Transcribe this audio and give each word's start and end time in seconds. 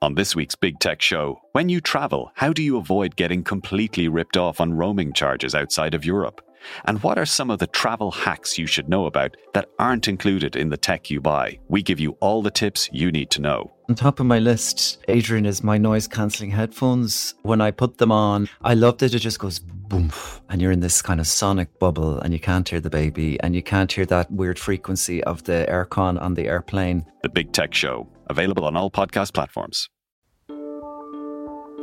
On 0.00 0.14
this 0.14 0.36
week's 0.36 0.54
Big 0.54 0.78
Tech 0.78 1.02
Show, 1.02 1.40
when 1.52 1.68
you 1.68 1.80
travel, 1.80 2.30
how 2.36 2.52
do 2.52 2.62
you 2.62 2.76
avoid 2.76 3.16
getting 3.16 3.42
completely 3.42 4.06
ripped 4.06 4.36
off 4.36 4.60
on 4.60 4.72
roaming 4.72 5.12
charges 5.12 5.56
outside 5.56 5.92
of 5.92 6.04
Europe? 6.04 6.40
And 6.84 7.02
what 7.02 7.18
are 7.18 7.26
some 7.26 7.50
of 7.50 7.58
the 7.58 7.66
travel 7.66 8.10
hacks 8.10 8.58
you 8.58 8.66
should 8.66 8.88
know 8.88 9.06
about 9.06 9.36
that 9.54 9.68
aren't 9.78 10.08
included 10.08 10.56
in 10.56 10.70
the 10.70 10.76
tech 10.76 11.10
you 11.10 11.20
buy? 11.20 11.58
We 11.68 11.82
give 11.82 12.00
you 12.00 12.12
all 12.20 12.42
the 12.42 12.50
tips 12.50 12.88
you 12.92 13.10
need 13.10 13.30
to 13.30 13.40
know. 13.40 13.72
On 13.88 13.94
top 13.94 14.20
of 14.20 14.26
my 14.26 14.38
list, 14.38 14.98
Adrian, 15.08 15.46
is 15.46 15.64
my 15.64 15.78
noise 15.78 16.06
cancelling 16.06 16.50
headphones. 16.50 17.34
When 17.42 17.60
I 17.60 17.70
put 17.70 17.98
them 17.98 18.12
on, 18.12 18.48
I 18.62 18.74
love 18.74 18.98
that 18.98 19.14
it 19.14 19.20
just 19.20 19.38
goes 19.38 19.58
boom, 19.58 20.12
and 20.50 20.60
you're 20.60 20.72
in 20.72 20.80
this 20.80 21.00
kind 21.00 21.20
of 21.20 21.26
sonic 21.26 21.78
bubble, 21.78 22.20
and 22.20 22.34
you 22.34 22.40
can't 22.40 22.68
hear 22.68 22.80
the 22.80 22.90
baby, 22.90 23.40
and 23.40 23.54
you 23.54 23.62
can't 23.62 23.90
hear 23.90 24.04
that 24.06 24.30
weird 24.30 24.58
frequency 24.58 25.24
of 25.24 25.44
the 25.44 25.66
aircon 25.70 26.20
on 26.20 26.34
the 26.34 26.48
airplane. 26.48 27.06
The 27.22 27.30
Big 27.30 27.52
Tech 27.52 27.72
Show, 27.72 28.08
available 28.28 28.64
on 28.64 28.76
all 28.76 28.90
podcast 28.90 29.32
platforms. 29.32 29.88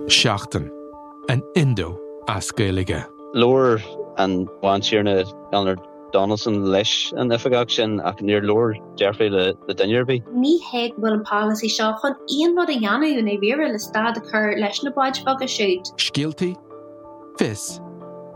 Seachtain 0.08 0.70
an 1.30 1.42
Indo 1.56 2.00
as 3.36 3.42
Gaelige. 3.42 3.42
Lower 3.42 3.78
an 4.18 4.48
bhaintúrna 4.64 5.52
ganar 5.52 5.76
Donaldson 6.12 6.64
leis 6.64 7.14
an 7.18 7.30
ifagach 7.30 7.72
sin 7.72 8.00
ach 8.00 8.18
níor 8.18 8.44
loir 8.44 8.76
dearfé 8.98 9.30
le 9.30 9.54
le 9.68 9.74
dairbí. 9.74 10.24
Ní 10.34 10.60
héag 10.72 10.96
bhfuil 10.96 11.14
an 11.14 11.24
policy 11.24 11.68
seo 11.68 11.94
chun 12.02 12.16
íon 12.30 12.56
rud 12.56 12.70
a 12.70 12.74
dheanú 12.74 13.24
na 13.24 13.32
bhíire 13.32 13.72
le 13.72 13.80
stad 13.80 14.18
a 14.18 14.22
chur 14.22 14.58
leis 14.58 14.84
na 14.84 14.92
baid 14.92 15.24
bag 15.26 15.42
a 15.42 15.46
siút. 15.46 15.86
Scialtaí, 15.98 16.56
fis, 17.38 17.82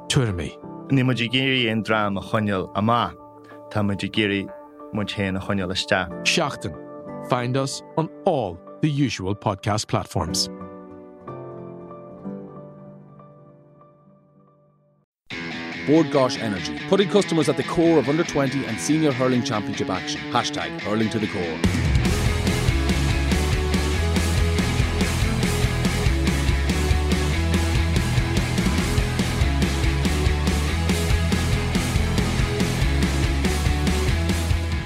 tuairmí. 0.08 0.58
Ní 0.92 1.06
mu 1.06 1.14
géirí 1.14 1.72
an 1.72 1.84
drám 1.84 2.18
a 2.18 2.22
chuneil 2.22 2.70
a 2.76 2.82
má 2.82 3.14
Tá 3.72 3.86
mu 3.86 3.94
géirí 3.96 4.50
mu 4.94 5.04
chéan 5.04 5.38
a 5.38 5.40
chuneil 5.40 5.72
iste. 5.72 6.10
Seachtain. 6.24 6.76
Find 7.30 7.58
us 7.58 7.84
on 7.98 8.10
all 8.26 8.58
the 8.82 8.90
usual 8.90 9.36
podcast 9.36 9.88
platforms. 9.88 10.50
Bord 15.90 16.12
Gáis 16.12 16.40
Energy, 16.40 16.78
putting 16.88 17.10
customers 17.10 17.50
at 17.50 17.58
the 17.58 17.64
core 17.64 17.98
of 17.98 18.10
under 18.10 18.24
20 18.24 18.64
and 18.66 18.80
senior 18.80 19.12
hurling 19.12 19.42
championship 19.42 19.90
action. 19.90 20.22
Hashtag 20.32 20.80
hurling 20.82 21.10
to 21.10 21.18
the 21.18 21.26
core. 21.26 21.42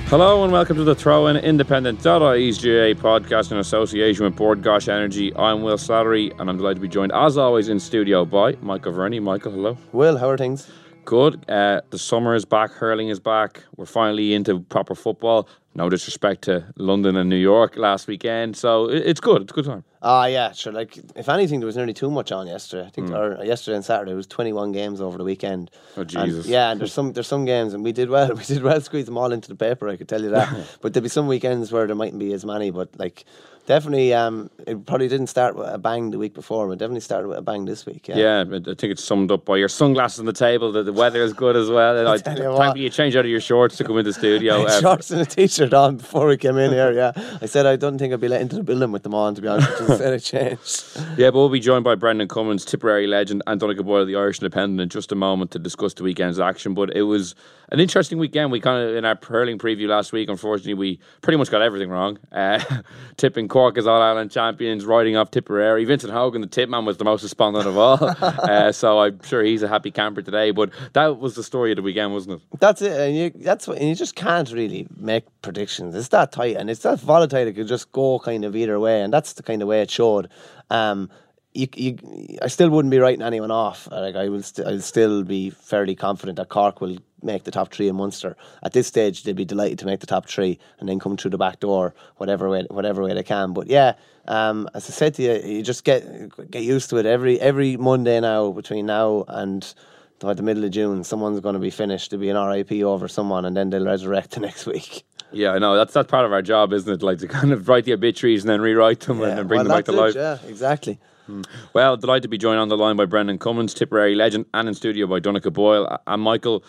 Hello 0.07 0.43
and 0.45 0.53
welcome 0.53 0.77
to 0.77 0.85
the 0.85 0.95
Throw 0.95 1.27
In 1.27 1.35
Independent.ie's 1.35 2.57
GAA 2.59 2.93
podcast 2.93 3.51
in 3.51 3.57
association 3.57 4.23
with 4.23 4.37
Bord 4.37 4.61
Gáis 4.61 4.87
Energy. 4.87 5.35
I'm 5.35 5.63
Will 5.63 5.75
Slattery 5.75 6.31
and 6.39 6.49
I'm 6.49 6.55
delighted 6.55 6.75
to 6.75 6.81
be 6.81 6.87
joined 6.87 7.11
as 7.11 7.37
always 7.37 7.67
in 7.67 7.77
studio 7.81 8.23
by 8.23 8.55
Michael 8.61 8.93
Verney. 8.93 9.19
Michael, 9.19 9.51
hello. 9.51 9.77
Will, 9.91 10.15
how 10.15 10.29
are 10.29 10.37
things? 10.37 10.71
Good. 11.05 11.49
Uh, 11.49 11.81
the 11.89 11.97
summer 11.97 12.33
is 12.33 12.45
back, 12.45 12.71
hurling 12.71 13.09
is 13.09 13.19
back. 13.19 13.63
We're 13.75 13.85
finally 13.85 14.33
into 14.33 14.59
proper 14.61 14.95
football. 14.95 15.47
No 15.75 15.89
disrespect 15.89 16.43
to 16.43 16.65
London 16.77 17.15
and 17.17 17.29
New 17.29 17.35
York 17.35 17.75
last 17.77 18.07
weekend. 18.07 18.55
So 18.55 18.85
it's 18.89 19.19
good. 19.19 19.41
It's 19.43 19.51
a 19.51 19.55
good 19.55 19.65
time. 19.65 19.83
Ah, 20.03 20.25
yeah, 20.25 20.51
sure. 20.51 20.73
Like, 20.73 20.99
if 21.15 21.29
anything, 21.29 21.59
there 21.61 21.65
was 21.65 21.77
nearly 21.77 21.93
too 21.93 22.11
much 22.11 22.31
on 22.31 22.45
yesterday. 22.45 22.85
I 22.85 22.89
think, 22.89 23.09
or 23.11 23.39
yesterday 23.43 23.75
and 23.77 23.85
Saturday, 23.85 24.11
it 24.11 24.15
was 24.15 24.27
twenty-one 24.27 24.71
games 24.71 24.99
over 25.01 25.17
the 25.17 25.23
weekend. 25.23 25.71
Oh, 25.97 26.01
And, 26.01 26.09
Jesus. 26.09 26.45
yeah, 26.45 26.71
and 26.71 26.79
there's 26.79 26.93
some 26.93 27.13
there's 27.13 27.27
some 27.27 27.45
games, 27.45 27.73
and 27.73 27.83
we 27.83 27.91
did 27.91 28.09
well. 28.09 28.35
We 28.35 28.43
did 28.43 28.61
well, 28.63 28.79
squeeze 28.81 29.05
them 29.05 29.17
all 29.17 29.31
into 29.31 29.47
the 29.47 29.55
paper. 29.55 29.87
I 29.89 29.95
could 29.95 30.09
tell 30.09 30.21
you 30.21 30.29
that. 30.31 30.77
but 30.81 30.93
there'll 30.93 31.03
be 31.03 31.09
some 31.09 31.27
weekends 31.27 31.71
where 31.71 31.87
there 31.87 31.95
mightn't 31.95 32.19
be 32.19 32.33
as 32.33 32.43
many. 32.43 32.69
But 32.69 32.89
like, 32.99 33.23
definitely, 33.65 34.13
um, 34.13 34.49
it 34.67 34.85
probably 34.85 35.07
didn't 35.07 35.27
start 35.27 35.55
with 35.55 35.69
a 35.69 35.77
bang 35.77 36.11
the 36.11 36.17
week 36.17 36.33
before, 36.33 36.67
but 36.67 36.79
definitely 36.79 36.99
started 36.99 37.29
with 37.29 37.37
a 37.37 37.41
bang 37.41 37.63
this 37.63 37.85
week. 37.85 38.09
Yeah. 38.09 38.17
Yeah, 38.17 38.39
I 38.51 38.55
I 38.57 38.75
think 38.75 38.83
it's 38.91 39.03
summed 39.03 39.31
up 39.31 39.45
by 39.45 39.55
your 39.55 39.69
sunglasses 39.69 40.19
on 40.19 40.25
the 40.25 40.33
table. 40.33 40.73
That 40.73 40.83
the 40.83 40.91
weather 40.93 41.23
is 41.23 41.31
good 41.31 41.55
as 41.55 41.69
well. 41.69 42.05
I, 42.13 42.17
tell 42.17 42.37
you 42.37 42.49
what. 42.51 42.75
you 42.75 42.89
changed 42.89 43.15
out 43.15 43.23
of 43.23 43.31
your 43.31 43.39
shorts 43.41 43.77
to 43.77 43.85
come 43.85 43.97
into 43.97 44.09
the 44.11 44.19
studio. 44.19 44.63
I 44.63 44.65
Uh, 44.65 44.81
shorts 44.81 45.11
and 45.11 45.21
a 45.21 45.25
t-shirt 45.63 45.73
on 45.73 45.97
before 45.97 46.27
we 46.27 46.37
came 46.37 46.57
in 46.57 46.71
here. 46.71 46.91
Yeah, 46.91 47.11
I 47.41 47.45
said 47.45 47.65
I 47.65 47.75
don't 47.75 47.97
think 47.97 48.13
I'd 48.13 48.19
be 48.19 48.27
let 48.27 48.41
into 48.41 48.55
the 48.57 48.63
building 48.63 48.91
with 48.91 49.03
them 49.03 49.13
on. 49.13 49.35
To 49.35 49.41
be 49.41 49.47
honest, 49.47 49.69
with 49.79 50.01
you. 50.01 50.15
instead 50.15 50.57
I. 50.97 51.15
Yeah, 51.17 51.31
but 51.31 51.39
we'll 51.39 51.49
be 51.49 51.59
joined 51.59 51.83
by 51.83 51.95
Brendan 51.95 52.27
Cummins, 52.27 52.65
Tipperary 52.65 53.07
legend, 53.07 53.41
and 53.47 53.59
Donnchadh 53.59 53.85
Boyle, 53.85 54.05
the 54.05 54.15
Irish 54.15 54.39
Independent, 54.39 54.81
in 54.81 54.89
just 54.89 55.11
a 55.11 55.15
moment 55.15 55.51
to 55.51 55.59
discuss 55.59 55.93
the 55.93 56.03
weekend's 56.03 56.39
action. 56.39 56.73
But 56.73 56.95
it 56.95 57.03
was 57.03 57.35
an 57.69 57.79
interesting 57.79 58.17
weekend. 58.17 58.51
We 58.51 58.59
kind 58.59 58.89
of, 58.89 58.95
in 58.95 59.05
our 59.05 59.17
hurling 59.21 59.57
preview 59.57 59.87
last 59.87 60.11
week, 60.11 60.29
unfortunately, 60.29 60.73
we 60.73 60.99
pretty 61.21 61.37
much 61.37 61.49
got 61.49 61.61
everything 61.61 61.89
wrong. 61.89 62.19
Uh, 62.31 62.63
tipping 63.17 63.47
Cork 63.47 63.77
as 63.77 63.87
All 63.87 64.01
Ireland 64.01 64.31
champions, 64.31 64.85
riding 64.85 65.15
off 65.15 65.31
Tipperary. 65.31 65.85
Vincent 65.85 66.13
Hogan, 66.13 66.41
the 66.41 66.47
tip 66.47 66.69
man, 66.69 66.85
was 66.85 66.97
the 66.97 67.03
most 67.03 67.21
despondent 67.21 67.65
of 67.65 67.77
all. 67.77 67.97
uh, 68.21 68.71
so 68.71 68.99
I'm 68.99 69.21
sure 69.23 69.43
he's 69.43 69.63
a 69.63 69.67
happy 69.67 69.91
camper 69.91 70.21
today. 70.21 70.51
But 70.51 70.71
that 70.93 71.19
was 71.19 71.35
the 71.35 71.43
story 71.43 71.71
of 71.71 71.77
the 71.77 71.81
weekend, 71.81 72.13
wasn't 72.13 72.41
it? 72.41 72.59
That's 72.59 72.81
it, 72.81 72.91
and 72.91 73.15
you 73.15 73.29
that's 73.43 73.67
what, 73.67 73.77
and 73.77 73.89
you 73.89 73.95
just 73.95 74.15
can't 74.15 74.51
really 74.51 74.87
make 74.97 75.25
predictions. 75.53 75.95
It's 75.95 76.09
that 76.09 76.31
tight 76.31 76.57
and 76.57 76.69
it's 76.69 76.81
that 76.81 76.99
volatile. 76.99 77.47
It 77.47 77.53
could 77.53 77.67
just 77.67 77.91
go 77.91 78.19
kind 78.19 78.43
of 78.43 78.55
either 78.55 78.79
way, 78.79 79.01
and 79.01 79.13
that's 79.13 79.33
the 79.33 79.43
kind 79.43 79.61
of 79.61 79.67
way 79.67 79.81
it 79.81 79.91
showed. 79.91 80.29
Um, 80.69 81.09
you, 81.53 81.67
you, 81.75 81.97
I 82.41 82.47
still 82.47 82.71
wouldn't 82.71 82.91
be 82.91 82.97
writing 82.97 83.21
anyone 83.21 83.51
off. 83.51 83.87
Like 83.91 84.15
I 84.15 84.27
will, 84.29 84.41
st- 84.41 84.67
I'll 84.67 84.79
still 84.79 85.23
be 85.23 85.51
fairly 85.51 85.95
confident 85.95 86.37
that 86.37 86.49
Cork 86.49 86.81
will 86.81 86.97
make 87.21 87.43
the 87.43 87.51
top 87.51 87.71
three 87.71 87.87
in 87.87 87.95
Munster. 87.95 88.35
At 88.63 88.73
this 88.73 88.87
stage, 88.87 89.21
they'd 89.21 89.35
be 89.35 89.45
delighted 89.45 89.77
to 89.79 89.85
make 89.85 89.99
the 89.99 90.07
top 90.07 90.27
three 90.27 90.57
and 90.79 90.89
then 90.89 90.99
come 90.99 91.15
through 91.15 91.29
the 91.29 91.37
back 91.37 91.59
door, 91.59 91.93
whatever 92.17 92.49
way, 92.49 92.65
whatever 92.71 93.03
way 93.03 93.13
they 93.13 93.21
can. 93.21 93.53
But 93.53 93.67
yeah, 93.67 93.93
um, 94.27 94.67
as 94.73 94.89
I 94.89 94.93
said 94.93 95.13
to 95.15 95.21
you, 95.21 95.57
you 95.57 95.61
just 95.61 95.83
get 95.83 96.03
get 96.49 96.63
used 96.63 96.89
to 96.89 96.97
it. 96.97 97.05
Every 97.05 97.39
every 97.39 97.77
Monday 97.77 98.19
now, 98.19 98.51
between 98.51 98.87
now 98.87 99.25
and 99.27 99.71
the 100.19 100.41
middle 100.41 100.63
of 100.63 100.71
June, 100.71 101.03
someone's 101.03 101.41
going 101.41 101.53
to 101.53 101.59
be 101.59 101.69
finished 101.69 102.11
to 102.11 102.17
be 102.17 102.29
an 102.29 102.37
RIP 102.37 102.71
over 102.83 103.07
someone, 103.07 103.45
and 103.45 103.55
then 103.55 103.69
they'll 103.69 103.85
resurrect 103.85 104.31
the 104.31 104.39
next 104.47 104.65
week. 104.65 105.03
Yeah, 105.33 105.51
I 105.51 105.59
know. 105.59 105.75
That's 105.75 105.93
that's 105.93 106.09
part 106.09 106.25
of 106.25 106.31
our 106.31 106.41
job, 106.41 106.73
isn't 106.73 106.91
it? 106.91 107.03
Like 107.03 107.19
to 107.19 107.27
kind 107.27 107.51
of 107.51 107.67
write 107.67 107.85
the 107.85 107.93
obituaries 107.93 108.43
and 108.43 108.49
then 108.49 108.61
rewrite 108.61 109.01
them 109.01 109.21
and 109.21 109.37
then 109.37 109.47
bring 109.47 109.59
well, 109.59 109.65
them 109.65 109.77
back 109.77 109.85
to 109.85 109.91
that's 109.91 110.15
life. 110.15 110.41
Yeah, 110.43 110.49
exactly. 110.49 110.99
Hmm. 111.25 111.41
Well, 111.73 111.95
delighted 111.97 112.23
to 112.23 112.27
be 112.27 112.37
joined 112.37 112.59
on 112.59 112.67
the 112.67 112.77
line 112.77 112.97
by 112.97 113.05
Brendan 113.05 113.39
Cummins, 113.39 113.73
Tipperary 113.73 114.15
legend, 114.15 114.45
and 114.53 114.67
in 114.67 114.73
studio 114.73 115.07
by 115.07 115.19
Donnchadh 115.19 115.53
Boyle 115.53 115.97
and 116.05 116.21
Michael. 116.21 116.63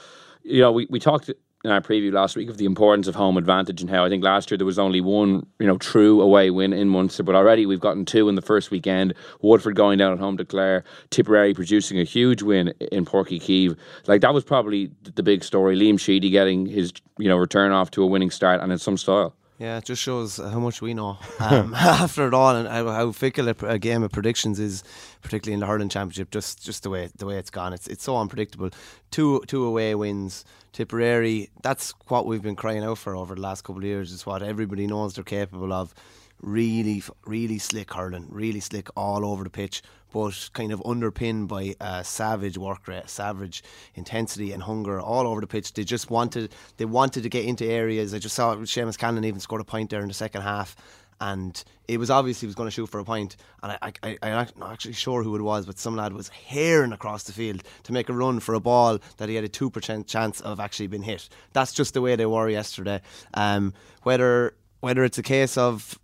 You 0.44 0.60
know, 0.60 0.72
we, 0.72 0.86
we 0.90 1.00
talked 1.00 1.30
in 1.64 1.70
our 1.70 1.80
preview 1.80 2.12
last 2.12 2.36
week 2.36 2.50
of 2.50 2.58
the 2.58 2.66
importance 2.66 3.08
of 3.08 3.14
home 3.14 3.38
advantage 3.38 3.80
and 3.80 3.88
how 3.88 4.04
I 4.04 4.10
think 4.10 4.22
last 4.22 4.50
year 4.50 4.58
there 4.58 4.66
was 4.66 4.78
only 4.78 5.00
one, 5.00 5.46
you 5.58 5.66
know, 5.66 5.78
true 5.78 6.20
away 6.20 6.50
win 6.50 6.74
in 6.74 6.90
Munster, 6.90 7.22
but 7.22 7.34
already 7.34 7.64
we've 7.64 7.80
gotten 7.80 8.04
two 8.04 8.28
in 8.28 8.34
the 8.34 8.42
first 8.42 8.70
weekend. 8.70 9.14
Waterford 9.40 9.74
going 9.74 9.98
down 9.98 10.12
at 10.12 10.18
home 10.18 10.36
to 10.36 10.44
Clare, 10.44 10.84
Tipperary 11.10 11.54
producing 11.54 11.98
a 11.98 12.04
huge 12.04 12.42
win 12.42 12.68
in 12.92 13.06
Páirc 13.06 13.28
Uí 13.28 13.40
Chaoimh. 13.40 13.76
Like 14.06 14.20
that 14.20 14.34
was 14.34 14.44
probably 14.44 14.90
the 15.02 15.22
big 15.22 15.42
story. 15.42 15.74
Liam 15.76 15.98
Sheedy 15.98 16.28
getting 16.28 16.66
his, 16.66 16.92
you 17.18 17.28
know, 17.28 17.36
return 17.36 17.72
off 17.72 17.90
to 17.92 18.02
a 18.02 18.06
winning 18.06 18.30
start 18.30 18.60
and 18.60 18.70
in 18.70 18.78
some 18.78 18.98
style. 18.98 19.34
Yeah, 19.58 19.78
it 19.78 19.84
just 19.84 20.02
shows 20.02 20.38
how 20.38 20.58
much 20.58 20.82
we 20.82 20.94
know 20.94 21.16
um, 21.38 21.74
after 21.76 22.26
it 22.26 22.34
all, 22.34 22.56
and 22.56 22.66
how, 22.66 23.12
fickle 23.12 23.48
a, 23.48 23.54
a 23.62 23.78
game 23.78 24.02
of 24.02 24.10
predictions 24.10 24.58
is, 24.58 24.82
particularly 25.22 25.54
in 25.54 25.60
the 25.60 25.66
hurling 25.66 25.88
championship. 25.88 26.30
Just 26.30 26.64
just 26.64 26.82
the 26.82 26.90
way 26.90 27.08
the 27.16 27.24
way 27.26 27.36
it's 27.36 27.50
gone, 27.50 27.72
it's 27.72 27.86
it's 27.86 28.02
so 28.02 28.16
unpredictable. 28.16 28.70
Two 29.12 29.42
two 29.46 29.64
away 29.64 29.94
wins, 29.94 30.44
Tipperary. 30.72 31.50
That's 31.62 31.94
what 32.08 32.26
we've 32.26 32.42
been 32.42 32.56
crying 32.56 32.82
out 32.82 32.98
for 32.98 33.14
over 33.14 33.36
the 33.36 33.40
last 33.40 33.62
couple 33.62 33.82
of 33.82 33.86
years. 33.86 34.12
It's 34.12 34.26
what 34.26 34.42
everybody 34.42 34.88
knows 34.88 35.14
they're 35.14 35.22
capable 35.22 35.72
of. 35.72 35.94
Really, 36.42 37.02
really 37.24 37.58
slick 37.58 37.94
hurling, 37.94 38.26
really 38.28 38.60
slick 38.60 38.88
all 38.96 39.24
over 39.24 39.44
the 39.44 39.50
pitch, 39.50 39.82
but 40.14 40.48
kind 40.52 40.70
of 40.70 40.80
underpinned 40.86 41.48
by 41.48 41.74
a 41.80 42.04
savage 42.04 42.56
work 42.56 42.86
rate, 42.86 43.10
savage 43.10 43.64
intensity 43.96 44.52
and 44.52 44.62
hunger 44.62 45.00
all 45.00 45.26
over 45.26 45.40
the 45.40 45.46
pitch. 45.48 45.72
They 45.72 45.82
just 45.82 46.08
wanted, 46.08 46.54
they 46.76 46.84
wanted 46.84 47.24
to 47.24 47.28
get 47.28 47.44
into 47.44 47.66
areas. 47.66 48.14
I 48.14 48.20
just 48.20 48.36
saw 48.36 48.54
Seamus 48.54 48.96
Callanan 48.96 49.24
even 49.24 49.40
scored 49.40 49.60
a 49.60 49.64
point 49.64 49.90
there 49.90 50.02
in 50.02 50.08
the 50.08 50.14
second 50.14 50.42
half, 50.42 50.76
and 51.20 51.62
it 51.88 51.98
was 51.98 52.10
obvious 52.10 52.40
he 52.40 52.46
was 52.46 52.54
going 52.54 52.68
to 52.68 52.70
shoot 52.70 52.86
for 52.86 53.00
a 53.00 53.04
point. 53.04 53.34
And 53.64 53.72
I, 53.72 53.92
I, 54.04 54.18
I'm 54.22 54.46
not 54.56 54.70
actually 54.70 54.92
sure 54.92 55.24
who 55.24 55.34
it 55.34 55.42
was, 55.42 55.66
but 55.66 55.80
some 55.80 55.96
lad 55.96 56.12
was 56.12 56.28
herring 56.28 56.92
across 56.92 57.24
the 57.24 57.32
field 57.32 57.64
to 57.82 57.92
make 57.92 58.08
a 58.08 58.12
run 58.12 58.38
for 58.38 58.54
a 58.54 58.60
ball 58.60 59.00
that 59.16 59.28
he 59.28 59.34
had 59.34 59.44
a 59.44 59.48
two 59.48 59.68
percent 59.68 60.06
chance 60.06 60.40
of 60.42 60.60
actually 60.60 60.86
being 60.86 61.02
hit. 61.02 61.28
That's 61.54 61.72
just 61.72 61.92
the 61.92 62.00
way 62.00 62.14
they 62.14 62.26
were 62.26 62.48
yesterday. 62.48 63.00
Um, 63.34 63.74
whether 64.04 64.54
whether 64.80 65.02
it's 65.02 65.18
a 65.18 65.22
case 65.24 65.58
of 65.58 65.98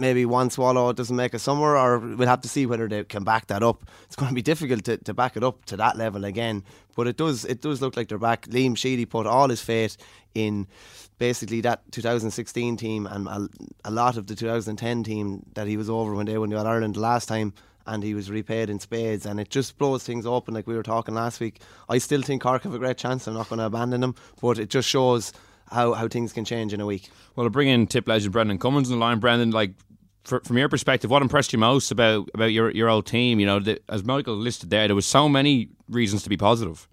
maybe 0.00 0.24
one 0.24 0.50
swallow 0.50 0.92
doesn't 0.92 1.14
make 1.14 1.34
a 1.34 1.38
summer, 1.38 1.76
or 1.76 1.98
we'll 1.98 2.28
have 2.28 2.40
to 2.40 2.48
see 2.48 2.66
whether 2.66 2.88
they 2.88 3.04
can 3.04 3.22
back 3.22 3.46
that 3.48 3.62
up. 3.62 3.84
It's 4.04 4.16
going 4.16 4.30
to 4.30 4.34
be 4.34 4.42
difficult 4.42 4.84
to, 4.84 4.96
to 4.96 5.14
back 5.14 5.36
it 5.36 5.44
up 5.44 5.64
to 5.66 5.76
that 5.76 5.96
level 5.96 6.24
again, 6.24 6.64
but 6.96 7.06
it 7.06 7.16
does 7.16 7.44
it 7.44 7.60
does 7.60 7.80
look 7.80 7.96
like 7.96 8.08
they're 8.08 8.18
back. 8.18 8.46
Liam 8.46 8.76
Sheedy 8.76 9.04
put 9.04 9.26
all 9.26 9.48
his 9.48 9.60
faith 9.60 9.96
in 10.34 10.66
basically 11.18 11.60
that 11.60 11.82
2016 11.92 12.76
team 12.76 13.06
and 13.06 13.28
a, 13.28 13.48
a 13.84 13.90
lot 13.90 14.16
of 14.16 14.26
the 14.26 14.34
2010 14.34 15.04
team 15.04 15.44
that 15.54 15.66
he 15.66 15.76
was 15.76 15.90
over 15.90 16.14
when 16.14 16.26
they 16.26 16.38
won 16.38 16.48
the 16.48 16.58
All 16.58 16.66
Ireland 16.66 16.96
last 16.96 17.26
time. 17.26 17.52
And 17.86 18.04
he 18.04 18.14
was 18.14 18.30
repaid 18.30 18.70
in 18.70 18.78
spades, 18.78 19.26
and 19.26 19.40
it 19.40 19.48
just 19.48 19.76
blows 19.78 20.04
things 20.04 20.24
open. 20.24 20.54
Like 20.54 20.66
we 20.66 20.76
were 20.76 20.82
talking 20.82 21.14
last 21.14 21.40
week, 21.40 21.60
I 21.88 21.98
still 21.98 22.22
think 22.22 22.42
Cork 22.42 22.62
have 22.62 22.74
a 22.74 22.78
great 22.78 22.98
chance. 22.98 23.26
I'm 23.26 23.34
not 23.34 23.48
going 23.48 23.58
to 23.58 23.64
abandon 23.64 24.02
them, 24.02 24.14
but 24.40 24.58
it 24.58 24.68
just 24.68 24.88
shows 24.88 25.32
how, 25.72 25.94
how 25.94 26.08
things 26.08 26.32
can 26.32 26.44
change 26.44 26.72
in 26.72 26.80
a 26.80 26.86
week. 26.86 27.08
Well, 27.34 27.46
to 27.46 27.50
bring 27.50 27.68
in 27.68 27.86
tip 27.86 28.06
legend 28.06 28.32
Brendan 28.32 28.58
Cummins 28.58 28.90
on 28.90 28.98
the 28.98 29.04
line, 29.04 29.18
Brendan, 29.18 29.50
like 29.50 29.72
for, 30.24 30.40
from 30.40 30.58
your 30.58 30.68
perspective, 30.68 31.10
what 31.10 31.22
impressed 31.22 31.52
you 31.52 31.58
most 31.58 31.90
about 31.90 32.28
about 32.34 32.52
your 32.52 32.70
your 32.70 32.88
old 32.88 33.06
team? 33.06 33.40
You 33.40 33.46
know, 33.46 33.58
the, 33.58 33.80
as 33.88 34.04
Michael 34.04 34.36
listed 34.36 34.70
there, 34.70 34.86
there 34.88 34.94
was 34.94 35.06
so 35.06 35.28
many 35.28 35.68
reasons 35.88 36.22
to 36.24 36.28
be 36.28 36.36
positive. 36.36 36.88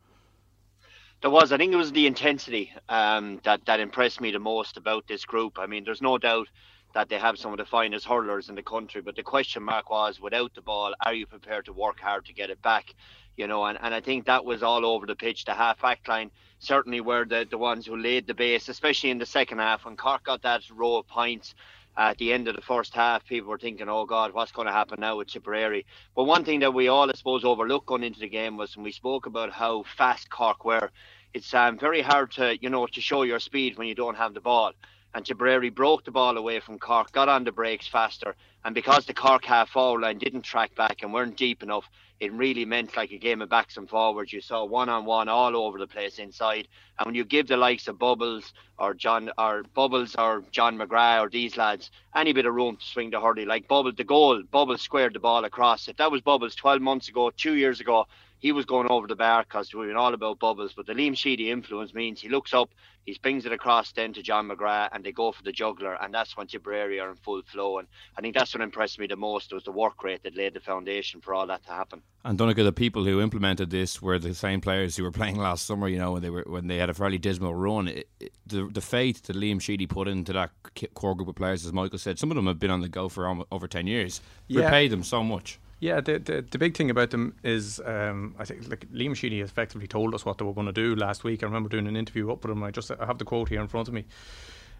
There 1.22 1.32
was. 1.32 1.52
I 1.52 1.58
think 1.58 1.74
it 1.74 1.78
was 1.78 1.92
the 1.92 2.08
intensity 2.08 2.72
um, 2.90 3.42
that 3.44 3.66
that 3.66 3.80
impressed 3.80 4.22
me 4.22 4.32
the 4.32 4.40
most 4.40 4.78
about 4.78 5.08
this 5.08 5.26
group. 5.26 5.58
I 5.60 5.66
mean, 5.66 5.84
there's 5.84 6.02
no 6.02 6.18
doubt 6.18 6.48
that 6.94 7.10
they 7.10 7.20
have 7.20 7.38
some 7.38 7.52
of 7.52 7.58
the 7.58 7.66
finest 7.66 8.06
hurlers 8.06 8.50
in 8.50 8.56
the 8.56 8.64
country, 8.64 9.02
but 9.02 9.16
the 9.16 9.24
question 9.24 9.62
mark 9.62 9.90
was, 9.90 10.20
without 10.20 10.54
the 10.56 10.62
ball, 10.62 10.94
are 11.06 11.14
you 11.14 11.28
prepared 11.28 11.66
to 11.66 11.74
work 11.74 12.00
hard 12.00 12.26
to 12.26 12.34
get 12.34 12.50
it 12.50 12.62
back? 12.62 12.94
You 13.36 13.46
know, 13.46 13.66
and, 13.66 13.78
and 13.82 13.94
I 13.94 14.02
think 14.02 14.26
that 14.26 14.46
was 14.46 14.64
all 14.64 14.86
over 14.86 15.06
the 15.06 15.16
pitch. 15.16 15.46
The 15.46 15.54
half 15.54 15.82
back 15.82 16.08
line 16.08 16.32
certainly 16.60 17.02
were 17.02 17.26
the, 17.26 17.46
the 17.48 17.58
ones 17.58 17.86
who 17.86 17.98
laid 17.98 18.26
the 18.26 18.34
base, 18.34 18.68
especially 18.68 19.12
in 19.12 19.20
the 19.20 19.28
second 19.28 19.60
half 19.60 19.86
when 19.86 19.96
Cork 19.96 20.24
got 20.24 20.42
that 20.42 20.62
row 20.72 20.98
of 20.98 21.08
points 21.08 21.54
at 21.98 22.18
the 22.20 22.32
end 22.32 22.48
of 22.48 22.56
the 22.56 22.62
first 22.62 22.94
half, 22.94 23.26
people 23.26 23.50
were 23.50 23.58
thinking, 23.58 23.90
oh 23.90 24.06
God, 24.06 24.34
what's 24.34 24.52
going 24.52 24.68
to 24.68 24.72
happen 24.72 25.00
now 25.00 25.18
with 25.18 25.30
Tipperary? 25.30 25.86
But 26.16 26.26
one 26.26 26.46
thing 26.46 26.60
that 26.60 26.74
we 26.74 26.88
all, 26.88 27.10
I 27.10 27.14
suppose, 27.14 27.44
overlooked 27.44 27.88
going 27.88 28.04
into 28.04 28.20
the 28.20 28.30
game 28.30 28.56
was 28.56 28.76
when 28.78 28.84
we 28.84 28.92
spoke 28.92 29.26
about 29.26 29.52
how 29.52 29.84
fast 29.98 30.30
Cork 30.30 30.64
were. 30.64 30.92
It's 31.34 31.54
um, 31.56 31.78
very 31.80 32.02
hard 32.02 32.32
to, 32.34 32.56
you 32.62 32.70
know, 32.70 32.86
to 32.86 33.02
show 33.02 33.24
your 33.24 33.40
speed 33.40 33.78
when 33.78 33.88
you 33.88 33.96
don't 33.96 34.18
have 34.18 34.36
the 34.36 34.42
ball. 34.42 34.74
And 35.16 35.26
Tipperary 35.26 35.72
broke 35.72 36.06
the 36.06 36.12
ball 36.12 36.38
away 36.38 36.60
from 36.60 36.78
Cork, 36.78 37.12
got 37.12 37.30
on 37.30 37.44
the 37.44 37.52
brakes 37.52 37.88
faster, 37.88 38.36
and 38.64 38.76
because 38.76 39.06
the 39.06 39.14
Cork 39.14 39.46
half 39.46 39.70
forward 39.70 40.02
line 40.02 40.20
didn't 40.20 40.44
track 40.44 40.76
back 40.76 41.02
and 41.02 41.12
weren't 41.12 41.38
deep 41.38 41.64
enough, 41.64 41.86
it 42.20 42.34
really 42.34 42.66
meant 42.66 42.98
like 42.98 43.12
a 43.12 43.18
game 43.18 43.42
of 43.42 43.50
backs 43.50 43.78
and 43.78 43.88
forwards. 43.88 44.34
You 44.34 44.42
saw 44.42 44.66
one 44.66 44.90
on 44.90 45.06
one 45.06 45.30
all 45.30 45.56
over 45.56 45.78
the 45.78 45.88
place 45.88 46.18
inside. 46.18 46.68
And 46.98 47.06
when 47.06 47.16
you 47.16 47.24
give 47.24 47.48
the 47.48 47.58
likes 47.58 47.88
of 47.88 48.00
Bubbles 48.00 48.54
or 48.80 48.94
John 48.94 49.30
or 49.38 49.64
Bubbles 49.76 50.16
or 50.18 50.44
John 50.52 50.78
McGrath 50.78 51.22
or 51.22 51.30
these 51.30 51.58
lads 51.58 51.92
any 52.16 52.34
bit 52.34 52.46
of 52.46 52.56
room 52.56 52.78
to 52.78 52.86
swing 52.86 53.12
the 53.12 53.22
hurley, 53.22 53.46
like 53.46 53.68
Bubbles 53.68 53.96
the 53.98 54.04
goal, 54.04 54.42
Bubbles 54.52 54.82
squared 54.82 55.14
the 55.14 55.20
ball 55.20 55.46
across. 55.46 55.88
If 55.88 55.98
that 55.98 56.12
was 56.12 56.22
Bubbles 56.22 56.56
12 56.56 56.82
months 56.82 57.08
ago, 57.08 57.32
two 57.36 57.54
years 57.54 57.80
ago, 57.80 58.08
he 58.40 58.52
was 58.52 58.66
going 58.66 58.88
over 58.90 59.08
the 59.08 59.16
bar 59.16 59.44
because 59.44 59.74
we 59.74 59.88
were 59.88 59.98
all 59.98 60.14
about 60.14 60.40
bubbles. 60.40 60.74
But 60.76 60.86
the 60.86 60.94
Liam 60.94 61.18
Sheedy 61.18 61.50
influence 61.50 61.94
means 61.94 62.22
he 62.22 62.30
looks 62.30 62.54
up, 62.54 62.70
he 63.06 63.14
springs 63.14 63.46
it 63.46 63.52
across 63.52 63.92
then 63.94 64.14
to 64.14 64.22
John 64.22 64.48
McGrath, 64.48 64.90
and 64.92 65.04
they 65.04 65.12
go 65.12 65.32
for 65.32 65.44
the 65.44 65.52
juggler, 65.52 65.96
and 66.02 66.14
that's 66.14 66.38
when 66.38 66.48
Tipperary 66.48 67.00
are 67.00 67.10
in 67.10 67.16
full 67.16 67.42
flow. 67.44 67.80
And 67.80 67.88
I 68.18 68.22
think 68.22 68.36
that's 68.36 68.54
what 68.54 68.62
impressed 68.62 69.00
me 69.00 69.08
the 69.08 69.16
most 69.16 69.54
was 69.54 69.64
the 69.64 69.72
work 69.72 70.04
rate 70.04 70.24
that 70.24 70.36
laid 70.36 70.54
the 70.54 70.60
foundation 70.60 71.22
for 71.22 71.34
all 71.34 71.48
that 71.48 71.64
to 71.66 71.72
happen. 71.72 72.02
And 72.24 72.38
Donnchadh, 72.38 72.64
the 72.64 72.74
people 72.74 73.06
who 73.06 73.22
implemented 73.22 73.70
this 73.70 74.02
were 74.02 74.20
the 74.20 74.36
same 74.36 74.62
players 74.62 74.98
who 74.98 75.04
were 75.04 75.12
playing 75.20 75.38
last 75.38 75.66
summer. 75.66 75.88
You 75.88 75.98
know, 75.98 76.12
when 76.12 76.22
they 76.22 76.30
were 76.30 76.44
when 76.46 76.68
they 76.68 76.78
had 76.78 76.90
a 76.90 76.94
fairly 76.94 77.18
dismal 77.18 77.56
run. 77.56 77.88
It, 77.88 78.10
it, 78.20 78.34
the 78.46 78.66
the 78.66 78.82
faith 78.82 79.24
that 79.24 79.36
Liam 79.36 79.62
Sheedy 79.62 79.88
put 79.88 80.08
into 80.08 80.34
that 80.34 80.52
core 80.94 81.16
group 81.16 81.30
of 81.30 81.36
players, 81.36 81.66
as 81.66 81.74
Michael 81.74 81.98
said, 81.98 82.20
some 82.20 82.30
of 82.30 82.36
them 82.36 82.48
have 82.48 82.60
been 82.60 82.72
on 82.72 82.82
the 82.82 82.90
go 82.90 83.10
for 83.10 83.44
over 83.52 83.68
ten 83.68 83.88
years. 83.88 84.22
Yeah. 84.48 84.66
Repay 84.66 84.90
them 84.90 85.04
so 85.04 85.24
much. 85.24 85.60
Yeah, 85.80 86.02
the, 86.02 86.18
the, 86.18 86.42
the 86.50 86.58
big 86.58 86.76
thing 86.76 86.90
about 86.90 87.12
them 87.12 87.36
is 87.44 87.80
um, 87.86 88.34
I 88.40 88.46
think 88.46 88.68
like 88.68 88.90
Liam 88.92 89.16
Sheedy 89.16 89.42
effectively 89.42 89.88
told 89.88 90.16
us 90.16 90.26
what 90.26 90.40
they 90.40 90.46
were 90.46 90.54
going 90.54 90.66
to 90.66 90.74
do 90.74 90.96
last 90.96 91.24
week. 91.24 91.44
I 91.44 91.46
remember 91.46 91.70
doing 91.70 91.88
an 91.88 91.96
interview 91.96 92.32
up 92.32 92.44
with 92.44 92.52
him. 92.52 92.64
I 92.64 92.72
just 92.72 92.90
I 92.90 93.06
have 93.06 93.20
the 93.20 93.26
quote 93.26 93.50
here 93.50 93.62
in 93.62 93.68
front 93.68 93.88
of 93.88 93.94
me, 93.94 94.06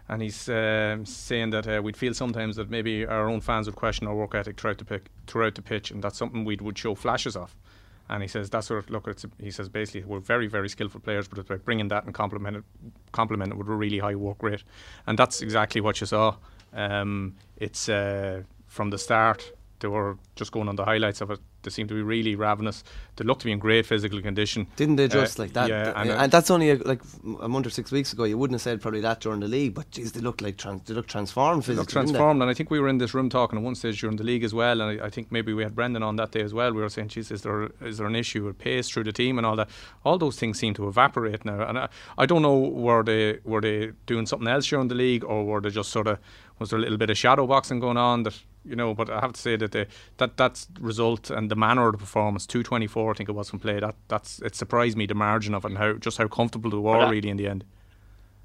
and 0.08 0.20
he's 0.20 0.48
um, 0.48 1.06
saying 1.06 1.50
that 1.50 1.68
uh, 1.68 1.80
we'd 1.82 1.96
feel 1.96 2.14
sometimes 2.14 2.56
that 2.56 2.68
maybe 2.68 3.06
our 3.06 3.28
own 3.28 3.40
fans 3.40 3.66
would 3.66 3.76
question 3.76 4.08
our 4.08 4.14
work 4.14 4.34
ethic 4.34 4.58
throughout 4.58 4.78
the 4.78 4.84
pick, 4.84 5.06
throughout 5.28 5.54
the 5.54 5.62
pitch, 5.62 5.92
and 5.92 6.02
that's 6.02 6.18
something 6.18 6.44
we 6.44 6.56
would 6.56 6.76
show 6.76 6.96
flashes 6.96 7.36
of. 7.36 7.54
And 8.10 8.22
he 8.22 8.28
says 8.28 8.50
that's 8.50 8.68
of 8.70 8.90
look. 8.90 9.06
It's, 9.06 9.24
he 9.38 9.52
says 9.52 9.68
basically 9.68 10.02
we're 10.02 10.18
very 10.18 10.48
very 10.48 10.68
skillful 10.68 11.00
players, 11.00 11.28
but 11.28 11.38
it's 11.38 11.48
about 11.48 11.64
bringing 11.64 11.88
that 11.88 12.06
and 12.06 12.14
complement 12.14 12.56
it, 12.56 12.64
complement 13.12 13.52
it 13.52 13.56
with 13.56 13.68
a 13.68 13.72
really 13.72 14.00
high 14.00 14.16
work 14.16 14.42
rate, 14.42 14.64
and 15.06 15.16
that's 15.16 15.42
exactly 15.42 15.80
what 15.80 16.00
you 16.00 16.08
saw. 16.08 16.34
Um, 16.72 17.36
it's 17.56 17.88
uh, 17.88 18.42
from 18.66 18.90
the 18.90 18.98
start 18.98 19.52
they 19.80 19.88
were 19.88 20.18
just 20.36 20.52
going 20.52 20.68
on 20.68 20.76
the 20.76 20.84
highlights 20.84 21.20
of 21.20 21.30
it. 21.30 21.40
They 21.62 21.70
seemed 21.70 21.88
to 21.88 21.94
be 21.94 22.02
really 22.02 22.36
ravenous. 22.36 22.84
They 23.16 23.24
looked 23.24 23.40
to 23.40 23.46
be 23.46 23.52
in 23.52 23.58
great 23.58 23.84
physical 23.84 24.22
condition. 24.22 24.68
Didn't 24.76 24.96
they 24.96 25.08
just 25.08 25.38
uh, 25.38 25.42
like 25.42 25.52
that? 25.54 25.68
Yeah, 25.68 25.92
and, 25.96 26.10
and, 26.10 26.32
that's 26.32 26.50
only 26.50 26.70
a, 26.70 26.76
like 26.76 27.00
a 27.40 27.48
month 27.48 27.66
or 27.66 27.70
six 27.70 27.90
weeks 27.90 28.12
ago. 28.12 28.24
You 28.24 28.38
wouldn't 28.38 28.54
have 28.54 28.62
said 28.62 28.80
probably 28.80 29.00
that 29.00 29.20
during 29.20 29.40
the 29.40 29.48
league, 29.48 29.74
but 29.74 29.90
geez, 29.90 30.12
they 30.12 30.20
looked 30.20 30.40
like 30.40 30.56
trans- 30.56 30.82
they 30.82 30.94
looked 30.94 31.10
transformed 31.10 31.64
physically. 31.64 31.74
They 31.74 31.80
looked 31.80 31.90
transformed, 31.90 32.42
and 32.42 32.50
I 32.50 32.54
think 32.54 32.70
we 32.70 32.78
were 32.78 32.88
in 32.88 32.98
this 32.98 33.12
room 33.12 33.28
talking 33.28 33.58
at 33.58 33.64
one 33.64 33.74
stage 33.74 34.00
during 34.00 34.16
the 34.16 34.24
league 34.24 34.44
as 34.44 34.54
well. 34.54 34.80
And 34.80 35.00
I, 35.00 35.06
I, 35.06 35.10
think 35.10 35.32
maybe 35.32 35.52
we 35.52 35.64
had 35.64 35.74
Brendan 35.74 36.02
on 36.04 36.16
that 36.16 36.30
day 36.30 36.42
as 36.42 36.54
well. 36.54 36.72
We 36.72 36.80
were 36.80 36.88
saying, 36.88 37.08
"Geez, 37.08 37.30
is 37.30 37.42
there 37.42 37.70
is 37.82 37.98
there 37.98 38.06
an 38.06 38.16
issue 38.16 38.44
with 38.44 38.58
pace 38.58 38.88
through 38.88 39.04
the 39.04 39.12
team 39.12 39.38
and 39.38 39.46
all 39.46 39.56
that?" 39.56 39.68
All 40.04 40.18
those 40.18 40.38
things 40.38 40.58
seem 40.60 40.74
to 40.74 40.88
evaporate 40.88 41.44
now, 41.44 41.68
and 41.68 41.78
I, 41.78 41.88
I 42.16 42.26
don't 42.26 42.42
know 42.42 42.56
were 42.56 43.02
they 43.02 43.38
were 43.44 43.60
they 43.60 43.92
doing 44.06 44.26
something 44.26 44.48
else 44.48 44.66
during 44.66 44.88
the 44.88 44.94
league 44.94 45.24
or 45.24 45.44
were 45.44 45.60
they 45.60 45.70
just 45.70 45.90
sort 45.90 46.06
of 46.06 46.18
was 46.58 46.70
there 46.70 46.78
a 46.78 46.82
little 46.82 46.98
bit 46.98 47.10
of 47.10 47.18
shadow 47.18 47.46
boxing 47.46 47.80
going 47.80 47.96
on 47.96 48.24
that 48.24 48.34
you 48.68 48.76
know, 48.76 48.94
but 48.94 49.08
I 49.10 49.20
have 49.20 49.32
to 49.32 49.40
say 49.40 49.56
that 49.56 49.72
the 49.72 49.86
that 50.18 50.36
that's 50.36 50.68
result 50.80 51.30
and 51.30 51.50
the 51.50 51.56
manner 51.56 51.86
of 51.86 51.92
the 51.92 51.98
performance, 51.98 52.46
two 52.46 52.62
twenty 52.62 52.86
four, 52.86 53.10
I 53.10 53.14
think 53.14 53.28
it 53.28 53.32
was 53.32 53.50
from 53.50 53.58
play. 53.58 53.80
That 53.80 53.96
that's 54.08 54.40
it 54.40 54.54
surprised 54.54 54.96
me 54.96 55.06
the 55.06 55.14
margin 55.14 55.54
of 55.54 55.64
it 55.64 55.68
and 55.68 55.78
how 55.78 55.94
just 55.94 56.18
how 56.18 56.28
comfortable 56.28 56.70
they 56.70 56.76
were 56.76 57.00
uh, 57.00 57.10
really 57.10 57.30
in 57.30 57.36
the 57.36 57.48
end. 57.48 57.64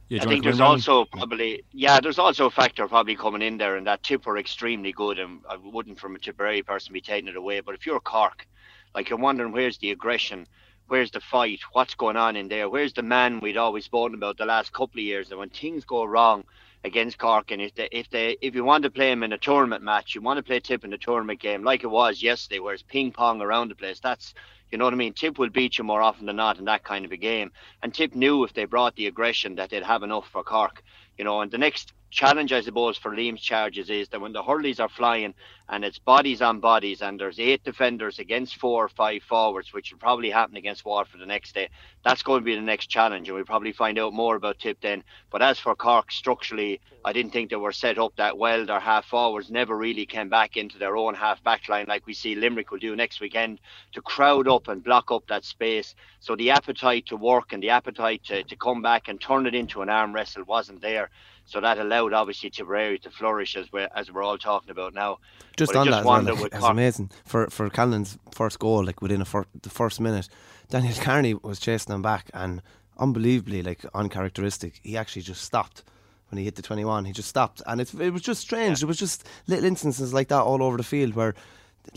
Yeah, 0.09 0.23
I 0.23 0.25
think 0.25 0.43
there's 0.43 0.59
also 0.59 1.05
probably 1.05 1.63
yeah, 1.71 1.99
there's 1.99 2.19
also 2.19 2.45
a 2.45 2.51
factor 2.51 2.87
probably 2.87 3.15
coming 3.15 3.41
in 3.41 3.57
there, 3.57 3.75
and 3.75 3.87
that 3.87 4.03
tip 4.03 4.25
were 4.25 4.37
extremely 4.37 4.91
good, 4.91 5.19
and 5.19 5.41
I 5.49 5.57
wouldn't 5.57 5.99
from 5.99 6.15
a 6.15 6.19
Tipperary 6.19 6.61
person 6.61 6.93
be 6.93 7.01
taking 7.01 7.29
it 7.29 7.35
away. 7.35 7.59
But 7.61 7.75
if 7.75 7.85
you're 7.85 7.99
Cork, 7.99 8.47
like 8.95 9.09
you're 9.09 9.19
wondering 9.19 9.51
where's 9.51 9.77
the 9.77 9.91
aggression, 9.91 10.47
where's 10.87 11.11
the 11.11 11.19
fight, 11.19 11.59
what's 11.73 11.95
going 11.95 12.17
on 12.17 12.35
in 12.35 12.47
there, 12.47 12.69
where's 12.69 12.93
the 12.93 13.01
man 13.01 13.39
we'd 13.39 13.57
always 13.57 13.85
spoken 13.85 14.15
about 14.15 14.37
the 14.37 14.45
last 14.45 14.71
couple 14.71 14.99
of 14.99 15.05
years, 15.05 15.31
and 15.31 15.39
when 15.39 15.49
things 15.49 15.83
go 15.83 16.03
wrong 16.03 16.43
against 16.83 17.18
Cork. 17.18 17.51
And 17.51 17.62
if 17.62 17.75
they, 17.75 17.89
if 17.91 18.09
they, 18.09 18.38
if 18.41 18.56
you 18.56 18.63
want 18.63 18.83
to 18.83 18.91
play 18.91 19.09
them 19.09 19.24
in 19.24 19.33
a 19.33 19.38
tournament 19.38 19.83
match, 19.83 20.15
you 20.15 20.21
want 20.21 20.38
to 20.38 20.44
play 20.44 20.59
Tip 20.59 20.83
in 20.83 20.94
a 20.94 20.97
tournament 20.97 21.39
game 21.39 21.63
like 21.63 21.83
it 21.83 21.88
was 21.88 22.21
yesterday, 22.21 22.59
where 22.59 22.74
it's 22.74 22.83
ping 22.83 23.12
pong 23.12 23.41
around 23.41 23.69
the 23.69 23.75
place. 23.75 24.00
That's 24.00 24.33
you 24.71 24.80
know 24.80 24.85
what 24.85 24.94
I 24.94 24.97
mean? 24.97 25.13
Tip 25.13 25.38
will 25.38 25.51
beat 25.51 25.77
you 25.77 25.83
more 25.83 26.01
often 26.01 26.25
than 26.25 26.35
not 26.35 26.57
in 26.57 26.65
that 26.65 26.83
kind 26.83 27.06
of 27.06 27.12
a 27.12 27.18
game. 27.18 27.51
And 27.83 27.94
Tip 27.94 28.15
knew 28.15 28.44
if 28.44 28.53
they 28.53 28.65
brought 28.65 28.95
the 28.95 29.06
aggression 29.06 29.53
that 29.56 29.69
they'd 29.69 29.83
have 29.83 30.01
enough 30.01 30.27
for 30.27 30.44
Cork. 30.44 30.81
You 31.15 31.25
know, 31.25 31.41
and 31.41 31.51
the 31.51 31.59
next 31.59 31.94
challenge, 32.13 32.54
I 32.54 32.62
suppose, 32.62 32.98
for 32.98 33.12
Liam's 33.12 33.42
charges 33.42 33.89
is 33.89 34.07
that 34.10 34.21
when 34.21 34.33
the 34.33 34.44
hurleys 34.44 34.80
are 34.80 34.89
flying 34.89 35.33
and 35.69 35.83
it's 35.83 36.00
bodies 36.00 36.42
on 36.42 36.60
bodies 36.60 37.01
and 37.01 37.19
there's 37.19 37.39
eight 37.39 37.63
defenders 37.63 38.19
against 38.19 38.57
four 38.57 38.86
or 38.86 38.89
five 38.89 39.24
forwards, 39.24 39.74
which 39.74 39.92
will 39.92 40.00
probably 40.00 40.30
happen 40.30 40.56
against 40.56 40.86
Waterford 40.86 41.21
the 41.21 41.25
next 41.25 41.56
day, 41.56 41.69
that's 42.04 42.24
going 42.24 42.42
to 42.42 42.45
be 42.45 42.56
the 42.56 42.62
next 42.62 42.88
challenge. 42.88 43.27
And 43.27 43.36
we'll 43.36 43.45
probably 43.45 43.71
find 43.71 43.98
out 43.98 44.13
more 44.13 44.36
about 44.36 44.60
Tip 44.60 44.80
then. 44.81 45.04
But 45.31 45.42
as 45.42 45.60
for 45.60 45.75
Cork, 45.75 46.12
structurally, 46.12 46.80
I 47.06 47.12
didn't 47.12 47.33
think 47.33 47.50
they 47.50 47.56
were 47.56 47.71
set 47.71 47.98
up 47.98 48.15
that 48.18 48.38
well. 48.38 48.65
Their 48.65 48.80
half 48.80 49.06
forwards 49.06 49.50
never 49.50 49.75
really 49.75 50.06
came 50.06 50.30
back 50.30 50.56
into 50.56 50.77
their 50.77 50.95
own 50.95 51.15
half 51.15 51.44
back 51.44 51.68
line 51.68 51.86
like 51.88 52.06
we 52.06 52.13
see 52.13 52.36
Limerick 52.36 52.71
will 52.71 52.80
do 52.80 52.95
next 52.95 53.20
weekend 53.20 53.60
to 53.93 54.01
crowd 54.01 54.48
up 54.48 54.67
and 54.67 54.84
block 54.84 55.12
up 55.12 55.25
that 55.27 55.43
space. 55.43 55.96
So 56.20 56.36
the 56.36 56.51
appetite 56.51 57.08
to 57.08 57.17
work 57.17 57.53
and 57.53 57.63
the 57.63 57.72
appetite 57.72 58.24
to, 58.25 58.43
to 58.43 58.55
come 58.55 58.82
back 58.82 59.08
and 59.08 59.20
turn 59.20 59.48
it 59.48 59.55
into 59.55 59.82
an 59.82 59.89
arm 59.89 60.13
wrestle 60.13 60.43
wasn't 60.43 60.82
there. 60.82 61.10
So 61.53 61.62
that 61.62 61.77
allowed 61.77 62.13
obviously 62.13 62.50
Tipperary 62.50 62.98
to 62.98 63.12
flourish 63.12 63.55
as 63.55 63.72
we're 63.72 63.88
as 63.95 64.12
we're 64.12 64.24
all 64.24 64.39
talking 64.39 64.72
about 64.72 64.95
now. 64.95 65.19
Just 65.55 65.72
but 65.72 65.81
on 65.81 65.86
just 65.86 65.98
that, 66.00 66.03
well, 66.03 66.24
like, 66.24 66.51
it's 66.51 66.65
amazing 66.65 67.12
for 67.25 67.48
for 67.51 67.69
Callanan's 67.69 68.17
first 68.31 68.57
goal. 68.57 68.83
Like 68.83 69.03
within 69.03 69.22
a 69.22 69.25
fir- 69.25 69.45
the 69.62 69.69
first 69.69 70.01
minute, 70.01 70.29
Daniel 70.72 70.95
Kearney 70.95 71.36
was 71.36 71.60
chasing 71.60 71.93
him 71.93 72.01
back, 72.01 72.31
and 72.33 72.63
unbelievably, 72.98 73.62
like 73.62 73.86
uncharacteristic, 73.93 74.79
he 74.81 74.98
actually 74.98 75.22
just 75.22 75.43
stopped 75.43 75.83
when 76.31 76.39
he 76.39 76.45
hit 76.45 76.55
the 76.55 76.63
21. 76.63 77.05
He 77.05 77.13
just 77.13 77.29
stopped, 77.29 77.62
and 77.67 77.79
it 77.79 77.93
it 78.00 78.10
was 78.10 78.24
just 78.24 78.41
strange. 78.41 78.79
Yeah. 78.79 78.86
It 78.86 78.88
was 78.88 78.98
just 78.98 79.24
little 79.45 79.65
instances 79.65 80.12
like 80.12 80.29
that 80.29 80.41
all 80.41 80.63
over 80.63 80.77
the 80.77 80.83
field 80.83 81.13
where 81.13 81.36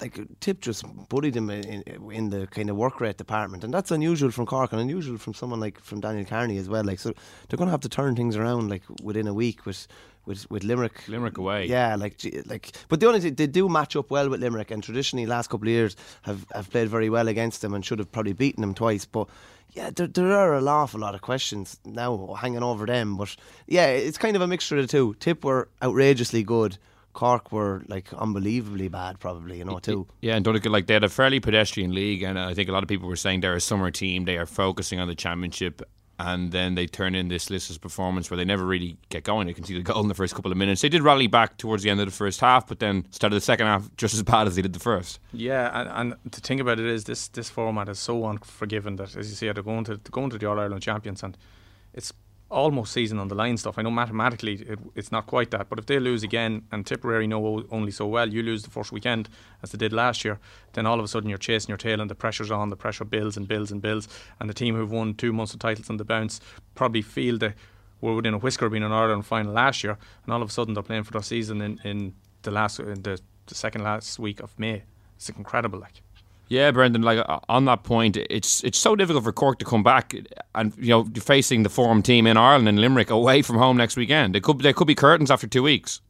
like 0.00 0.18
Tip 0.40 0.60
just 0.60 0.84
bullied 1.08 1.36
him 1.36 1.48
in, 1.50 1.82
in, 2.10 2.30
the 2.30 2.46
kind 2.48 2.68
of 2.70 2.76
work 2.76 3.00
rate 3.00 3.16
department, 3.16 3.64
and 3.64 3.72
that's 3.72 3.90
unusual 3.90 4.30
from 4.30 4.46
Cork 4.46 4.72
and 4.72 4.80
unusual 4.80 5.16
from 5.16 5.34
someone 5.34 5.60
like 5.60 5.80
from 5.80 6.00
Daniel 6.00 6.24
Kearney 6.24 6.58
as 6.58 6.68
well. 6.68 6.84
Like 6.84 6.98
so, 6.98 7.12
they're 7.48 7.56
going 7.56 7.68
to 7.68 7.72
have 7.72 7.80
to 7.80 7.88
turn 7.88 8.16
things 8.16 8.36
around 8.36 8.68
like 8.68 8.82
within 9.02 9.26
a 9.26 9.34
week 9.34 9.64
with 9.64 9.86
with 10.26 10.50
with 10.50 10.64
Limerick. 10.64 11.06
Limerick 11.08 11.38
away. 11.38 11.66
Yeah, 11.66 11.94
like 11.96 12.20
like. 12.46 12.72
But 12.88 13.00
the 13.00 13.06
only 13.06 13.20
thing 13.20 13.34
they 13.34 13.46
do 13.46 13.68
match 13.68 13.96
up 13.96 14.10
well 14.10 14.28
with 14.28 14.40
Limerick, 14.40 14.70
and 14.70 14.82
traditionally 14.82 15.26
last 15.26 15.48
couple 15.48 15.68
of 15.68 15.72
years 15.72 15.96
have 16.22 16.44
have 16.52 16.70
played 16.70 16.88
very 16.88 17.08
well 17.08 17.28
against 17.28 17.62
them 17.62 17.72
and 17.72 17.84
should 17.84 17.98
have 17.98 18.12
probably 18.12 18.32
beaten 18.32 18.60
them 18.60 18.74
twice, 18.74 19.04
but. 19.04 19.28
Yeah, 19.72 19.90
there, 19.90 20.06
there 20.06 20.32
are 20.32 20.54
an 20.54 20.66
awful 20.68 21.00
lot 21.00 21.14
of 21.14 21.20
questions 21.20 21.78
now 21.84 22.32
hanging 22.40 22.62
over 22.62 22.86
them, 22.86 23.18
but 23.18 23.36
yeah, 23.66 23.88
it's 23.88 24.16
kind 24.16 24.34
of 24.34 24.40
a 24.40 24.46
mixture 24.46 24.78
of 24.78 24.82
the 24.82 24.88
two. 24.88 25.14
Tip 25.20 25.44
were 25.44 25.68
outrageously 25.82 26.44
good, 26.44 26.78
Cork 27.16 27.50
were 27.50 27.82
like 27.88 28.12
unbelievably 28.12 28.88
bad, 28.88 29.18
probably 29.18 29.58
you 29.58 29.64
know 29.64 29.78
too. 29.78 30.06
Yeah, 30.20 30.36
and 30.36 30.44
Donnchadh 30.44 30.70
like 30.70 30.86
they 30.86 30.94
had 30.94 31.02
a 31.02 31.08
fairly 31.08 31.40
pedestrian 31.40 31.94
league, 31.94 32.22
and 32.22 32.38
I 32.38 32.52
think 32.52 32.68
a 32.68 32.72
lot 32.72 32.82
of 32.82 32.88
people 32.88 33.08
were 33.08 33.16
saying 33.16 33.40
they're 33.40 33.56
a 33.56 33.60
summer 33.60 33.90
team. 33.90 34.26
They 34.26 34.36
are 34.36 34.44
focusing 34.44 35.00
on 35.00 35.08
the 35.08 35.14
championship, 35.14 35.80
and 36.18 36.52
then 36.52 36.74
they 36.74 36.86
turn 36.86 37.14
in 37.14 37.28
this 37.28 37.48
listless 37.48 37.78
performance 37.78 38.30
where 38.30 38.36
they 38.36 38.44
never 38.44 38.66
really 38.66 38.98
get 39.08 39.24
going. 39.24 39.48
You 39.48 39.54
can 39.54 39.64
see 39.64 39.74
the 39.74 39.82
goal 39.82 40.02
in 40.02 40.08
the 40.08 40.14
first 40.14 40.34
couple 40.34 40.52
of 40.52 40.58
minutes. 40.58 40.82
They 40.82 40.90
did 40.90 41.02
rally 41.02 41.26
back 41.26 41.56
towards 41.56 41.82
the 41.82 41.88
end 41.88 42.00
of 42.00 42.06
the 42.06 42.12
first 42.12 42.38
half, 42.38 42.68
but 42.68 42.80
then 42.80 43.06
started 43.12 43.36
the 43.36 43.40
second 43.40 43.66
half 43.66 43.88
just 43.96 44.12
as 44.12 44.22
bad 44.22 44.46
as 44.46 44.56
they 44.56 44.62
did 44.62 44.74
the 44.74 44.78
first. 44.78 45.18
Yeah, 45.32 45.70
and, 45.80 45.88
and 46.12 46.32
the 46.32 46.42
thing 46.42 46.60
about 46.60 46.78
it 46.78 46.86
is 46.86 47.04
this 47.04 47.28
this 47.28 47.48
format 47.48 47.88
is 47.88 47.98
so 47.98 48.26
unforgiving 48.26 48.96
that, 48.96 49.16
as 49.16 49.30
you 49.30 49.36
say, 49.36 49.50
they're 49.52 49.62
going 49.62 49.84
to 49.84 49.96
they're 49.96 50.10
going 50.10 50.28
to 50.30 50.38
the 50.38 50.46
All 50.50 50.60
Ireland 50.60 50.82
champions, 50.82 51.22
and 51.22 51.34
it's 51.94 52.12
almost 52.48 52.92
season 52.92 53.18
on 53.18 53.28
the 53.28 53.34
line 53.34 53.56
stuff. 53.56 53.78
I 53.78 53.82
know 53.82 53.90
mathematically 53.90 54.54
it, 54.54 54.78
it's 54.94 55.10
not 55.10 55.26
quite 55.26 55.50
that, 55.50 55.68
but 55.68 55.78
if 55.78 55.86
they 55.86 55.98
lose 55.98 56.22
again 56.22 56.62
and 56.70 56.86
Tipperary 56.86 57.26
know 57.26 57.64
only 57.70 57.90
so 57.90 58.06
well, 58.06 58.28
you 58.28 58.42
lose 58.42 58.62
the 58.62 58.70
first 58.70 58.92
weekend 58.92 59.28
as 59.62 59.72
they 59.72 59.78
did 59.78 59.92
last 59.92 60.24
year, 60.24 60.38
then 60.74 60.86
all 60.86 60.98
of 60.98 61.04
a 61.04 61.08
sudden 61.08 61.28
you're 61.28 61.38
chasing 61.38 61.68
your 61.68 61.78
tail 61.78 62.00
and 62.00 62.10
the 62.10 62.14
pressure's 62.14 62.50
on, 62.50 62.70
the 62.70 62.76
pressure 62.76 63.04
builds 63.04 63.36
and 63.36 63.48
builds 63.48 63.72
and 63.72 63.82
builds, 63.82 64.08
and 64.38 64.48
the 64.48 64.54
team 64.54 64.76
who've 64.76 64.92
won 64.92 65.14
two 65.14 65.32
Munster 65.32 65.58
titles 65.58 65.90
on 65.90 65.96
the 65.96 66.04
bounce 66.04 66.40
probably 66.74 67.02
feel 67.02 67.38
they 67.38 67.54
were 68.00 68.14
within 68.14 68.34
a 68.34 68.38
whisker 68.38 68.66
of 68.66 68.72
being 68.72 68.84
an 68.84 68.92
Ireland 68.92 69.26
final 69.26 69.52
last 69.52 69.82
year, 69.82 69.98
and 70.24 70.32
all 70.32 70.42
of 70.42 70.48
a 70.48 70.52
sudden 70.52 70.74
they're 70.74 70.82
playing 70.82 71.04
for 71.04 71.12
their 71.12 71.22
season 71.22 71.60
in, 71.60 71.80
in 71.84 72.14
the 72.42 72.50
last 72.50 72.78
in 72.78 73.02
the, 73.02 73.20
the 73.46 73.54
second 73.54 73.82
last 73.82 74.18
week 74.18 74.40
of 74.40 74.56
May. 74.58 74.84
It's 75.16 75.28
incredible, 75.30 75.80
like. 75.80 76.02
Yeah, 76.48 76.70
Brendan. 76.70 77.02
Like 77.02 77.18
uh, 77.18 77.40
on 77.48 77.64
that 77.64 77.82
point, 77.82 78.16
it's 78.16 78.62
it's 78.62 78.78
so 78.78 78.94
difficult 78.94 79.24
for 79.24 79.32
Cork 79.32 79.58
to 79.58 79.64
come 79.64 79.82
back, 79.82 80.14
and 80.54 80.72
you 80.78 80.90
know, 80.90 81.04
facing 81.20 81.64
the 81.64 81.68
form 81.68 82.02
team 82.02 82.26
in 82.26 82.36
Ireland 82.36 82.68
and 82.68 82.78
Limerick 82.78 83.10
away 83.10 83.42
from 83.42 83.56
home 83.56 83.76
next 83.76 83.96
weekend. 83.96 84.34
They 84.34 84.40
could 84.40 84.60
they 84.60 84.72
could 84.72 84.86
be 84.86 84.94
curtains 84.94 85.30
after 85.30 85.48
two 85.48 85.62
weeks. 85.62 86.00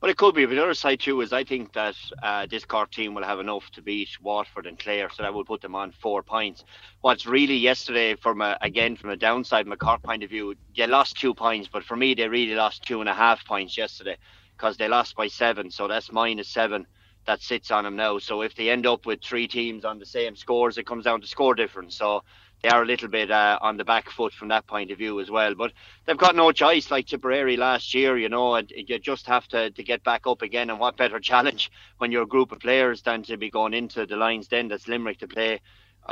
Well, 0.00 0.12
it 0.12 0.16
could 0.16 0.36
be. 0.36 0.46
But 0.46 0.54
the 0.54 0.62
other 0.62 0.74
side 0.74 1.00
too 1.00 1.20
is 1.22 1.32
I 1.32 1.42
think 1.42 1.72
that 1.72 1.96
uh, 2.22 2.46
this 2.46 2.64
Cork 2.64 2.92
team 2.92 3.14
will 3.14 3.24
have 3.24 3.40
enough 3.40 3.68
to 3.72 3.82
beat 3.82 4.10
Waterford 4.22 4.66
and 4.66 4.78
Clare, 4.78 5.10
so 5.10 5.24
that 5.24 5.34
will 5.34 5.44
put 5.44 5.62
them 5.62 5.74
on 5.74 5.90
four 5.90 6.22
points. 6.22 6.64
What's 7.00 7.26
really 7.26 7.56
yesterday, 7.56 8.14
from 8.14 8.40
a, 8.40 8.56
again 8.60 8.94
from 8.94 9.10
a 9.10 9.16
downside, 9.16 9.66
from 9.66 9.76
Cork 9.78 10.04
point 10.04 10.22
of 10.22 10.30
view, 10.30 10.54
they 10.76 10.86
lost 10.86 11.18
two 11.18 11.34
points, 11.34 11.68
but 11.72 11.82
for 11.82 11.96
me, 11.96 12.14
they 12.14 12.28
really 12.28 12.54
lost 12.54 12.84
two 12.84 13.00
and 13.00 13.08
a 13.08 13.14
half 13.14 13.44
points 13.44 13.76
yesterday 13.76 14.16
because 14.56 14.76
they 14.76 14.86
lost 14.86 15.16
by 15.16 15.26
seven, 15.26 15.72
so 15.72 15.88
that's 15.88 16.12
minus 16.12 16.46
seven 16.46 16.86
that 17.28 17.42
sits 17.42 17.70
on 17.70 17.84
them 17.84 17.94
now. 17.94 18.18
So 18.18 18.40
if 18.40 18.54
they 18.56 18.70
end 18.70 18.86
up 18.86 19.04
with 19.04 19.22
three 19.22 19.46
teams 19.46 19.84
on 19.84 19.98
the 19.98 20.06
same 20.06 20.34
scores, 20.34 20.78
it 20.78 20.86
comes 20.86 21.04
down 21.04 21.20
to 21.20 21.26
score 21.26 21.54
difference. 21.54 21.94
So 21.94 22.24
they 22.62 22.70
are 22.70 22.82
a 22.82 22.86
little 22.86 23.08
bit 23.08 23.30
uh, 23.30 23.58
on 23.60 23.76
the 23.76 23.84
back 23.84 24.08
foot 24.08 24.32
from 24.32 24.48
that 24.48 24.66
point 24.66 24.90
of 24.90 24.96
view 24.96 25.20
as 25.20 25.30
well. 25.30 25.54
But 25.54 25.72
they've 26.06 26.16
got 26.16 26.34
no 26.34 26.52
choice, 26.52 26.90
like 26.90 27.06
Tipperary 27.06 27.58
last 27.58 27.92
year, 27.92 28.16
you 28.16 28.30
know, 28.30 28.54
and 28.54 28.72
you 28.74 28.98
just 28.98 29.26
have 29.26 29.46
to, 29.48 29.70
to 29.70 29.82
get 29.82 30.02
back 30.04 30.26
up 30.26 30.40
again. 30.40 30.70
And 30.70 30.80
what 30.80 30.96
better 30.96 31.20
challenge 31.32 31.70
when 31.98 32.10
you're 32.10 32.22
a 32.22 32.26
group 32.26 32.50
of 32.50 32.60
players 32.60 33.02
than 33.02 33.22
to 33.24 33.36
be 33.36 33.50
going 33.50 33.74
into 33.74 34.06
the 34.06 34.16
Lions 34.16 34.48
Den 34.48 34.68
that's 34.68 34.88
Limerick 34.88 35.18
to 35.18 35.28
play 35.28 35.60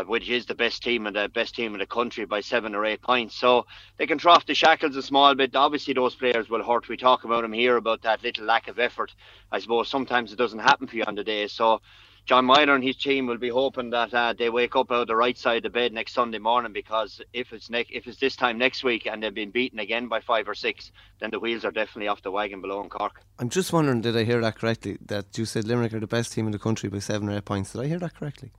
which 0.05 0.29
is 0.29 0.47
the 0.47 0.55
best 0.55 0.83
team 0.83 1.07
and 1.07 1.17
the 1.17 1.29
best 1.29 1.55
team 1.55 1.73
in 1.73 1.81
the 1.81 1.87
country 1.87 2.25
by 2.25 2.41
seven 2.41 2.75
or 2.75 2.85
eight 2.85 3.03
points. 3.03 3.35
So 3.35 3.67
they 3.97 4.07
can 4.07 4.19
trough 4.19 4.47
the 4.47 4.55
shackles 4.55 4.97
a 4.97 5.03
small 5.03 5.35
bit. 5.35 5.57
Obviously, 5.57 5.95
those 5.95 6.15
players 6.15 6.49
will 6.49 6.63
hurt. 6.63 6.89
We 6.89 6.97
talk 6.97 7.25
about 7.25 7.43
them 7.43 7.53
here 7.53 7.77
about 7.77 8.03
that 8.03 8.23
little 8.23 8.45
lack 8.45 8.69
of 8.69 8.79
effort. 8.79 9.15
I 9.51 9.59
suppose 9.59 9.89
sometimes 9.89 10.33
it 10.33 10.37
doesn't 10.37 10.59
happen 10.59 10.87
for 10.87 10.97
you 10.97 11.05
on 11.07 11.15
the 11.15 11.25
day. 11.25 11.47
So 11.47 11.81
John 12.27 12.45
Meyler 12.45 12.75
and 12.75 12.83
his 12.83 12.97
team 12.97 13.29
will 13.29 13.39
be 13.39 13.49
hoping 13.49 13.91
that 13.91 14.13
uh, 14.13 14.35
they 14.37 14.51
wake 14.51 14.75
up 14.75 14.91
out 14.91 15.03
of 15.03 15.07
the 15.07 15.15
right 15.15 15.39
side 15.39 15.59
of 15.59 15.63
the 15.63 15.71
bed 15.71 15.93
next 15.93 16.13
Sunday 16.13 16.39
morning 16.39 16.73
because 16.73 17.21
if 17.33 17.53
it's 17.53 17.71
ne- 17.71 17.87
if 17.89 18.09
it's 18.09 18.19
this 18.19 18.35
time 18.35 18.59
next 18.59 18.83
week 18.83 19.07
and 19.07 19.23
they've 19.23 19.33
been 19.33 19.53
beaten 19.53 19.79
again 19.79 20.09
by 20.09 20.21
five 20.21 20.49
or 20.49 20.55
six, 20.55 20.91
then 21.21 21.31
the 21.31 21.39
wheels 21.39 21.65
are 21.65 21.71
definitely 21.71 22.09
off 22.09 22.23
the 22.23 22.31
wagon 22.33 22.61
below 22.61 22.83
in 22.83 22.89
Cork. 22.89 23.23
I'm 23.39 23.49
just 23.49 23.73
wondering, 23.73 24.01
did 24.01 24.17
I 24.17 24.25
hear 24.25 24.41
that 24.41 24.57
correctly? 24.57 24.99
That 25.07 25.39
you 25.39 25.45
said 25.45 25.69
Limerick 25.69 25.95
are 25.95 26.01
the 26.01 26.09
best 26.09 26.33
team 26.33 26.47
in 26.47 26.53
the 26.53 26.59
country 26.59 26.89
by 26.89 26.99
seven 26.99 27.29
or 27.29 27.37
eight 27.37 27.45
points. 27.45 27.73
Did 27.73 27.83
I 27.83 27.87
hear 27.87 28.01
that 28.01 28.17
correctly? 28.17 28.51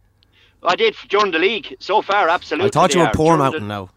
I 0.63 0.75
did 0.75 0.95
during 1.09 1.31
the 1.31 1.39
league 1.39 1.75
so 1.79 2.01
far. 2.01 2.29
Absolutely, 2.29 2.69
I 2.69 2.71
thought 2.71 2.93
you 2.93 3.01
were 3.01 3.11
poor 3.13 3.37
mountain 3.37 3.67
now. 3.67 3.89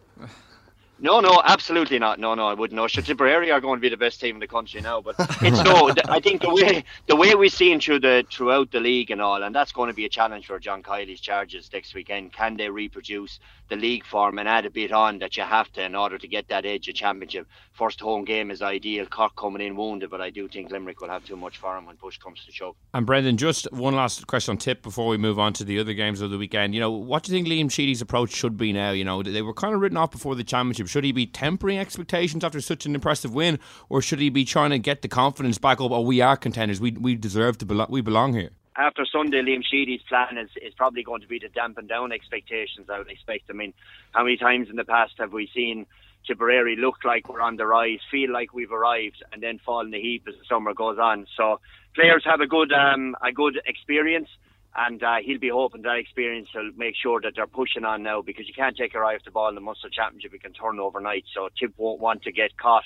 No, 1.02 1.20
no, 1.20 1.40
absolutely 1.44 1.98
not. 1.98 2.18
No, 2.18 2.34
no, 2.34 2.46
I 2.46 2.54
wouldn't 2.54 2.76
know. 2.76 2.86
Sure, 2.86 3.02
Tipperary 3.02 3.50
are 3.50 3.60
going 3.60 3.78
to 3.78 3.80
be 3.80 3.88
the 3.88 3.96
best 3.96 4.20
team 4.20 4.36
in 4.36 4.40
the 4.40 4.46
country 4.46 4.80
now, 4.82 5.00
but 5.00 5.14
it's 5.40 5.62
no. 5.64 5.92
I 6.08 6.20
think 6.20 6.42
the 6.42 6.50
way 6.50 6.84
the 7.06 7.16
way 7.16 7.34
we've 7.34 7.52
seen 7.52 7.80
through 7.80 8.00
the 8.00 8.26
throughout 8.30 8.70
the 8.70 8.80
league 8.80 9.10
and 9.10 9.22
all, 9.22 9.42
and 9.42 9.54
that's 9.54 9.72
going 9.72 9.88
to 9.88 9.94
be 9.94 10.04
a 10.04 10.10
challenge 10.10 10.46
for 10.46 10.58
John 10.58 10.82
Kiely's 10.82 11.20
charges 11.20 11.70
next 11.72 11.94
weekend. 11.94 12.32
Can 12.32 12.56
they 12.56 12.68
reproduce 12.68 13.40
the 13.70 13.76
league 13.76 14.04
form 14.04 14.38
and 14.38 14.48
add 14.48 14.66
a 14.66 14.70
bit 14.70 14.92
on 14.92 15.18
that 15.20 15.36
you 15.36 15.42
have 15.42 15.72
to 15.72 15.82
in 15.82 15.94
order 15.94 16.18
to 16.18 16.28
get 16.28 16.48
that 16.48 16.66
edge 16.66 16.88
of 16.88 16.94
championship? 16.94 17.46
First 17.72 18.00
home 18.00 18.24
game 18.24 18.50
is 18.50 18.60
ideal. 18.60 19.06
Cork 19.06 19.34
coming 19.36 19.66
in 19.66 19.76
wounded, 19.76 20.10
but 20.10 20.20
I 20.20 20.28
do 20.28 20.48
think 20.48 20.70
Limerick 20.70 21.00
will 21.00 21.08
have 21.08 21.24
too 21.24 21.36
much 21.36 21.56
for 21.56 21.78
him 21.78 21.86
when 21.86 21.96
push 21.96 22.18
comes 22.18 22.44
to 22.44 22.52
shove. 22.52 22.76
And 22.92 23.06
Brendan, 23.06 23.38
just 23.38 23.66
one 23.72 23.94
last 23.94 24.26
question 24.26 24.52
on 24.52 24.58
tip 24.58 24.82
before 24.82 25.08
we 25.08 25.16
move 25.16 25.38
on 25.38 25.54
to 25.54 25.64
the 25.64 25.78
other 25.78 25.94
games 25.94 26.20
of 26.20 26.30
the 26.30 26.36
weekend. 26.36 26.74
You 26.74 26.80
know, 26.80 26.90
what 26.90 27.22
do 27.22 27.32
you 27.32 27.38
think 27.38 27.48
Liam 27.48 27.72
Sheedy's 27.72 28.02
approach 28.02 28.32
should 28.32 28.58
be 28.58 28.72
now? 28.74 28.90
You 28.90 29.04
know, 29.04 29.22
they 29.22 29.40
were 29.40 29.54
kind 29.54 29.74
of 29.74 29.80
written 29.80 29.96
off 29.96 30.10
before 30.10 30.34
the 30.34 30.44
championship. 30.44 30.89
Should 30.90 31.04
he 31.04 31.12
be 31.12 31.26
tempering 31.26 31.78
expectations 31.78 32.42
after 32.42 32.60
such 32.60 32.84
an 32.84 32.96
impressive 32.96 33.32
win, 33.32 33.60
or 33.88 34.02
should 34.02 34.18
he 34.18 34.28
be 34.28 34.44
trying 34.44 34.70
to 34.70 34.78
get 34.78 35.02
the 35.02 35.08
confidence 35.08 35.56
back 35.56 35.80
up? 35.80 35.92
Oh, 35.92 36.00
we 36.00 36.20
are 36.20 36.36
contenders. 36.36 36.80
We 36.80 36.90
we 36.92 37.14
deserve 37.14 37.58
to 37.58 37.66
belong. 37.66 37.86
We 37.90 38.00
belong 38.00 38.34
here. 38.34 38.50
After 38.76 39.04
Sunday, 39.04 39.42
Liam 39.42 39.62
Sheedy's 39.64 40.00
plan 40.08 40.36
is, 40.36 40.50
is 40.60 40.74
probably 40.74 41.02
going 41.02 41.20
to 41.20 41.28
be 41.28 41.38
to 41.38 41.48
dampen 41.48 41.86
down 41.86 42.12
expectations. 42.12 42.88
I 42.90 42.98
would 42.98 43.10
expect. 43.10 43.44
I 43.50 43.52
mean, 43.52 43.72
how 44.12 44.24
many 44.24 44.36
times 44.36 44.68
in 44.68 44.76
the 44.76 44.84
past 44.84 45.12
have 45.18 45.32
we 45.32 45.48
seen 45.54 45.86
Tipperary 46.26 46.76
look 46.76 46.96
like 47.04 47.28
we're 47.28 47.40
on 47.40 47.56
the 47.56 47.66
rise, 47.66 48.00
feel 48.10 48.32
like 48.32 48.52
we've 48.52 48.72
arrived, 48.72 49.22
and 49.32 49.42
then 49.42 49.58
fall 49.64 49.80
in 49.80 49.90
the 49.90 50.00
heap 50.00 50.24
as 50.28 50.34
the 50.34 50.44
summer 50.48 50.74
goes 50.74 50.98
on? 50.98 51.26
So 51.36 51.60
players 51.94 52.22
have 52.24 52.40
a 52.40 52.46
good 52.46 52.72
um, 52.72 53.16
a 53.22 53.32
good 53.32 53.60
experience 53.64 54.28
and 54.76 55.02
uh, 55.02 55.16
he'll 55.24 55.38
be 55.38 55.48
hoping 55.48 55.82
that 55.82 55.96
experience 55.96 56.48
will 56.54 56.70
make 56.76 56.94
sure 57.00 57.20
that 57.20 57.32
they're 57.34 57.46
pushing 57.46 57.84
on 57.84 58.02
now 58.02 58.22
because 58.22 58.46
you 58.46 58.54
can't 58.54 58.76
take 58.76 58.92
your 58.94 59.04
eye 59.04 59.16
off 59.16 59.24
the 59.24 59.30
ball 59.30 59.48
in 59.48 59.54
the 59.54 59.60
Munster 59.60 59.88
Championship. 59.90 60.32
It 60.34 60.42
can 60.42 60.52
turn 60.52 60.78
overnight, 60.78 61.24
so 61.34 61.48
Tip 61.58 61.74
won't 61.76 62.00
want 62.00 62.22
to 62.22 62.32
get 62.32 62.56
caught 62.56 62.84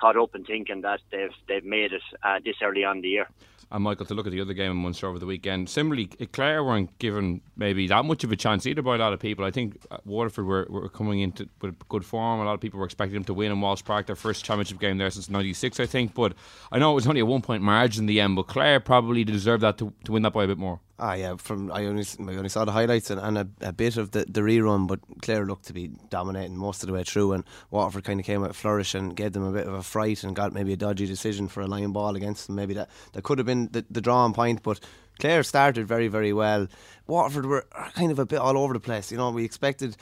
caught 0.00 0.16
up 0.16 0.34
in 0.34 0.44
thinking 0.44 0.82
that 0.82 1.00
they've 1.10 1.30
they've 1.48 1.64
made 1.64 1.92
it 1.92 2.02
uh, 2.22 2.38
this 2.44 2.56
early 2.62 2.84
on 2.84 3.00
the 3.00 3.08
year. 3.08 3.28
And 3.70 3.84
Michael, 3.84 4.04
to 4.04 4.12
look 4.12 4.26
at 4.26 4.32
the 4.32 4.40
other 4.42 4.52
game 4.52 4.70
in 4.70 4.76
Munster 4.76 5.06
over 5.06 5.18
the 5.18 5.24
weekend, 5.24 5.70
similarly, 5.70 6.06
Clare 6.06 6.62
weren't 6.62 6.98
given 6.98 7.40
maybe 7.56 7.86
that 7.86 8.04
much 8.04 8.22
of 8.22 8.30
a 8.30 8.36
chance 8.36 8.66
either 8.66 8.82
by 8.82 8.96
a 8.96 8.98
lot 8.98 9.14
of 9.14 9.20
people. 9.20 9.46
I 9.46 9.50
think 9.50 9.78
uh, 9.90 9.96
Waterford 10.04 10.44
were, 10.44 10.66
were 10.68 10.90
coming 10.90 11.20
into 11.20 11.48
with 11.62 11.78
good 11.88 12.04
form. 12.04 12.40
A 12.40 12.44
lot 12.44 12.52
of 12.52 12.60
people 12.60 12.78
were 12.78 12.84
expecting 12.84 13.14
them 13.14 13.24
to 13.24 13.32
win 13.32 13.50
in 13.50 13.62
Walsh 13.62 13.82
Park, 13.82 14.06
their 14.06 14.16
first 14.16 14.44
championship 14.44 14.78
game 14.78 14.98
there 14.98 15.08
since 15.08 15.30
'96, 15.30 15.80
I 15.80 15.86
think. 15.86 16.12
But 16.12 16.34
I 16.70 16.78
know 16.78 16.92
it 16.92 16.96
was 16.96 17.06
only 17.06 17.20
a 17.20 17.26
one 17.26 17.40
point 17.40 17.62
margin 17.62 18.02
in 18.02 18.06
the 18.06 18.20
end, 18.20 18.36
but 18.36 18.46
Clare 18.46 18.78
probably 18.78 19.24
deserved 19.24 19.62
that 19.62 19.78
to, 19.78 19.94
to 20.04 20.12
win 20.12 20.20
that 20.22 20.34
by 20.34 20.44
a 20.44 20.46
bit 20.46 20.58
more. 20.58 20.80
Ah, 20.98 21.14
yeah. 21.14 21.36
From 21.36 21.72
I 21.72 21.86
only 21.86 22.04
I 22.20 22.36
only 22.36 22.48
saw 22.48 22.64
the 22.64 22.72
highlights 22.72 23.10
and, 23.10 23.20
and 23.20 23.38
a, 23.38 23.48
a, 23.60 23.72
bit 23.72 23.96
of 23.96 24.12
the, 24.12 24.24
the 24.28 24.40
rerun, 24.40 24.86
but 24.86 25.00
Clare 25.22 25.46
looked 25.46 25.66
to 25.66 25.72
be 25.72 25.88
dominating 26.10 26.56
most 26.56 26.82
of 26.82 26.86
the 26.86 26.92
way 26.92 27.02
through, 27.02 27.32
and 27.32 27.44
Waterford 27.70 28.04
kind 28.04 28.20
of 28.20 28.26
came 28.26 28.44
out 28.44 28.54
flourish 28.54 28.94
and 28.94 29.16
gave 29.16 29.32
them 29.32 29.42
a 29.42 29.52
bit 29.52 29.66
of 29.66 29.74
a 29.74 29.82
fright 29.82 30.22
and 30.22 30.36
got 30.36 30.52
maybe 30.52 30.72
a 30.72 30.76
dodgy 30.76 31.06
decision 31.06 31.48
for 31.48 31.60
a 31.60 31.66
line 31.66 31.92
ball 31.92 32.14
against 32.14 32.46
them. 32.46 32.56
Maybe 32.56 32.74
that 32.74 32.90
that 33.14 33.24
could 33.24 33.38
have 33.38 33.46
been 33.46 33.68
the, 33.72 33.84
the 33.90 34.00
drawing 34.00 34.34
point, 34.34 34.62
but 34.62 34.80
Clare 35.18 35.42
started 35.42 35.88
very 35.88 36.08
very 36.08 36.32
well. 36.32 36.68
Waterford 37.06 37.46
were 37.46 37.66
kind 37.94 38.12
of 38.12 38.18
a 38.18 38.26
bit 38.26 38.38
all 38.38 38.58
over 38.58 38.74
the 38.74 38.80
place. 38.80 39.10
You 39.10 39.18
know, 39.18 39.30
we 39.30 39.44
expected 39.44 39.96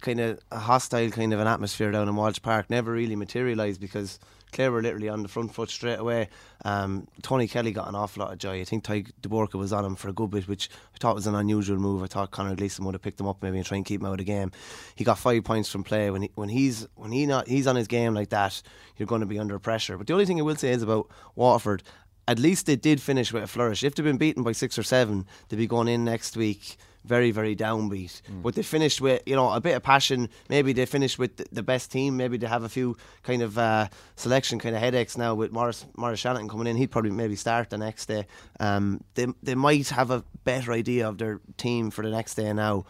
kind 0.00 0.20
of 0.20 0.40
a 0.50 0.58
hostile 0.58 1.10
kind 1.10 1.32
of 1.32 1.40
an 1.40 1.46
atmosphere 1.46 1.90
down 1.90 2.08
in 2.08 2.16
Walsh 2.16 2.40
Park. 2.40 2.70
Never 2.70 2.92
really 2.92 3.16
materialised 3.16 3.80
because 3.80 4.18
Clare 4.52 4.72
were 4.72 4.82
literally 4.82 5.08
on 5.08 5.22
the 5.22 5.28
front 5.28 5.52
foot 5.52 5.70
straight 5.70 5.98
away. 5.98 6.28
Um, 6.64 7.06
Tony 7.22 7.46
Kelly 7.46 7.72
got 7.72 7.88
an 7.88 7.94
awful 7.94 8.22
lot 8.22 8.32
of 8.32 8.38
joy. 8.38 8.60
I 8.60 8.64
think 8.64 8.84
Tadhg 8.84 9.10
de 9.20 9.28
Búrca 9.28 9.54
was 9.54 9.72
on 9.72 9.84
him 9.84 9.96
for 9.96 10.08
a 10.08 10.12
good 10.12 10.30
bit, 10.30 10.48
which 10.48 10.70
I 10.94 10.98
thought 10.98 11.14
was 11.14 11.26
an 11.26 11.34
unusual 11.34 11.78
move. 11.78 12.02
I 12.02 12.06
thought 12.06 12.30
Conor 12.30 12.54
Gleeson 12.54 12.84
would 12.84 12.94
have 12.94 13.02
picked 13.02 13.20
him 13.20 13.26
up 13.26 13.42
maybe 13.42 13.58
and 13.58 13.66
try 13.66 13.76
and 13.76 13.84
keep 13.84 14.00
him 14.00 14.06
out 14.06 14.12
of 14.12 14.18
the 14.18 14.24
game. 14.24 14.52
He 14.94 15.04
got 15.04 15.18
five 15.18 15.44
points 15.44 15.70
from 15.70 15.84
play. 15.84 16.10
When 16.10 16.22
he, 16.22 16.30
when 16.34 16.48
he's 16.48 16.86
when 16.94 17.12
he 17.12 17.26
not 17.26 17.48
he's 17.48 17.66
on 17.66 17.76
his 17.76 17.88
game 17.88 18.14
like 18.14 18.30
that, 18.30 18.62
you're 18.96 19.06
going 19.06 19.20
to 19.20 19.26
be 19.26 19.38
under 19.38 19.58
pressure. 19.58 19.98
But 19.98 20.06
the 20.06 20.12
only 20.12 20.26
thing 20.26 20.38
I 20.38 20.42
will 20.42 20.56
say 20.56 20.70
is 20.70 20.82
about 20.82 21.08
Waterford. 21.34 21.82
At 22.28 22.40
least 22.40 22.66
they 22.66 22.74
did 22.74 23.00
finish 23.00 23.32
with 23.32 23.44
a 23.44 23.46
flourish. 23.46 23.84
If 23.84 23.94
they'd 23.94 24.02
been 24.02 24.16
beaten 24.16 24.42
by 24.42 24.50
six 24.50 24.76
or 24.78 24.82
seven, 24.82 25.26
they'd 25.48 25.56
be 25.56 25.68
going 25.68 25.86
in 25.86 26.04
next 26.04 26.36
week 26.36 26.76
very, 27.06 27.30
very 27.30 27.54
downbeat. 27.54 28.20
Mm. 28.22 28.42
But 28.42 28.54
they 28.54 28.62
finished 28.62 29.00
with, 29.00 29.22
you 29.26 29.36
know, 29.36 29.50
a 29.50 29.60
bit 29.60 29.76
of 29.76 29.82
passion. 29.82 30.28
Maybe 30.48 30.72
they 30.72 30.86
finished 30.86 31.18
with 31.18 31.36
the 31.52 31.62
best 31.62 31.92
team. 31.92 32.16
Maybe 32.16 32.36
they 32.36 32.46
have 32.46 32.64
a 32.64 32.68
few 32.68 32.96
kind 33.22 33.42
of 33.42 33.56
uh, 33.56 33.88
selection 34.16 34.58
kind 34.58 34.74
of 34.74 34.80
headaches 34.80 35.16
now 35.16 35.34
with 35.34 35.52
Morris 35.52 35.86
Maurice 35.96 36.20
Shannon 36.20 36.48
coming 36.48 36.66
in. 36.66 36.76
He'd 36.76 36.90
probably 36.90 37.12
maybe 37.12 37.36
start 37.36 37.70
the 37.70 37.78
next 37.78 38.06
day. 38.06 38.26
Um, 38.60 39.02
they, 39.14 39.26
they 39.42 39.54
might 39.54 39.88
have 39.88 40.10
a 40.10 40.24
better 40.44 40.72
idea 40.72 41.08
of 41.08 41.18
their 41.18 41.40
team 41.56 41.90
for 41.90 42.02
the 42.02 42.10
next 42.10 42.34
day 42.34 42.52
now. 42.52 42.84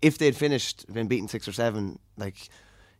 If 0.00 0.18
they'd 0.18 0.36
finished, 0.36 0.92
been 0.92 1.08
beaten 1.08 1.28
six 1.28 1.48
or 1.48 1.52
seven, 1.52 1.98
like 2.16 2.48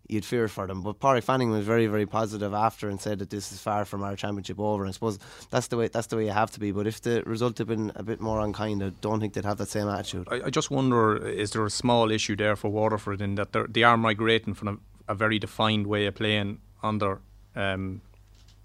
you'd 0.08 0.24
fear 0.24 0.48
for 0.48 0.66
them. 0.66 0.82
But 0.82 0.98
Páraic 0.98 1.24
Fanning 1.24 1.50
was 1.50 1.64
very, 1.64 1.86
very 1.86 2.06
positive 2.06 2.54
after 2.54 2.88
and 2.88 3.00
said 3.00 3.18
that 3.18 3.30
this 3.30 3.52
is 3.52 3.60
far 3.60 3.84
from 3.84 4.02
our 4.02 4.16
championship 4.16 4.58
over. 4.58 4.82
And 4.82 4.88
I 4.88 4.92
suppose 4.92 5.18
that's 5.50 5.68
the 5.68 5.76
way 5.76 5.88
that's 5.88 6.06
the 6.08 6.16
way 6.16 6.24
you 6.24 6.32
have 6.32 6.50
to 6.52 6.60
be. 6.60 6.72
But 6.72 6.86
if 6.86 7.00
the 7.00 7.22
result 7.24 7.58
had 7.58 7.66
been 7.66 7.92
a 7.94 8.02
bit 8.02 8.20
more 8.20 8.40
unkind, 8.40 8.82
I 8.82 8.90
don't 9.00 9.20
think 9.20 9.34
they'd 9.34 9.44
have 9.44 9.58
that 9.58 9.68
same 9.68 9.88
attitude. 9.88 10.28
I, 10.30 10.42
I 10.46 10.50
just 10.50 10.70
wonder: 10.70 11.16
is 11.16 11.50
there 11.52 11.64
a 11.64 11.70
small 11.70 12.10
issue 12.10 12.36
there 12.36 12.56
for 12.56 12.70
Waterford 12.70 13.20
in 13.20 13.34
that 13.36 13.52
they 13.72 13.82
are 13.82 13.96
migrating 13.96 14.54
from 14.54 14.68
a, 14.68 15.12
a, 15.12 15.14
very 15.14 15.38
defined 15.38 15.86
way 15.86 16.06
of 16.06 16.14
playing 16.14 16.60
under 16.82 17.20
um, 17.54 18.00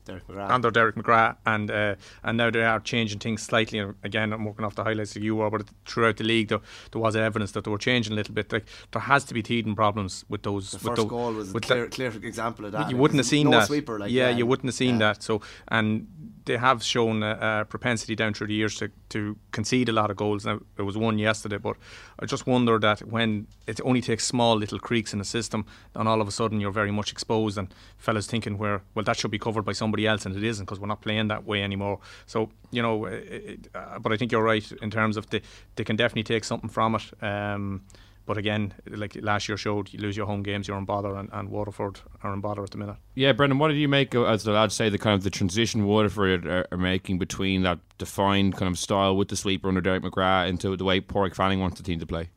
Derek 0.06 0.28
McGrath. 0.28 0.50
under 0.50 0.72
Derek 0.72 0.96
McGrath, 0.96 1.38
and 1.46 1.72
uh, 1.72 1.96
and 2.24 2.38
now 2.38 2.50
they 2.50 2.64
are 2.64 2.80
changing 2.80 3.20
things 3.20 3.42
slightly. 3.42 3.80
Again, 4.04 4.34
I'm 4.34 4.46
working 4.46 4.66
off 4.66 4.76
the 4.76 4.84
highlights 4.84 5.14
that 5.14 5.24
you 5.24 5.36
were, 5.36 5.50
but 5.50 5.66
throughout 5.86 6.18
the 6.18 6.24
league, 6.24 6.50
there, 6.50 6.60
there 6.92 7.02
was 7.02 7.16
evidence 7.16 7.52
that 7.54 7.64
they 7.64 7.72
were 7.72 7.78
changing 7.78 8.14
a 8.14 8.16
little 8.16 8.34
bit. 8.34 8.52
Like 8.52 8.66
there 8.92 9.02
has 9.02 9.24
to 9.26 9.34
be 9.34 9.42
teething 9.42 9.76
problems 9.76 10.26
with 10.30 10.44
those. 10.44 10.72
The 10.72 10.78
with 10.78 10.84
first 10.84 10.96
those, 10.98 11.10
goal 11.10 11.34
was 11.34 11.56
a 11.56 11.60
clear, 11.60 11.88
clear 11.88 12.10
example 12.10 12.66
of 12.66 12.72
that. 12.74 12.90
You 12.90 12.98
wouldn't 12.98 13.20
have 13.20 13.26
seen 13.28 13.50
no 13.50 13.60
that. 13.60 13.68
Sweeper, 13.68 14.00
like, 14.00 14.12
yeah, 14.12 14.30
yeah, 14.30 14.38
you 14.38 14.46
wouldn't 14.46 14.68
have 14.68 14.76
seen 14.76 15.00
yeah. 15.00 15.14
that. 15.14 15.24
So 15.24 15.42
and 15.68 16.08
they 16.46 16.58
have 16.58 16.84
shown 16.84 17.24
a, 17.24 17.62
a, 17.62 17.66
propensity 17.66 18.16
down 18.16 18.34
through 18.34 18.48
the 18.48 18.54
years 18.54 18.76
to, 18.78 18.92
to 19.10 19.38
concede 19.52 19.90
a 19.90 19.92
lot 19.92 20.12
of 20.12 20.18
goals. 20.18 20.46
Now 20.46 20.60
it 20.78 20.82
was 20.82 20.98
one 20.98 21.18
yesterday, 21.18 21.58
but 21.58 21.78
I 22.20 22.26
just 22.26 22.46
wonder 22.48 22.80
that 22.80 23.00
when 23.08 23.48
it 23.68 23.80
only 23.84 24.02
takes 24.02 24.26
small 24.26 24.56
little 24.56 24.80
creaks 24.80 25.14
in 25.14 25.20
the 25.20 25.26
system, 25.26 25.66
then 25.94 26.08
all 26.08 26.22
of 26.22 26.28
a 26.28 26.32
sudden 26.32 26.60
you're 26.60 26.72
very 26.72 26.92
much 26.92 27.12
exposed, 27.12 27.58
and 27.58 27.74
fellas 27.98 28.28
thinking 28.28 28.58
where 28.58 28.82
well 28.96 29.06
that 29.06 29.18
should 29.18 29.32
be 29.32 29.40
covered 29.40 29.64
by 29.64 29.74
somebody 29.74 30.06
else, 30.06 30.26
and 30.26 30.36
it 30.36 30.44
isn't 30.44 30.66
because 30.66 30.80
we're 30.80 30.88
not 30.88 31.02
playing 31.02 31.28
that 31.30 31.46
way 31.46 31.64
anymore. 31.64 32.00
So 32.26 32.50
you 32.72 32.82
know, 32.82 33.06
it, 33.06 33.68
uh, 33.74 34.00
but 34.00 34.12
I 34.12 34.18
think 34.18 34.32
you're 34.32 34.44
right 34.44 34.70
in 34.82 34.92
terms 34.92 35.18
of 35.18 35.30
they 35.30 35.42
they 35.76 35.84
can 35.84 35.96
definitely 35.96 36.24
take 36.24 36.44
something 36.44 36.70
from 36.70 36.96
it. 36.96 37.24
Um, 37.24 37.82
but 38.26 38.38
again, 38.38 38.74
like 38.90 39.18
last 39.22 39.50
year 39.50 39.58
showed, 39.58 39.92
you 39.92 40.00
lose 40.00 40.16
your 40.16 40.26
home 40.26 40.44
games, 40.44 40.68
you're 40.68 40.78
in 40.78 40.86
bother, 40.86 41.16
and, 41.16 41.30
and 41.34 41.50
Waterford 41.50 42.00
are 42.24 42.34
in 42.34 42.42
bother 42.42 42.64
at 42.64 42.72
the 42.72 42.78
minute. 42.78 42.96
Yeah, 43.16 43.34
Brendan, 43.34 43.60
what 43.60 43.68
did 43.68 43.78
you 43.78 43.88
make, 43.88 44.16
as 44.16 44.44
the 44.44 44.52
lads 44.52 44.74
say, 44.74 44.90
the 44.90 44.98
kind 44.98 45.16
of 45.16 45.24
the 45.24 45.30
transition 45.30 45.86
Waterford 45.86 46.48
are, 46.48 46.68
are 46.72 46.78
making 46.78 47.20
between 47.20 47.64
that 47.64 47.80
defined 47.98 48.56
kind 48.56 48.72
of 48.72 48.80
style 48.80 49.16
with 49.16 49.28
the 49.28 49.36
sweeper 49.36 49.68
under 49.68 49.82
Derek 49.82 50.04
McGrath 50.04 50.48
into 50.48 50.76
the 50.78 50.86
way 50.86 51.02
Páraic 51.02 51.36
Fanning 51.36 51.60
wants 51.60 51.78
the 51.78 51.84
team 51.84 52.00
to 52.00 52.06
play? 52.06 52.30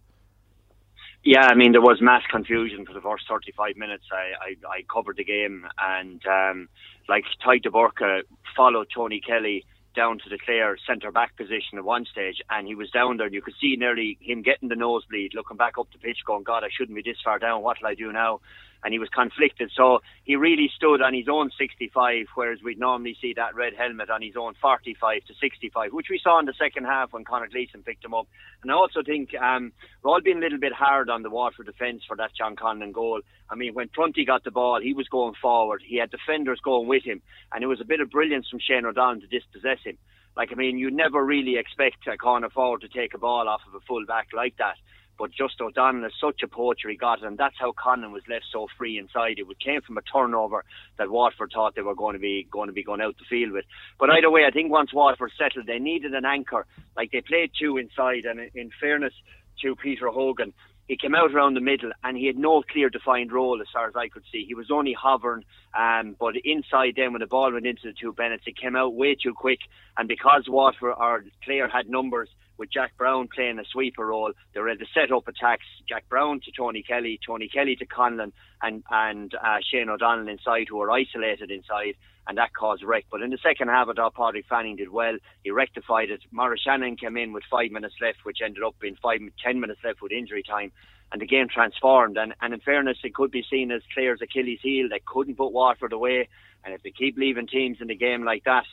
Yeah, 1.26 1.48
I 1.48 1.56
mean 1.56 1.72
there 1.72 1.80
was 1.80 2.00
mass 2.00 2.22
confusion 2.30 2.86
for 2.86 2.92
the 2.92 3.00
first 3.00 3.24
35 3.28 3.76
minutes. 3.76 4.04
I 4.12 4.54
I, 4.70 4.76
I 4.76 4.82
covered 4.92 5.16
the 5.16 5.24
game 5.24 5.66
and 5.76 6.24
um, 6.24 6.68
like 7.08 7.24
Tadhg 7.44 7.64
de 7.64 7.68
Búrca 7.68 8.22
followed 8.56 8.86
Tony 8.94 9.20
Kelly 9.20 9.64
down 9.96 10.18
to 10.18 10.28
the 10.28 10.38
Clare 10.38 10.76
centre 10.86 11.10
back 11.10 11.36
position 11.36 11.78
at 11.78 11.84
one 11.84 12.04
stage, 12.04 12.40
and 12.50 12.66
he 12.66 12.74
was 12.74 12.90
down 12.90 13.16
there, 13.16 13.26
and 13.26 13.34
you 13.34 13.42
could 13.42 13.54
see 13.60 13.74
nearly 13.76 14.18
him 14.20 14.42
getting 14.42 14.68
the 14.68 14.76
nosebleed, 14.76 15.34
looking 15.34 15.56
back 15.56 15.78
up 15.78 15.88
the 15.90 15.98
pitch, 15.98 16.18
going, 16.26 16.44
"God, 16.44 16.62
I 16.62 16.68
shouldn't 16.70 16.94
be 16.94 17.02
this 17.02 17.20
far 17.24 17.38
down. 17.38 17.62
What'll 17.62 17.86
I 17.86 17.94
do 17.94 18.12
now?" 18.12 18.40
And 18.86 18.92
he 18.92 19.00
was 19.00 19.08
conflicted. 19.08 19.72
So 19.74 19.98
he 20.22 20.36
really 20.36 20.70
stood 20.72 21.02
on 21.02 21.12
his 21.12 21.26
own 21.28 21.50
65, 21.58 22.26
whereas 22.36 22.62
we'd 22.62 22.78
normally 22.78 23.16
see 23.20 23.34
that 23.34 23.56
red 23.56 23.72
helmet 23.76 24.10
on 24.10 24.22
his 24.22 24.36
own 24.36 24.54
45 24.62 25.24
to 25.24 25.34
65, 25.40 25.92
which 25.92 26.06
we 26.08 26.20
saw 26.22 26.38
in 26.38 26.46
the 26.46 26.54
second 26.56 26.84
half 26.84 27.12
when 27.12 27.24
Conor 27.24 27.48
Gleeson 27.48 27.82
picked 27.82 28.04
him 28.04 28.14
up. 28.14 28.28
And 28.62 28.70
I 28.70 28.74
also 28.74 29.02
think 29.02 29.34
um, 29.34 29.72
we're 30.04 30.12
all 30.12 30.20
being 30.20 30.36
a 30.36 30.40
little 30.40 30.60
bit 30.60 30.72
hard 30.72 31.10
on 31.10 31.24
the 31.24 31.30
Waterford 31.30 31.66
defence 31.66 32.04
for 32.06 32.16
that 32.18 32.30
John 32.38 32.54
Conlon 32.54 32.92
goal. 32.92 33.22
I 33.50 33.56
mean, 33.56 33.74
when 33.74 33.88
Prunty 33.88 34.24
got 34.24 34.44
the 34.44 34.52
ball, 34.52 34.80
he 34.80 34.94
was 34.94 35.08
going 35.08 35.34
forward. 35.42 35.82
He 35.84 35.98
had 35.98 36.12
defenders 36.12 36.60
going 36.62 36.86
with 36.86 37.02
him, 37.02 37.22
and 37.52 37.64
it 37.64 37.66
was 37.66 37.80
a 37.80 37.84
bit 37.84 38.00
of 38.00 38.10
brilliance 38.12 38.48
from 38.48 38.60
Shane 38.60 38.86
O'Donnell 38.86 39.22
to 39.22 39.26
dispossess 39.26 39.80
him. 39.82 39.98
Like, 40.36 40.52
I 40.52 40.54
mean, 40.54 40.78
you 40.78 40.92
never 40.92 41.24
really 41.24 41.56
expect 41.58 42.06
a 42.06 42.16
corner 42.16 42.50
forward 42.50 42.82
to 42.82 42.88
take 42.88 43.14
a 43.14 43.18
ball 43.18 43.48
off 43.48 43.62
of 43.66 43.74
a 43.74 43.80
full 43.80 44.06
back 44.06 44.28
like 44.32 44.56
that. 44.58 44.76
But 45.18 45.30
just 45.30 45.60
O'Donnell 45.60 46.04
is 46.04 46.12
such 46.20 46.42
a 46.42 46.48
poacher, 46.48 46.88
he 46.88 46.96
got 46.96 47.18
it, 47.18 47.24
and 47.24 47.38
that's 47.38 47.56
how 47.58 47.72
Conlon 47.72 48.12
was 48.12 48.22
left 48.28 48.44
so 48.52 48.66
free 48.76 48.98
inside. 48.98 49.38
It 49.38 49.46
came 49.64 49.80
from 49.80 49.98
a 49.98 50.02
turnover 50.02 50.64
that 50.98 51.10
Waterford 51.10 51.52
thought 51.54 51.74
they 51.74 51.82
were 51.82 51.94
going 51.94 52.14
to 52.14 52.18
be 52.20 52.46
going 52.50 52.68
to 52.68 52.72
be 52.72 52.84
going 52.84 53.00
out 53.00 53.16
the 53.18 53.24
field 53.28 53.52
with. 53.52 53.64
But 53.98 54.10
either 54.10 54.30
way, 54.30 54.42
I 54.46 54.50
think 54.50 54.70
once 54.70 54.92
Waterford 54.92 55.32
settled, 55.38 55.66
they 55.66 55.78
needed 55.78 56.14
an 56.14 56.24
anchor. 56.24 56.66
Like 56.96 57.12
they 57.12 57.20
played 57.20 57.50
two 57.58 57.78
inside, 57.78 58.24
and 58.24 58.50
in 58.54 58.70
fairness 58.80 59.14
to 59.62 59.74
Peter 59.76 60.08
Hogan, 60.08 60.52
he 60.88 60.96
came 60.96 61.14
out 61.14 61.32
around 61.32 61.54
the 61.54 61.60
middle 61.60 61.90
and 62.04 62.16
he 62.16 62.26
had 62.26 62.36
no 62.36 62.62
clear 62.62 62.88
defined 62.88 63.32
role 63.32 63.60
as 63.60 63.66
far 63.72 63.88
as 63.88 63.96
I 63.96 64.08
could 64.08 64.22
see. 64.30 64.44
He 64.46 64.54
was 64.54 64.70
only 64.70 64.92
hovering, 64.92 65.44
um, 65.76 66.14
but 66.18 66.34
inside 66.44 66.94
then 66.96 67.12
when 67.12 67.20
the 67.20 67.26
ball 67.26 67.52
went 67.52 67.66
into 67.66 67.82
the 67.88 67.92
two 67.92 68.12
Bennetts, 68.12 68.44
it 68.46 68.56
came 68.56 68.76
out 68.76 68.94
way 68.94 69.16
too 69.16 69.34
quick. 69.34 69.58
And 69.98 70.08
because 70.08 70.44
Waterford 70.48 70.94
or 70.96 71.24
Clare 71.44 71.68
had 71.68 71.88
numbers, 71.88 72.28
with 72.58 72.70
Jack 72.72 72.96
Brown 72.96 73.28
playing 73.34 73.58
a 73.58 73.64
sweeper 73.64 74.06
role. 74.06 74.32
They 74.52 74.60
were 74.60 74.70
able 74.70 74.84
to 74.84 74.92
set 74.92 75.12
up 75.12 75.28
attacks. 75.28 75.66
Jack 75.88 76.08
Brown 76.08 76.40
to 76.40 76.52
Tony 76.52 76.82
Kelly, 76.82 77.18
Tony 77.24 77.48
Kelly 77.48 77.76
to 77.76 77.86
Conlon, 77.86 78.32
and 78.62 78.82
and 78.90 79.34
uh, 79.34 79.58
Shane 79.62 79.88
O'Donnell 79.88 80.28
inside, 80.28 80.66
who 80.68 80.76
were 80.76 80.90
isolated 80.90 81.50
inside, 81.50 81.94
and 82.26 82.38
that 82.38 82.54
caused 82.54 82.82
wreck. 82.82 83.04
But 83.10 83.22
in 83.22 83.30
the 83.30 83.38
second 83.42 83.68
half, 83.68 83.88
I 83.88 83.92
thought 83.92 84.14
Páraic 84.14 84.46
Fanning 84.46 84.76
did 84.76 84.90
well. 84.90 85.16
He 85.44 85.50
rectified 85.50 86.10
it. 86.10 86.22
Maurice 86.30 86.62
Shannon 86.62 86.96
came 86.96 87.16
in 87.16 87.32
with 87.32 87.44
five 87.50 87.70
minutes 87.70 87.94
left, 88.00 88.24
which 88.24 88.38
ended 88.44 88.62
up 88.62 88.74
being 88.80 88.96
five 89.02 89.20
ten 89.42 89.60
minutes 89.60 89.80
left 89.84 90.02
with 90.02 90.12
injury 90.12 90.42
time. 90.42 90.72
And 91.12 91.22
the 91.22 91.26
game 91.26 91.46
transformed. 91.48 92.16
And, 92.16 92.34
and 92.42 92.52
in 92.52 92.58
fairness, 92.58 92.98
it 93.04 93.14
could 93.14 93.30
be 93.30 93.44
seen 93.48 93.70
as 93.70 93.80
Clare's 93.94 94.20
Achilles 94.20 94.58
heel. 94.60 94.88
They 94.90 95.00
couldn't 95.06 95.36
put 95.36 95.52
Waterford 95.52 95.92
away. 95.92 96.28
And 96.64 96.74
if 96.74 96.82
they 96.82 96.90
keep 96.90 97.16
leaving 97.16 97.46
teams 97.46 97.78
in 97.80 97.86
the 97.86 97.94
game 97.94 98.24
like 98.24 98.42
that, 98.42 98.64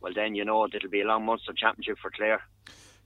well, 0.00 0.12
then 0.12 0.34
you 0.34 0.44
know 0.44 0.64
it'll 0.66 0.90
be 0.90 1.02
a 1.02 1.06
long 1.06 1.24
Munster 1.24 1.52
championship 1.56 1.98
for 2.02 2.10
Clare. 2.10 2.42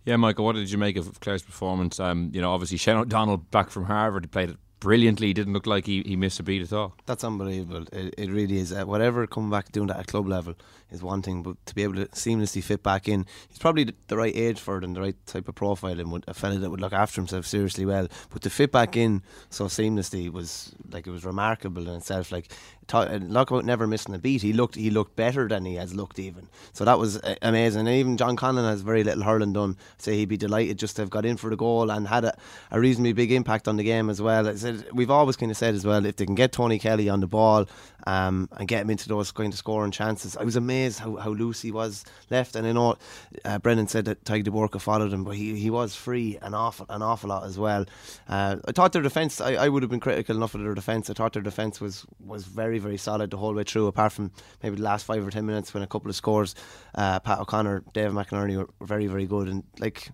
Yeah, 0.04 0.16
Michael, 0.16 0.44
what 0.44 0.54
did 0.54 0.70
you 0.70 0.78
make 0.78 0.96
of 0.96 1.20
Clare's 1.20 1.42
performance? 1.42 2.00
Um, 2.00 2.30
you 2.32 2.40
know, 2.40 2.52
obviously 2.52 2.78
Shane 2.78 2.96
O'Donnell 2.96 3.36
back 3.36 3.70
from 3.70 3.84
Harvard, 3.84 4.24
he 4.24 4.28
played 4.28 4.50
it 4.50 4.56
brilliantly. 4.80 5.28
He 5.28 5.34
didn't 5.34 5.52
look 5.52 5.66
like 5.66 5.86
he, 5.86 6.02
he 6.04 6.16
missed 6.16 6.40
a 6.40 6.42
beat 6.42 6.62
at 6.62 6.72
all. 6.72 6.94
That's 7.06 7.22
unbelievable. 7.22 7.86
It, 7.92 8.14
it 8.16 8.30
really 8.30 8.58
is. 8.58 8.72
Uh, 8.72 8.84
whatever 8.84 9.26
coming 9.26 9.50
back 9.50 9.70
doing 9.70 9.86
that 9.88 9.98
at 9.98 10.06
club 10.06 10.26
level 10.26 10.54
is 10.90 11.02
one 11.02 11.22
thing, 11.22 11.42
but 11.42 11.64
to 11.66 11.74
be 11.74 11.82
able 11.82 11.94
to 11.96 12.06
seamlessly 12.06 12.64
fit 12.64 12.82
back 12.82 13.06
in, 13.06 13.26
he's 13.48 13.58
probably 13.58 13.84
the, 13.84 13.94
the 14.08 14.16
right 14.16 14.34
age 14.34 14.58
for 14.58 14.78
it 14.78 14.84
and 14.84 14.96
the 14.96 15.00
right 15.00 15.26
type 15.26 15.48
of 15.48 15.54
profile 15.54 16.00
and 16.00 16.10
would, 16.10 16.24
a 16.26 16.34
fella 16.34 16.58
that 16.58 16.70
would 16.70 16.80
look 16.80 16.94
after 16.94 17.20
himself 17.20 17.46
seriously 17.46 17.84
well. 17.84 18.08
But 18.30 18.42
to 18.42 18.50
fit 18.50 18.72
back 18.72 18.96
in 18.96 19.22
so 19.50 19.66
seamlessly 19.66 20.30
was 20.32 20.72
like 20.90 21.06
it 21.06 21.10
was 21.10 21.24
remarkable 21.24 21.86
in 21.86 21.94
itself. 21.94 22.32
Like 22.32 22.50
talk 22.90 23.50
about 23.50 23.64
never 23.64 23.86
missing 23.86 24.14
a 24.14 24.18
beat. 24.18 24.42
He 24.42 24.52
looked 24.52 24.74
he 24.74 24.90
looked 24.90 25.16
better 25.16 25.48
than 25.48 25.64
he 25.64 25.76
has 25.76 25.94
looked 25.94 26.18
even. 26.18 26.48
So 26.72 26.84
that 26.84 26.98
was 26.98 27.18
uh, 27.18 27.36
amazing. 27.42 27.86
And 27.86 27.96
even 27.96 28.16
John 28.16 28.36
Conlon 28.36 28.68
has 28.68 28.82
very 28.82 29.04
little 29.04 29.22
hurling 29.22 29.52
done. 29.52 29.76
Say 29.98 30.16
he'd 30.16 30.28
be 30.28 30.36
delighted 30.36 30.78
just 30.78 30.96
to 30.96 31.02
have 31.02 31.10
got 31.10 31.24
in 31.24 31.36
for 31.36 31.50
the 31.50 31.56
goal 31.56 31.90
and 31.90 32.08
had 32.08 32.24
a, 32.24 32.36
a 32.70 32.80
reasonably 32.80 33.12
big 33.12 33.32
impact 33.32 33.68
on 33.68 33.76
the 33.76 33.84
game 33.84 34.10
as 34.10 34.20
well. 34.20 34.54
Said, 34.56 34.86
we've 34.92 35.10
always 35.10 35.36
kind 35.36 35.50
of 35.50 35.56
said 35.56 35.74
as 35.74 35.84
well 35.86 36.04
if 36.04 36.16
they 36.16 36.26
can 36.26 36.34
get 36.34 36.52
Tony 36.52 36.78
Kelly 36.78 37.08
on 37.08 37.20
the 37.20 37.26
ball 37.26 37.66
um, 38.06 38.48
and 38.56 38.68
get 38.68 38.82
him 38.82 38.90
into 38.90 39.08
those 39.08 39.32
kind 39.32 39.52
of 39.52 39.58
scoring 39.58 39.90
chances. 39.90 40.36
I 40.36 40.44
was 40.44 40.56
amazed 40.56 41.00
how, 41.00 41.16
how 41.16 41.30
loose 41.30 41.60
he 41.60 41.72
was 41.72 42.04
left. 42.30 42.56
And 42.56 42.66
I 42.66 42.72
know 42.72 42.96
uh, 43.44 43.58
Brendan 43.58 43.88
said 43.88 44.04
that 44.06 44.24
Tadhg 44.24 44.44
de 44.44 44.50
Búrca 44.50 44.80
followed 44.80 45.12
him, 45.12 45.24
but 45.24 45.36
he, 45.36 45.56
he 45.56 45.70
was 45.70 45.94
free 45.94 46.38
an 46.42 46.54
awful 46.54 46.86
an 46.88 47.02
awful 47.02 47.30
lot 47.30 47.44
as 47.44 47.58
well. 47.58 47.86
Uh, 48.28 48.56
I 48.66 48.72
thought 48.72 48.92
their 48.92 49.02
defence. 49.02 49.40
I, 49.40 49.54
I 49.54 49.68
would 49.68 49.82
have 49.82 49.90
been 49.90 50.00
critical 50.00 50.36
enough 50.36 50.54
of 50.54 50.62
their 50.62 50.74
defence. 50.74 51.10
I 51.10 51.14
thought 51.14 51.32
their 51.32 51.42
defence 51.42 51.80
was 51.80 52.06
was 52.24 52.44
very 52.44 52.78
very 52.78 52.96
solid 52.96 53.30
the 53.30 53.36
whole 53.36 53.54
way 53.54 53.64
through, 53.64 53.86
apart 53.86 54.12
from 54.12 54.30
maybe 54.62 54.76
the 54.76 54.82
last 54.82 55.06
five 55.06 55.26
or 55.26 55.30
ten 55.30 55.46
minutes 55.46 55.72
when 55.74 55.82
a 55.82 55.86
couple 55.86 56.10
of 56.10 56.16
scores, 56.16 56.54
uh, 56.94 57.20
Pat 57.20 57.40
O'Connor, 57.40 57.84
Dave 57.92 58.12
McInerney 58.12 58.56
were 58.56 58.68
very, 58.80 59.06
very 59.06 59.26
good. 59.26 59.48
And 59.48 59.64
like, 59.78 60.10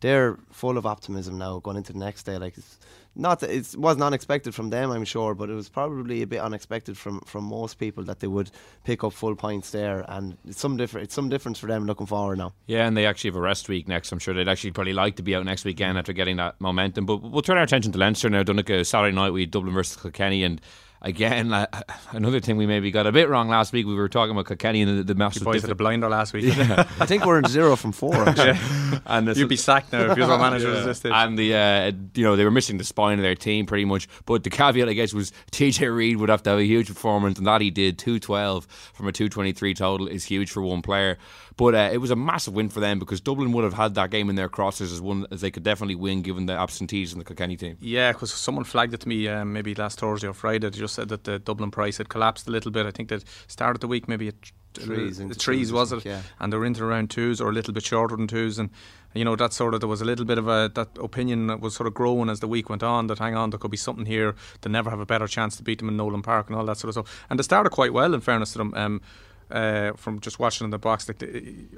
they're 0.00 0.38
full 0.50 0.78
of 0.78 0.86
optimism 0.86 1.38
now 1.38 1.58
going 1.58 1.76
into 1.76 1.92
the 1.92 1.98
next 1.98 2.24
day. 2.24 2.38
Like, 2.38 2.56
it's 2.56 2.78
not 3.16 3.42
it 3.42 3.74
wasn't 3.76 4.04
unexpected 4.04 4.54
from 4.54 4.70
them, 4.70 4.90
I'm 4.90 5.04
sure, 5.04 5.34
but 5.34 5.50
it 5.50 5.54
was 5.54 5.68
probably 5.68 6.22
a 6.22 6.26
bit 6.26 6.40
unexpected 6.40 6.96
from, 6.96 7.20
from 7.20 7.44
most 7.44 7.78
people 7.78 8.04
that 8.04 8.20
they 8.20 8.26
would 8.26 8.50
pick 8.84 9.02
up 9.02 9.12
full 9.12 9.34
points 9.34 9.70
there, 9.70 10.04
and 10.08 10.36
it's 10.46 10.60
some 10.60 10.76
different. 10.76 11.04
It's 11.04 11.14
some 11.14 11.28
difference 11.28 11.58
for 11.58 11.66
them 11.66 11.86
looking 11.86 12.06
forward 12.06 12.38
now. 12.38 12.52
Yeah, 12.66 12.86
and 12.86 12.96
they 12.96 13.06
actually 13.06 13.30
have 13.30 13.36
a 13.36 13.40
rest 13.40 13.68
week 13.68 13.88
next. 13.88 14.12
I'm 14.12 14.18
sure 14.18 14.32
they'd 14.32 14.48
actually 14.48 14.72
probably 14.72 14.92
like 14.92 15.16
to 15.16 15.22
be 15.22 15.34
out 15.34 15.44
next 15.44 15.64
weekend 15.64 15.98
after 15.98 16.12
getting 16.12 16.36
that 16.36 16.60
momentum. 16.60 17.06
But 17.06 17.22
we'll 17.22 17.42
turn 17.42 17.56
our 17.56 17.64
attention 17.64 17.92
to 17.92 17.98
Leinster 17.98 18.30
now. 18.30 18.42
Donncha 18.42 18.86
Saturday 18.86 19.14
night 19.14 19.30
we 19.30 19.46
Dublin 19.46 19.74
versus 19.74 20.00
Kilkenny 20.00 20.44
and 20.44 20.60
again, 21.02 21.52
uh, 21.52 21.66
another 22.10 22.40
thing 22.40 22.56
we 22.56 22.66
maybe 22.66 22.90
got 22.90 23.06
a 23.06 23.12
bit 23.12 23.28
wrong 23.28 23.48
last 23.48 23.72
week. 23.72 23.86
We 23.86 23.94
were 23.94 24.08
talking 24.08 24.32
about 24.32 24.46
Kilkenny 24.46 24.82
and 24.82 24.98
the, 24.98 25.02
the 25.02 25.14
massive. 25.14 25.44
boys 25.44 25.62
had 25.62 25.70
a 25.70 25.74
blinder 25.74 26.08
last 26.08 26.32
week. 26.32 26.44
Yeah. 26.44 26.88
I 27.00 27.06
think 27.06 27.24
we're 27.24 27.38
in 27.38 27.46
zero 27.46 27.76
from 27.76 27.92
four. 27.92 28.14
yeah. 28.36 28.98
and 29.06 29.34
you'd 29.36 29.48
be 29.48 29.56
sacked 29.56 29.92
now 29.92 30.10
if 30.10 30.18
you're 30.18 30.30
our 30.30 30.38
manager 30.38 30.72
yeah. 30.72 30.80
this 30.82 31.04
And 31.04 31.38
the 31.38 31.54
uh, 31.54 31.92
you 32.14 32.24
know 32.24 32.36
they 32.36 32.44
were 32.44 32.50
missing 32.50 32.78
the 32.78 32.84
spine 32.84 33.18
of 33.18 33.22
their 33.22 33.34
team 33.34 33.66
pretty 33.66 33.84
much. 33.84 34.08
But 34.26 34.44
the 34.44 34.50
caveat 34.50 34.88
I 34.88 34.92
guess 34.92 35.12
was 35.12 35.32
TJ 35.52 35.94
Reid 35.94 36.16
would 36.18 36.28
have 36.28 36.42
to 36.44 36.50
have 36.50 36.58
a 36.58 36.64
huge 36.64 36.88
performance, 36.88 37.38
and 37.38 37.46
that 37.46 37.60
he 37.60 37.70
did. 37.70 37.98
Two 37.98 38.18
twelve 38.18 38.66
from 38.66 39.06
a 39.06 39.12
two 39.12 39.28
twenty 39.28 39.52
three 39.52 39.74
total 39.74 40.06
is 40.06 40.24
huge 40.24 40.50
for 40.50 40.62
one 40.62 40.82
player. 40.82 41.18
But 41.60 41.74
uh, 41.74 41.90
it 41.92 41.98
was 41.98 42.10
a 42.10 42.16
massive 42.16 42.54
win 42.54 42.70
for 42.70 42.80
them 42.80 42.98
because 42.98 43.20
Dublin 43.20 43.52
would 43.52 43.64
have 43.64 43.74
had 43.74 43.94
that 43.96 44.08
game 44.08 44.30
in 44.30 44.34
their 44.34 44.48
crosses 44.48 44.94
as 44.94 45.00
one 45.02 45.26
as 45.30 45.42
they 45.42 45.50
could 45.50 45.62
definitely 45.62 45.94
win 45.94 46.22
given 46.22 46.46
the 46.46 46.54
absentees 46.54 47.12
in 47.12 47.18
the 47.18 47.24
Kilkenny 47.26 47.54
team. 47.58 47.76
Yeah, 47.82 48.12
because 48.12 48.32
someone 48.32 48.64
flagged 48.64 48.94
it 48.94 49.00
to 49.00 49.08
me 49.10 49.28
um, 49.28 49.52
maybe 49.52 49.74
last 49.74 50.00
Thursday 50.00 50.26
or 50.26 50.32
Friday. 50.32 50.70
They 50.70 50.78
just 50.78 50.94
said 50.94 51.10
that 51.10 51.24
the 51.24 51.38
Dublin 51.38 51.70
price 51.70 51.98
had 51.98 52.08
collapsed 52.08 52.48
a 52.48 52.50
little 52.50 52.70
bit. 52.70 52.86
I 52.86 52.90
think 52.90 53.10
that 53.10 53.24
started 53.46 53.82
the 53.82 53.88
week 53.88 54.08
maybe 54.08 54.28
at 54.28 54.36
trees, 54.72 55.18
the 55.18 55.34
trees 55.34 55.70
was 55.70 55.92
it? 55.92 56.06
Yeah. 56.06 56.22
And 56.38 56.50
they 56.50 56.56
were 56.56 56.64
into 56.64 56.82
around 56.82 57.10
twos 57.10 57.42
or 57.42 57.50
a 57.50 57.52
little 57.52 57.74
bit 57.74 57.84
shorter 57.84 58.16
than 58.16 58.26
twos, 58.26 58.58
and 58.58 58.70
you 59.12 59.26
know 59.26 59.36
that 59.36 59.52
sort 59.52 59.74
of 59.74 59.80
there 59.80 59.88
was 59.88 60.00
a 60.00 60.06
little 60.06 60.24
bit 60.24 60.38
of 60.38 60.48
a 60.48 60.70
that 60.74 60.88
opinion 60.98 61.48
that 61.48 61.60
was 61.60 61.74
sort 61.74 61.86
of 61.86 61.92
growing 61.92 62.30
as 62.30 62.40
the 62.40 62.48
week 62.48 62.70
went 62.70 62.82
on. 62.82 63.08
That 63.08 63.18
hang 63.18 63.36
on, 63.36 63.50
there 63.50 63.58
could 63.58 63.70
be 63.70 63.76
something 63.76 64.06
here. 64.06 64.34
They 64.62 64.70
never 64.70 64.88
have 64.88 65.00
a 65.00 65.04
better 65.04 65.26
chance 65.26 65.58
to 65.58 65.62
beat 65.62 65.80
them 65.80 65.90
in 65.90 65.98
Nowlan 65.98 66.22
Park 66.22 66.48
and 66.48 66.56
all 66.56 66.64
that 66.64 66.78
sort 66.78 66.96
of 66.96 67.04
stuff. 67.04 67.26
And 67.28 67.38
they 67.38 67.42
started 67.42 67.68
quite 67.68 67.92
well, 67.92 68.14
in 68.14 68.22
fairness 68.22 68.52
to 68.52 68.58
them. 68.58 68.72
Um, 68.74 69.02
uh, 69.50 69.92
from 69.94 70.20
just 70.20 70.38
watching 70.38 70.64
in 70.64 70.70
the 70.70 70.78
box. 70.78 71.08
Like 71.08 71.22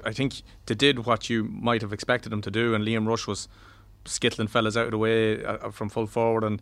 I 0.03 0.13
think 0.13 0.41
they 0.65 0.75
did 0.75 1.05
what 1.05 1.29
you 1.29 1.43
might 1.45 1.81
have 1.81 1.93
expected 1.93 2.31
them 2.31 2.41
to 2.41 2.51
do, 2.51 2.73
and 2.73 2.85
Liam 2.85 3.07
Rushe 3.07 3.27
was 3.27 3.47
skittling 4.05 4.49
fellas 4.49 4.75
out 4.77 4.85
of 4.85 4.91
the 4.91 4.97
way 4.97 5.43
uh, 5.43 5.69
from 5.71 5.89
full 5.89 6.07
forward. 6.07 6.43
And 6.43 6.61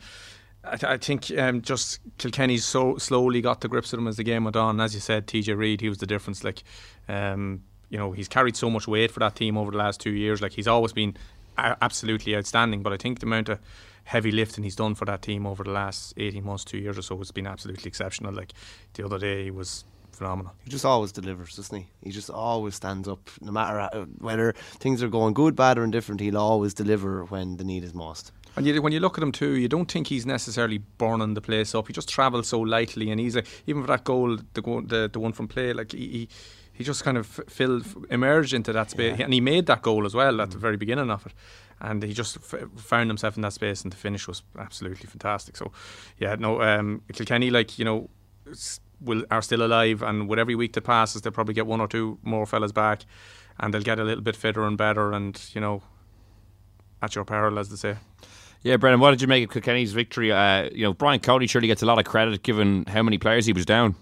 I, 0.64 0.78
th- 0.78 0.84
I 0.84 0.98
think 0.98 1.32
um, 1.38 1.62
just 1.62 2.00
Kilkenny 2.18 2.58
so 2.58 2.98
slowly 2.98 3.42
got 3.42 3.62
the 3.62 3.68
grips 3.68 3.94
of 3.94 3.98
them 3.98 4.08
as 4.08 4.18
the 4.18 4.24
game 4.24 4.44
went 4.44 4.56
on. 4.56 4.80
As 4.80 4.94
you 4.94 5.00
said, 5.00 5.28
TJ 5.28 5.58
Reid, 5.58 5.82
he 5.82 5.90
was 5.90 5.98
the 5.98 6.06
difference. 6.06 6.44
Like, 6.44 6.64
um, 7.08 7.64
you 7.90 7.98
know, 7.98 8.12
he's 8.12 8.28
carried 8.28 8.56
so 8.56 8.70
much 8.70 8.88
weight 8.88 9.12
for 9.12 9.20
that 9.22 9.36
team 9.36 9.58
over 9.58 9.72
the 9.72 9.78
last 9.78 10.00
two 10.00 10.12
years. 10.12 10.42
Like, 10.42 10.54
he's 10.54 10.68
always 10.68 10.94
been 10.94 11.18
a- 11.58 11.78
absolutely 11.82 12.36
outstanding. 12.36 12.84
But 12.84 12.94
I 12.94 12.98
think 12.98 13.20
the 13.20 13.26
amount 13.26 13.50
of 13.50 13.60
heavy 14.04 14.32
lifting 14.32 14.64
he's 14.64 14.76
done 14.76 14.96
for 14.96 15.06
that 15.06 15.22
team 15.22 15.46
over 15.46 15.64
the 15.64 15.72
last 15.72 16.14
18 16.18 16.44
months, 16.44 16.64
two 16.64 16.78
years 16.78 16.98
or 16.98 17.02
so, 17.02 17.18
has 17.18 17.32
been 17.32 17.48
absolutely 17.48 17.88
exceptional. 17.88 18.34
Like, 18.34 18.54
the 18.94 19.06
other 19.06 19.18
day, 19.18 19.46
he 19.46 19.52
was 19.52 19.84
phenomenal. 20.22 20.54
He 20.64 20.70
just 20.70 20.86
always 20.86 21.12
delivers, 21.12 21.56
doesn't 21.56 21.76
he? 21.76 21.88
He 22.04 22.12
just 22.12 22.30
always 22.30 22.76
stands 22.76 23.08
up, 23.08 23.28
no 23.42 23.52
matter 23.52 23.80
how, 23.80 24.06
whether 24.20 24.54
things 24.54 25.02
are 25.02 25.08
going 25.08 25.34
good, 25.34 25.56
bad, 25.56 25.80
or 25.80 25.84
indifferent. 25.84 26.22
He'll 26.22 26.38
always 26.38 26.76
deliver 26.76 27.26
when 27.26 27.58
the 27.58 27.64
need 27.64 27.84
is 27.84 27.96
most. 27.96 28.32
And 28.56 28.68
you, 28.68 28.80
when 28.84 28.94
you 28.94 29.00
look 29.00 29.18
at 29.18 29.24
him 29.24 29.32
too, 29.32 29.56
you 29.58 29.68
don't 29.68 29.90
think 29.90 30.08
he's 30.08 30.26
necessarily 30.26 30.78
burning 30.78 31.34
the 31.34 31.42
place 31.42 31.74
up. 31.74 31.88
He 31.88 31.94
just 31.94 32.08
travels 32.08 32.50
so 32.50 32.60
lightly, 32.60 33.10
and 33.10 33.20
he's 33.20 33.36
a, 33.36 33.44
even 33.66 33.82
for 33.82 33.88
that 33.88 34.04
goal, 34.04 34.38
the, 34.54 34.62
the 34.62 35.10
the 35.12 35.20
one 35.20 35.34
from 35.34 35.48
play, 35.48 35.74
like 35.74 35.92
he, 35.92 36.08
he 36.08 36.30
he 36.74 36.84
just 36.84 37.04
kind 37.04 37.18
of 37.18 37.26
filled, 37.26 37.86
emerged 38.12 38.54
into 38.54 38.72
that 38.74 38.92
space, 38.92 39.18
yeah. 39.18 39.26
and 39.26 39.34
he 39.34 39.42
made 39.42 39.66
that 39.66 39.82
goal 39.82 40.06
as 40.06 40.14
well 40.14 40.40
at 40.42 40.50
mm. 40.50 40.52
the 40.52 40.60
very 40.60 40.78
beginning 40.78 41.10
of 41.10 41.26
it. 41.26 41.34
And 41.80 42.04
he 42.04 42.14
just 42.14 42.38
f- 42.38 42.70
found 42.78 43.10
himself 43.10 43.38
in 43.38 43.42
that 43.42 43.54
space, 43.54 43.82
and 43.82 43.92
the 43.92 43.98
finish 43.98 44.28
was 44.28 44.44
absolutely 44.60 45.08
fantastic. 45.08 45.58
So, 45.58 45.72
yeah, 46.20 46.36
no, 46.36 46.62
um, 46.62 47.02
Kilkenny, 47.12 47.50
like 47.50 47.80
you 47.80 47.86
know, 47.86 48.10
will 49.02 49.24
are 49.32 49.42
still 49.42 49.64
alive, 49.66 50.02
and 50.02 50.30
with 50.30 50.40
every 50.40 50.56
week 50.56 50.74
that 50.74 50.82
passes, 50.82 51.22
they'll 51.22 51.32
probably 51.32 51.54
get 51.54 51.68
one 51.68 51.82
or 51.82 51.88
two 51.88 52.20
more 52.24 52.46
fellas 52.46 52.72
back, 52.72 53.06
and 53.60 53.74
they'll 53.74 53.82
get 53.82 54.00
a 54.00 54.04
little 54.04 54.24
bit 54.24 54.36
fitter 54.36 54.64
and 54.64 54.78
better, 54.78 55.12
and 55.12 55.42
you 55.54 55.62
know, 55.62 55.82
at 57.02 57.16
your 57.16 57.26
peril, 57.26 57.60
as 57.60 57.70
they 57.70 57.76
say. 57.76 57.98
Yeah, 58.64 58.78
Brendan, 58.78 59.00
what 59.00 59.12
did 59.12 59.22
you 59.22 59.28
make 59.28 59.44
of 59.44 59.52
Kilkenny's 59.52 59.92
victory? 59.92 60.32
Uh, 60.32 60.70
you 60.72 60.84
know, 60.84 60.94
Brian 60.94 61.20
Cody 61.20 61.48
surely 61.48 61.68
gets 61.68 61.82
a 61.82 61.86
lot 61.88 61.98
of 61.98 62.06
credit 62.06 62.44
given 62.44 62.86
how 62.86 63.02
many 63.02 63.18
players 63.18 63.48
he 63.48 63.54
was 63.54 63.66
down. 63.66 63.96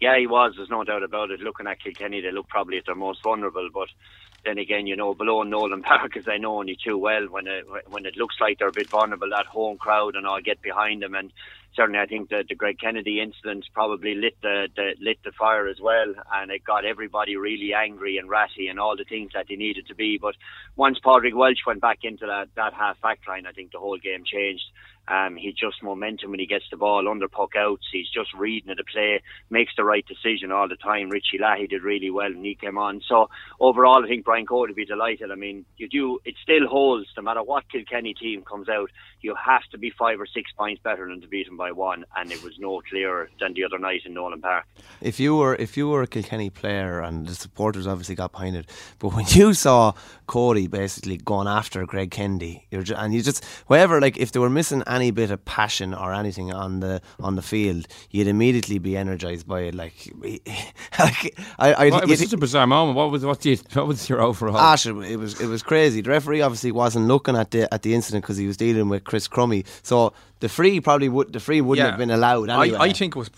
Yeah, 0.00 0.18
he 0.18 0.26
was. 0.26 0.54
There's 0.56 0.70
no 0.70 0.84
doubt 0.84 1.02
about 1.02 1.30
it. 1.30 1.40
Looking 1.40 1.66
at 1.66 1.80
Kilkenny, 1.80 2.20
they 2.20 2.32
look 2.32 2.48
probably 2.48 2.78
at 2.78 2.86
their 2.86 2.94
most 2.94 3.22
vulnerable. 3.22 3.68
But 3.72 3.88
then 4.44 4.58
again, 4.58 4.86
you 4.86 4.96
know, 4.96 5.14
below 5.14 5.42
Nowlan 5.42 5.82
Park, 5.84 6.16
as 6.16 6.28
I 6.28 6.38
know 6.38 6.58
only 6.58 6.76
too 6.76 6.98
well, 6.98 7.26
when 7.28 7.46
it 7.46 7.64
when 7.88 8.06
it 8.06 8.16
looks 8.16 8.36
like 8.40 8.58
they're 8.58 8.68
a 8.68 8.72
bit 8.72 8.88
vulnerable, 8.88 9.30
that 9.30 9.46
home 9.46 9.78
crowd 9.78 10.14
and 10.14 10.26
all 10.26 10.40
get 10.40 10.62
behind 10.62 11.02
them. 11.02 11.14
And 11.14 11.32
certainly, 11.74 12.00
I 12.00 12.06
think 12.06 12.30
that 12.30 12.46
the 12.48 12.54
Greg 12.54 12.78
Kennedy 12.78 13.20
incident 13.20 13.66
probably 13.72 14.14
lit 14.14 14.36
the, 14.42 14.68
the 14.76 14.92
lit 15.00 15.18
the 15.24 15.32
fire 15.32 15.68
as 15.68 15.80
well, 15.80 16.14
and 16.34 16.50
it 16.50 16.64
got 16.64 16.84
everybody 16.84 17.36
really 17.36 17.72
angry 17.74 18.18
and 18.18 18.28
ratty 18.28 18.68
and 18.68 18.78
all 18.78 18.96
the 18.96 19.04
things 19.04 19.32
that 19.34 19.46
they 19.48 19.56
needed 19.56 19.86
to 19.88 19.94
be. 19.94 20.18
But 20.20 20.34
once 20.76 20.98
Pádraig 21.04 21.34
Walsh 21.34 21.66
went 21.66 21.80
back 21.80 22.00
into 22.02 22.26
that 22.26 22.48
that 22.56 22.74
half 22.74 23.00
back 23.00 23.20
line, 23.26 23.46
I 23.46 23.52
think 23.52 23.72
the 23.72 23.78
whole 23.78 23.98
game 23.98 24.24
changed. 24.24 24.64
Um, 25.08 25.36
he 25.36 25.52
just 25.52 25.82
momentum 25.82 26.30
when 26.30 26.40
he 26.40 26.46
gets 26.46 26.64
the 26.70 26.76
ball 26.76 27.08
under 27.08 27.28
puck 27.28 27.56
outs. 27.56 27.86
He's 27.90 28.08
just 28.08 28.32
reading 28.34 28.74
the 28.76 28.84
play, 28.84 29.20
makes 29.50 29.72
the 29.76 29.84
right 29.84 30.06
decision 30.06 30.52
all 30.52 30.68
the 30.68 30.76
time. 30.76 31.10
Richie 31.10 31.38
Leahy 31.40 31.66
did 31.66 31.82
really 31.82 32.10
well 32.10 32.26
and 32.26 32.44
he 32.44 32.54
came 32.54 32.78
on. 32.78 33.00
So 33.08 33.28
overall, 33.58 34.04
I 34.04 34.08
think 34.08 34.24
Brian 34.24 34.46
Cody 34.46 34.70
would 34.70 34.76
be 34.76 34.84
delighted. 34.84 35.30
I 35.30 35.34
mean, 35.34 35.64
you 35.76 35.88
do 35.88 36.20
it 36.24 36.36
still 36.42 36.66
holds 36.68 37.08
no 37.16 37.22
matter 37.22 37.42
what 37.42 37.68
Kilkenny 37.70 38.14
team 38.14 38.42
comes 38.42 38.68
out. 38.68 38.90
You 39.20 39.34
have 39.34 39.62
to 39.70 39.78
be 39.78 39.90
five 39.90 40.20
or 40.20 40.26
six 40.26 40.50
points 40.52 40.80
better 40.82 41.06
than 41.08 41.20
to 41.20 41.28
beat 41.28 41.46
them 41.46 41.56
by 41.56 41.72
one, 41.72 42.04
and 42.16 42.32
it 42.32 42.42
was 42.42 42.58
no 42.58 42.80
clearer 42.88 43.28
than 43.40 43.54
the 43.54 43.64
other 43.64 43.78
night 43.78 44.02
in 44.04 44.14
Nowlan 44.14 44.40
Park. 44.40 44.64
If 45.00 45.20
you 45.20 45.36
were 45.36 45.54
if 45.56 45.76
you 45.76 45.88
were 45.88 46.02
a 46.02 46.06
Kilkenny 46.06 46.50
player 46.50 47.00
and 47.00 47.26
the 47.26 47.34
supporters 47.34 47.86
obviously 47.86 48.14
got 48.14 48.32
behind 48.32 48.56
it, 48.56 48.68
but 48.98 49.14
when 49.14 49.26
you 49.28 49.54
saw 49.54 49.92
Cody 50.26 50.66
basically 50.66 51.18
going 51.18 51.48
after 51.48 51.84
Greg 51.86 52.10
Kennedy, 52.10 52.66
just, 52.72 52.92
and 52.92 53.14
you 53.14 53.22
just 53.22 53.44
whatever 53.66 54.00
like 54.00 54.16
if 54.16 54.32
they 54.32 54.40
were 54.40 54.50
missing 54.50 54.82
any 54.94 55.10
bit 55.10 55.30
of 55.30 55.44
passion 55.44 55.94
or 55.94 56.12
anything 56.12 56.52
on 56.52 56.80
the 56.80 57.00
on 57.20 57.36
the 57.36 57.42
field, 57.42 57.86
you'd 58.10 58.26
immediately 58.26 58.78
be 58.78 58.96
energized 58.96 59.46
by 59.46 59.60
it. 59.62 59.74
Like, 59.74 60.12
like 60.98 61.38
I, 61.58 61.72
I, 61.72 61.90
well, 61.90 62.00
it 62.00 62.08
was 62.08 62.20
such 62.20 62.32
a 62.32 62.36
bizarre 62.36 62.66
moment. 62.66 62.96
What 62.96 63.10
was 63.10 63.24
what, 63.24 63.44
you, 63.44 63.56
what 63.72 63.86
was 63.86 64.08
your 64.08 64.20
overall? 64.20 64.56
Ah, 64.56 64.72
Ash, 64.72 64.86
it 64.86 64.92
was 64.92 65.40
it 65.40 65.46
was 65.46 65.62
crazy. 65.62 66.00
The 66.00 66.10
referee 66.10 66.42
obviously 66.42 66.72
wasn't 66.72 67.06
looking 67.06 67.36
at 67.36 67.50
the 67.50 67.72
at 67.72 67.82
the 67.82 67.94
incident 67.94 68.24
because 68.24 68.36
he 68.36 68.46
was 68.46 68.56
dealing 68.56 68.88
with 68.88 69.04
Chris 69.04 69.28
Crummey. 69.28 69.66
So 69.82 70.12
the 70.40 70.48
free 70.48 70.80
probably 70.80 71.08
would 71.08 71.32
the 71.32 71.40
free 71.40 71.60
wouldn't 71.60 71.84
yeah. 71.84 71.90
have 71.90 71.98
been 71.98 72.10
allowed. 72.10 72.50
Anyway. 72.50 72.76
I, 72.76 72.84
I 72.84 72.92
think 72.92 73.16
it 73.16 73.18
was 73.18 73.30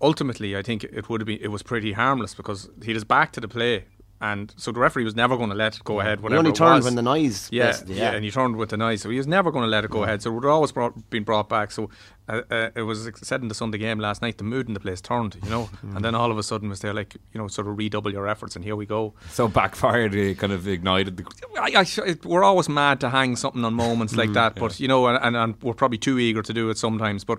ultimately 0.00 0.56
I 0.56 0.62
think 0.62 0.84
it 0.84 1.08
would 1.08 1.20
have 1.20 1.26
been 1.26 1.40
it 1.40 1.48
was 1.48 1.62
pretty 1.62 1.92
harmless 1.92 2.34
because 2.34 2.68
he 2.84 2.92
was 2.94 3.04
back 3.04 3.32
to 3.32 3.40
the 3.40 3.48
play 3.48 3.84
and 4.20 4.52
so 4.56 4.72
the 4.72 4.80
referee 4.80 5.04
was 5.04 5.14
never 5.14 5.36
going 5.36 5.50
to 5.50 5.54
let 5.54 5.76
it 5.76 5.84
go 5.84 6.00
ahead. 6.00 6.20
Whatever 6.20 6.42
he 6.42 6.48
only 6.48 6.56
turned 6.56 6.84
when 6.84 6.96
the 6.96 7.02
noise. 7.02 7.48
Yeah, 7.52 7.76
yeah, 7.86 7.94
yeah, 7.94 8.10
and 8.12 8.24
he 8.24 8.30
turned 8.30 8.56
with 8.56 8.70
the 8.70 8.76
noise, 8.76 9.02
so 9.02 9.10
he 9.10 9.16
was 9.16 9.28
never 9.28 9.52
going 9.52 9.62
to 9.62 9.68
let 9.68 9.84
it 9.84 9.90
go 9.90 9.98
yeah. 9.98 10.04
ahead. 10.04 10.22
So 10.22 10.30
it 10.30 10.34
would 10.34 10.44
always 10.44 10.72
brought, 10.72 11.08
been 11.10 11.22
brought 11.22 11.48
back. 11.48 11.70
So 11.70 11.88
uh, 12.28 12.42
uh, 12.50 12.70
it 12.74 12.82
was 12.82 13.08
said 13.22 13.42
in 13.42 13.48
the 13.48 13.54
Sunday 13.54 13.78
game 13.78 14.00
last 14.00 14.20
night, 14.20 14.38
the 14.38 14.44
mood 14.44 14.66
in 14.66 14.74
the 14.74 14.80
place 14.80 15.00
turned, 15.00 15.36
you 15.42 15.50
know, 15.50 15.70
mm. 15.84 15.94
and 15.96 16.04
then 16.04 16.14
all 16.16 16.32
of 16.32 16.38
a 16.38 16.42
sudden 16.42 16.68
was 16.68 16.80
there 16.80 16.92
like 16.92 17.14
you 17.32 17.40
know 17.40 17.46
sort 17.46 17.68
of 17.68 17.78
redouble 17.78 18.12
your 18.12 18.26
efforts, 18.26 18.56
and 18.56 18.64
here 18.64 18.74
we 18.74 18.86
go. 18.86 19.14
So 19.30 19.46
backfired, 19.46 20.14
it 20.14 20.38
kind 20.38 20.52
of 20.52 20.66
ignited. 20.66 21.16
The... 21.16 21.24
I, 21.60 21.84
I, 22.06 22.16
we're 22.24 22.44
always 22.44 22.68
mad 22.68 23.00
to 23.00 23.10
hang 23.10 23.36
something 23.36 23.64
on 23.64 23.74
moments 23.74 24.16
like 24.16 24.30
mm, 24.30 24.34
that, 24.34 24.56
but 24.56 24.80
you 24.80 24.88
know, 24.88 25.06
and, 25.06 25.36
and 25.36 25.62
we're 25.62 25.74
probably 25.74 25.98
too 25.98 26.18
eager 26.18 26.42
to 26.42 26.52
do 26.52 26.70
it 26.70 26.78
sometimes, 26.78 27.22
but 27.24 27.38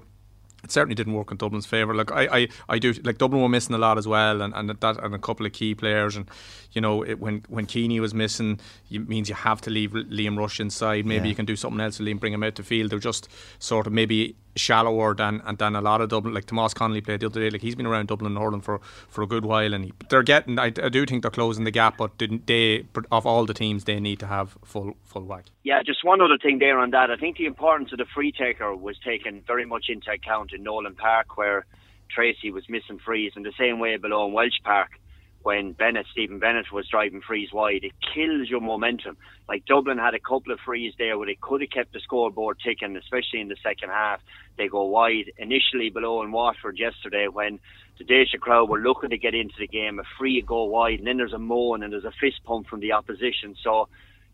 it 0.63 0.71
certainly 0.71 0.95
didn't 0.95 1.13
work 1.13 1.31
in 1.31 1.37
Dublin's 1.37 1.65
favour. 1.65 1.93
Like 1.93 2.11
I, 2.11 2.39
I, 2.39 2.47
I 2.67 2.79
do 2.79 2.93
like 3.03 3.17
Dublin 3.17 3.41
were 3.41 3.49
missing 3.49 3.75
a 3.75 3.77
lot 3.77 3.97
as 3.97 4.07
well, 4.07 4.41
and, 4.41 4.53
and 4.55 4.69
that 4.69 5.03
and 5.03 5.15
a 5.15 5.19
couple 5.19 5.45
of 5.45 5.53
key 5.53 5.75
players. 5.75 6.15
And 6.15 6.29
you 6.71 6.81
know 6.81 7.03
it, 7.03 7.19
when 7.19 7.43
when 7.47 7.65
Keaney 7.65 7.99
was 7.99 8.13
missing, 8.13 8.59
it 8.89 9.07
means 9.07 9.29
you 9.29 9.35
have 9.35 9.61
to 9.61 9.69
leave 9.69 9.91
Liam 9.91 10.37
Rushe 10.37 10.59
inside. 10.59 11.05
Maybe 11.05 11.27
yeah. 11.27 11.29
you 11.29 11.35
can 11.35 11.45
do 11.45 11.55
something 11.55 11.79
else 11.79 11.99
with 11.99 12.07
Liam, 12.07 12.19
bring 12.19 12.33
him 12.33 12.43
out 12.43 12.55
to 12.55 12.63
field. 12.63 12.91
They're 12.91 12.99
just 12.99 13.29
sort 13.59 13.87
of 13.87 13.93
maybe 13.93 14.35
shallower 14.59 15.15
than 15.15 15.41
and 15.45 15.57
than 15.57 15.75
a 15.75 15.81
lot 15.81 16.01
of 16.01 16.09
Dublin. 16.09 16.33
Like 16.33 16.45
Tomas 16.45 16.73
Connolly 16.73 17.01
played 17.01 17.21
the 17.21 17.27
other 17.27 17.39
day. 17.39 17.49
Like 17.49 17.61
he's 17.61 17.75
been 17.75 17.85
around 17.85 18.07
Dublin 18.07 18.33
and 18.35 18.43
Ireland 18.43 18.63
for, 18.63 18.79
for 19.07 19.21
a 19.23 19.27
good 19.27 19.45
while, 19.45 19.73
and 19.73 19.85
he, 19.85 19.93
they're 20.09 20.23
getting. 20.23 20.59
I, 20.59 20.65
I 20.65 20.89
do 20.89 21.05
think 21.05 21.21
they're 21.21 21.31
closing 21.31 21.63
the 21.63 21.71
gap, 21.71 21.97
but 21.97 22.11
they 22.19 22.85
of 23.11 23.25
all 23.25 23.45
the 23.45 23.53
teams 23.53 23.85
they 23.85 23.99
need 23.99 24.19
to 24.19 24.27
have 24.27 24.57
full 24.63 24.95
full 25.05 25.23
whack. 25.23 25.45
Yeah, 25.63 25.81
just 25.83 26.03
one 26.03 26.21
other 26.21 26.37
thing 26.37 26.59
there 26.59 26.79
on 26.79 26.91
that. 26.91 27.09
I 27.09 27.15
think 27.15 27.37
the 27.37 27.45
importance 27.45 27.91
of 27.91 27.97
the 27.97 28.05
free 28.13 28.31
taker 28.31 28.75
was 28.75 28.97
taken 28.99 29.43
very 29.47 29.65
much 29.65 29.85
into 29.89 30.11
account 30.11 30.53
in 30.53 30.63
Nowlan 30.63 30.95
Park, 30.95 31.37
where 31.37 31.65
Tracy 32.09 32.51
was 32.51 32.67
missing 32.69 32.99
frees, 32.99 33.33
in 33.35 33.43
the 33.43 33.53
same 33.57 33.79
way 33.79 33.97
below 33.97 34.27
in 34.27 34.33
Walsh 34.33 34.59
Park 34.63 34.98
when 35.41 35.71
Bennett, 35.71 36.05
Stephen 36.11 36.39
Bennett 36.39 36.71
was 36.71 36.87
driving 36.87 37.21
frees 37.21 37.53
wide. 37.53 37.83
It 37.83 37.93
kills 38.13 38.49
your 38.49 38.61
momentum. 38.61 39.17
Like 39.47 39.65
Dublin 39.65 39.97
had 39.97 40.13
a 40.13 40.19
couple 40.19 40.51
of 40.51 40.59
frees 40.65 40.93
there 40.97 41.17
where 41.17 41.27
they 41.27 41.37
could 41.39 41.61
have 41.61 41.69
kept 41.69 41.93
the 41.93 41.99
scoreboard 42.01 42.57
ticking, 42.63 42.95
especially 42.97 43.39
in 43.39 43.47
the 43.47 43.55
second 43.63 43.89
half. 43.89 44.19
They 44.57 44.67
go 44.67 44.83
wide. 44.83 45.31
Initially 45.37 45.89
below 45.89 46.21
in 46.23 46.31
Waterford 46.31 46.77
yesterday 46.77 47.27
when 47.27 47.59
the 47.97 48.03
Déise 48.03 48.39
crowd 48.39 48.69
were 48.69 48.79
looking 48.79 49.09
to 49.11 49.17
get 49.17 49.33
into 49.33 49.55
the 49.59 49.67
game, 49.67 49.99
a 49.99 50.03
free 50.17 50.41
go 50.41 50.65
wide, 50.65 50.99
and 50.99 51.07
then 51.07 51.17
there's 51.17 51.33
a 51.33 51.39
moan 51.39 51.83
and 51.83 51.93
there's 51.93 52.05
a 52.05 52.13
fist 52.19 52.43
pump 52.43 52.67
from 52.67 52.81
the 52.81 52.91
opposition. 52.91 53.55
So 53.63 53.87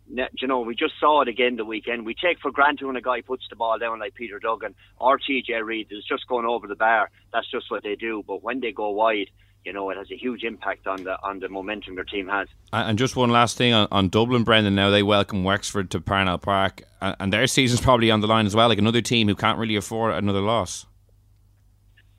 you 0.08 0.48
know, 0.48 0.62
we 0.62 0.76
just 0.76 0.94
saw 1.00 1.22
it 1.22 1.28
again 1.28 1.56
the 1.56 1.65
weekend. 1.65 2.06
We 2.06 2.13
take 2.13 2.39
for 2.39 2.52
granted 2.52 2.86
when 2.86 2.96
a 2.96 3.02
guy 3.02 3.22
puts 3.22 3.44
the 3.50 3.56
ball 3.56 3.80
down 3.80 4.00
like 4.00 4.13
Peter 4.13 4.39
Duggan 4.39 4.76
or 5.00 5.18
TJ 5.18 5.63
Reid 5.63 5.88
is 5.89 6.06
just 6.06 6.28
going 6.28 6.46
over 6.46 6.68
the 6.68 6.76
bar. 6.76 7.10
That's 7.34 7.50
just 7.50 7.72
what 7.72 7.84
they 7.84 7.96
do. 7.96 8.24
But 8.26 8.44
when 8.44 8.60
they 8.60 8.72
go 8.72 8.91
wide, 8.91 9.30
you 9.65 9.73
know, 9.73 9.89
it 9.89 9.97
has 9.97 10.12
a 10.12 10.15
huge 10.15 10.43
impact 10.43 10.86
on 10.86 11.04
the 11.04 11.17
on 11.23 11.39
the 11.39 11.49
momentum 11.49 11.95
their 11.95 12.04
team 12.04 12.28
has. 12.28 12.47
And 12.71 12.97
just 12.97 13.15
one 13.15 13.32
last 13.32 13.58
thing 13.58 13.73
on, 13.73 13.88
on 13.91 14.10
Dublin, 14.10 14.43
Brendan. 14.43 14.75
Now 14.75 14.91
they 14.91 15.04
welcome 15.04 15.43
Wexford 15.43 15.89
to 15.91 15.99
Parnell 15.99 16.38
Park, 16.38 16.84
and 17.01 17.34
their 17.34 17.47
season's 17.47 17.82
probably 17.82 18.12
on 18.12 18.21
the 18.21 18.28
line 18.28 18.45
as 18.45 18.56
well. 18.56 18.69
Like 18.69 18.78
another 18.78 19.01
team 19.01 19.28
who 19.28 19.36
can't 19.36 19.58
really 19.58 19.75
afford 19.75 20.13
another 20.13 20.41
loss. 20.41 20.86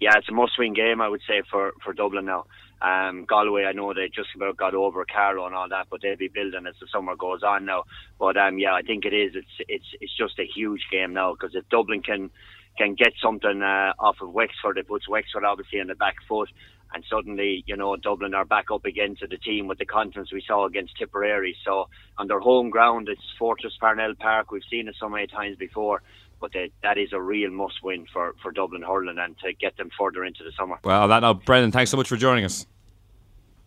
Yeah, 0.01 0.13
it's 0.17 0.29
a 0.29 0.33
must-win 0.33 0.75
game, 0.75 1.01
I 1.01 1.09
would 1.09 1.23
say, 1.27 1.43
for 1.51 1.73
for 1.83 1.93
Dublin 1.93 2.27
now. 2.27 2.47
Um, 2.83 3.25
Galway, 3.25 3.65
I 3.65 3.73
know 3.73 3.95
they 3.95 4.09
just 4.09 4.29
about 4.35 4.59
got 4.59 4.75
over 4.75 5.07
Carlow 5.07 5.47
and 5.47 5.55
all 5.55 5.69
that, 5.71 5.87
but 5.89 6.03
they'll 6.03 6.17
be 6.17 6.29
building 6.29 6.67
as 6.67 6.75
the 6.79 6.87
summer 6.93 7.17
goes 7.17 7.43
on 7.43 7.65
now. 7.65 7.85
But 8.19 8.37
um, 8.37 8.59
yeah, 8.59 8.75
I 8.75 8.83
think 8.83 9.07
it 9.07 9.15
is. 9.15 9.35
It's 9.35 9.69
it's 9.69 9.87
it's 10.01 10.17
just 10.17 10.39
a 10.39 10.45
huge 10.45 10.83
game 10.91 11.15
now 11.15 11.33
because 11.33 11.55
if 11.55 11.67
Dublin 11.71 12.03
can 12.03 12.31
can 12.77 12.95
get 12.95 13.15
something 13.23 13.63
uh, 13.63 13.95
off 13.99 14.17
of 14.21 14.33
Wexford, 14.33 14.77
it 14.77 14.89
puts 14.89 15.09
Wexford 15.09 15.45
obviously 15.45 15.79
in 15.79 15.87
the 15.87 15.95
back 15.95 16.17
foot 16.29 16.51
and 16.95 17.05
suddenly, 17.11 17.65
you 17.67 17.77
know, 17.77 17.97
Dublin 17.97 18.35
are 18.35 18.45
back 18.45 18.71
up 18.73 18.85
again 18.85 19.17
to 19.21 19.27
the 19.27 19.37
team 19.37 19.67
with 19.67 19.79
the 19.79 19.85
confidence 19.85 20.33
we 20.33 20.43
saw 20.47 20.67
against 20.67 20.97
Tipperary. 20.97 21.57
So 21.65 21.89
on 22.19 22.29
their 22.29 22.41
home 22.41 22.71
ground, 22.71 23.09
it's 23.09 23.21
Fortress 23.39 23.75
Parnell 23.79 24.15
Park. 24.15 24.51
We've 24.51 24.63
seen 24.71 24.89
it 24.89 24.97
so 24.99 25.09
many 25.09 25.27
times 25.27 25.57
before. 25.57 26.03
But 26.39 26.53
they, 26.53 26.71
that 26.83 26.99
is 26.99 27.13
a 27.13 27.21
real 27.21 27.51
must 27.51 27.83
win 27.83 28.07
for, 28.13 28.35
for 28.43 28.53
Dublin 28.53 28.83
hurling 28.83 29.19
and 29.19 29.39
to 29.39 29.55
get 29.55 29.77
them 29.79 29.91
further 29.99 30.23
into 30.25 30.45
the 30.45 30.53
summer. 30.53 30.79
Well, 30.85 31.09
that 31.09 31.21
now, 31.21 31.33
Brendan, 31.33 31.73
thanks 31.73 31.91
so 31.91 31.97
much 31.97 32.09
for 32.09 32.17
joining 32.17 32.45
us. 32.45 32.67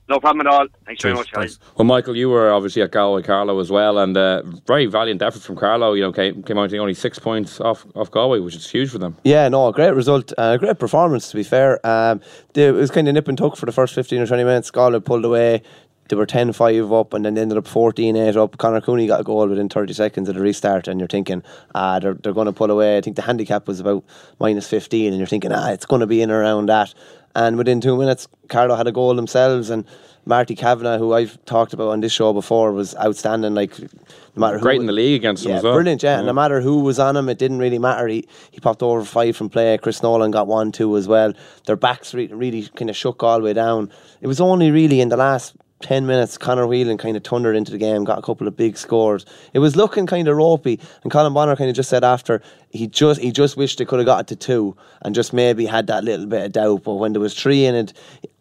No 0.10 0.20
problem 0.20 0.48
at 0.48 0.52
all. 0.52 0.66
Thanks 0.88 1.04
Cheers. 1.04 1.14
very 1.14 1.16
much, 1.16 1.32
guys. 1.32 1.60
Well, 1.78 1.86
Michael, 1.86 2.18
you 2.18 2.30
were 2.30 2.52
obviously 2.52 2.82
at 2.82 2.92
Galway 2.92 3.22
Carlow 3.22 3.60
as 3.60 3.70
well, 3.70 4.00
and 4.00 4.18
uh, 4.18 4.42
very 4.66 4.88
valiant 4.88 5.22
effort 5.22 5.44
from 5.44 5.56
Carlow. 5.56 5.94
You 5.94 6.02
know, 6.02 6.12
came, 6.12 6.42
came 6.42 6.58
out 6.58 6.74
only 6.74 6.96
six 6.96 7.20
points 7.20 7.62
off, 7.62 7.86
off 7.96 8.10
Galway, 8.10 8.40
which 8.40 8.56
is 8.56 8.68
huge 8.68 8.90
for 8.90 8.98
them. 8.98 9.16
Yeah, 9.24 9.48
no, 9.50 9.68
a 9.68 9.72
great 9.72 9.94
result, 9.94 10.32
a 10.32 10.42
uh, 10.42 10.58
great 10.58 10.80
performance. 10.80 11.30
To 11.30 11.36
be 11.36 11.44
fair, 11.44 11.86
um, 11.86 12.22
they, 12.54 12.68
it 12.68 12.72
was 12.72 12.90
kind 12.90 13.08
of 13.08 13.14
nip 13.14 13.28
and 13.28 13.38
tuck 13.38 13.56
for 13.56 13.68
the 13.68 13.72
first 13.72 13.94
fifteen 13.94 14.20
or 14.20 14.26
twenty 14.26 14.44
minutes. 14.44 14.72
Galway 14.72 15.00
pulled 15.00 15.26
away. 15.26 15.62
They 16.10 16.16
were 16.16 16.26
10-5 16.26 17.00
up 17.00 17.14
and 17.14 17.24
then 17.24 17.36
they 17.36 17.42
ended 17.42 17.60
up 17.60 17.66
14-8 17.66 18.36
up. 18.36 18.58
Conor 18.58 18.82
Cooney 18.82 19.06
got 19.06 19.22
a 19.22 19.24
goal 19.24 19.48
within 19.48 19.70
30 19.70 19.94
seconds 19.94 20.28
of 20.28 20.34
the 20.34 20.42
restart 20.42 20.88
and 20.88 21.00
you're 21.00 21.08
thinking, 21.08 21.44
ah, 21.76 22.00
they're, 22.00 22.16
they're 22.16 22.34
going 22.34 22.48
to 22.48 22.52
pull 22.52 22.72
away. 22.72 22.98
I 22.98 23.02
think 23.02 23.16
the 23.16 23.22
handicap 23.22 23.68
was 23.68 23.80
about 23.80 24.04
minus 24.40 24.68
15 24.68 25.10
and 25.10 25.18
you're 25.20 25.28
thinking, 25.28 25.52
ah, 25.52 25.70
it's 25.70 25.86
going 25.86 26.00
to 26.00 26.08
be 26.08 26.24
in 26.24 26.32
around 26.32 26.66
that. 26.66 26.96
And 27.36 27.58
within 27.58 27.82
two 27.82 27.98
minutes, 27.98 28.28
Carlow 28.48 28.76
had 28.76 28.88
a 28.88 28.92
goal 28.92 29.16
themselves 29.16 29.70
and 29.70 29.86
Marty 30.26 30.56
Kavanagh, 30.56 31.00
who 31.00 31.14
I've 31.14 31.44
talked 31.46 31.74
about 31.74 31.90
on 31.90 32.02
this 32.02 32.12
show 32.12 32.34
before, 32.34 32.72
was 32.72 32.96
outstanding. 32.98 33.56
Like 33.56 33.80
no 33.80 33.88
matter 34.36 34.60
Great 34.60 34.76
who, 34.76 34.82
in 34.82 34.88
the 34.88 34.94
league 34.94 35.20
against 35.22 35.44
yeah, 35.46 35.56
as 35.56 35.64
well. 35.64 35.74
brilliant. 35.74 36.04
Yeah, 36.04 36.22
no 36.22 36.34
matter 36.34 36.62
who 36.62 36.82
was 36.82 37.00
on 37.00 37.18
him, 37.18 37.30
it 37.30 37.40
didn't 37.40 37.60
really 37.60 37.80
matter. 37.80 38.08
He 38.08 38.28
he 38.52 38.60
popped 38.60 38.84
over 38.84 39.04
five 39.04 39.36
from 39.36 39.50
play. 39.50 39.78
Chris 39.80 40.04
Nolan 40.04 40.32
got 40.32 40.48
one, 40.48 40.72
two 40.72 40.96
as 40.98 41.08
well. 41.08 41.34
Their 41.66 41.76
backs 41.76 42.14
re- 42.14 42.28
really 42.28 42.68
kind 42.76 42.90
of 42.90 42.96
shook 42.96 43.24
all 43.24 43.40
the 43.40 43.46
way 43.46 43.54
down. 43.54 43.92
It 44.22 44.28
was 44.28 44.40
only 44.40 44.72
really 44.72 45.02
in 45.02 45.10
the 45.10 45.18
last 45.18 45.56
10 45.82 46.06
minutes, 46.06 46.38
Conor 46.38 46.68
Whelan 46.68 46.98
kind 46.98 47.16
of 47.16 47.24
thundered 47.24 47.56
into 47.56 47.72
the 47.72 47.78
game, 47.78 48.04
got 48.04 48.20
a 48.20 48.22
couple 48.22 48.48
of 48.48 48.58
big 48.58 48.78
scores. 48.78 49.26
It 49.54 49.60
was 49.60 49.78
looking 49.78 50.06
kind 50.06 50.28
of 50.28 50.36
ropey, 50.36 50.78
and 51.04 51.12
Colm 51.12 51.34
Bonnar 51.34 51.56
kind 51.56 51.70
of 51.70 51.76
just 51.76 51.90
said 51.90 52.04
after 52.04 52.42
he 52.70 52.86
just 52.88 53.22
he 53.22 53.32
just 53.32 53.56
wished 53.56 53.78
they 53.80 53.86
could 53.86 54.00
have 54.00 54.06
got 54.06 54.20
it 54.22 54.28
to 54.28 54.36
two 54.36 54.76
and 55.02 55.16
just 55.16 55.32
maybe 55.32 55.66
had 55.66 55.88
that 55.88 56.04
little 56.04 56.26
bit 56.26 56.46
of 56.46 56.52
doubt. 56.52 56.84
But 56.84 56.96
when 56.96 57.14
there 57.14 57.22
was 57.22 57.34
three 57.34 57.66
in 57.66 57.76
it, 57.76 57.94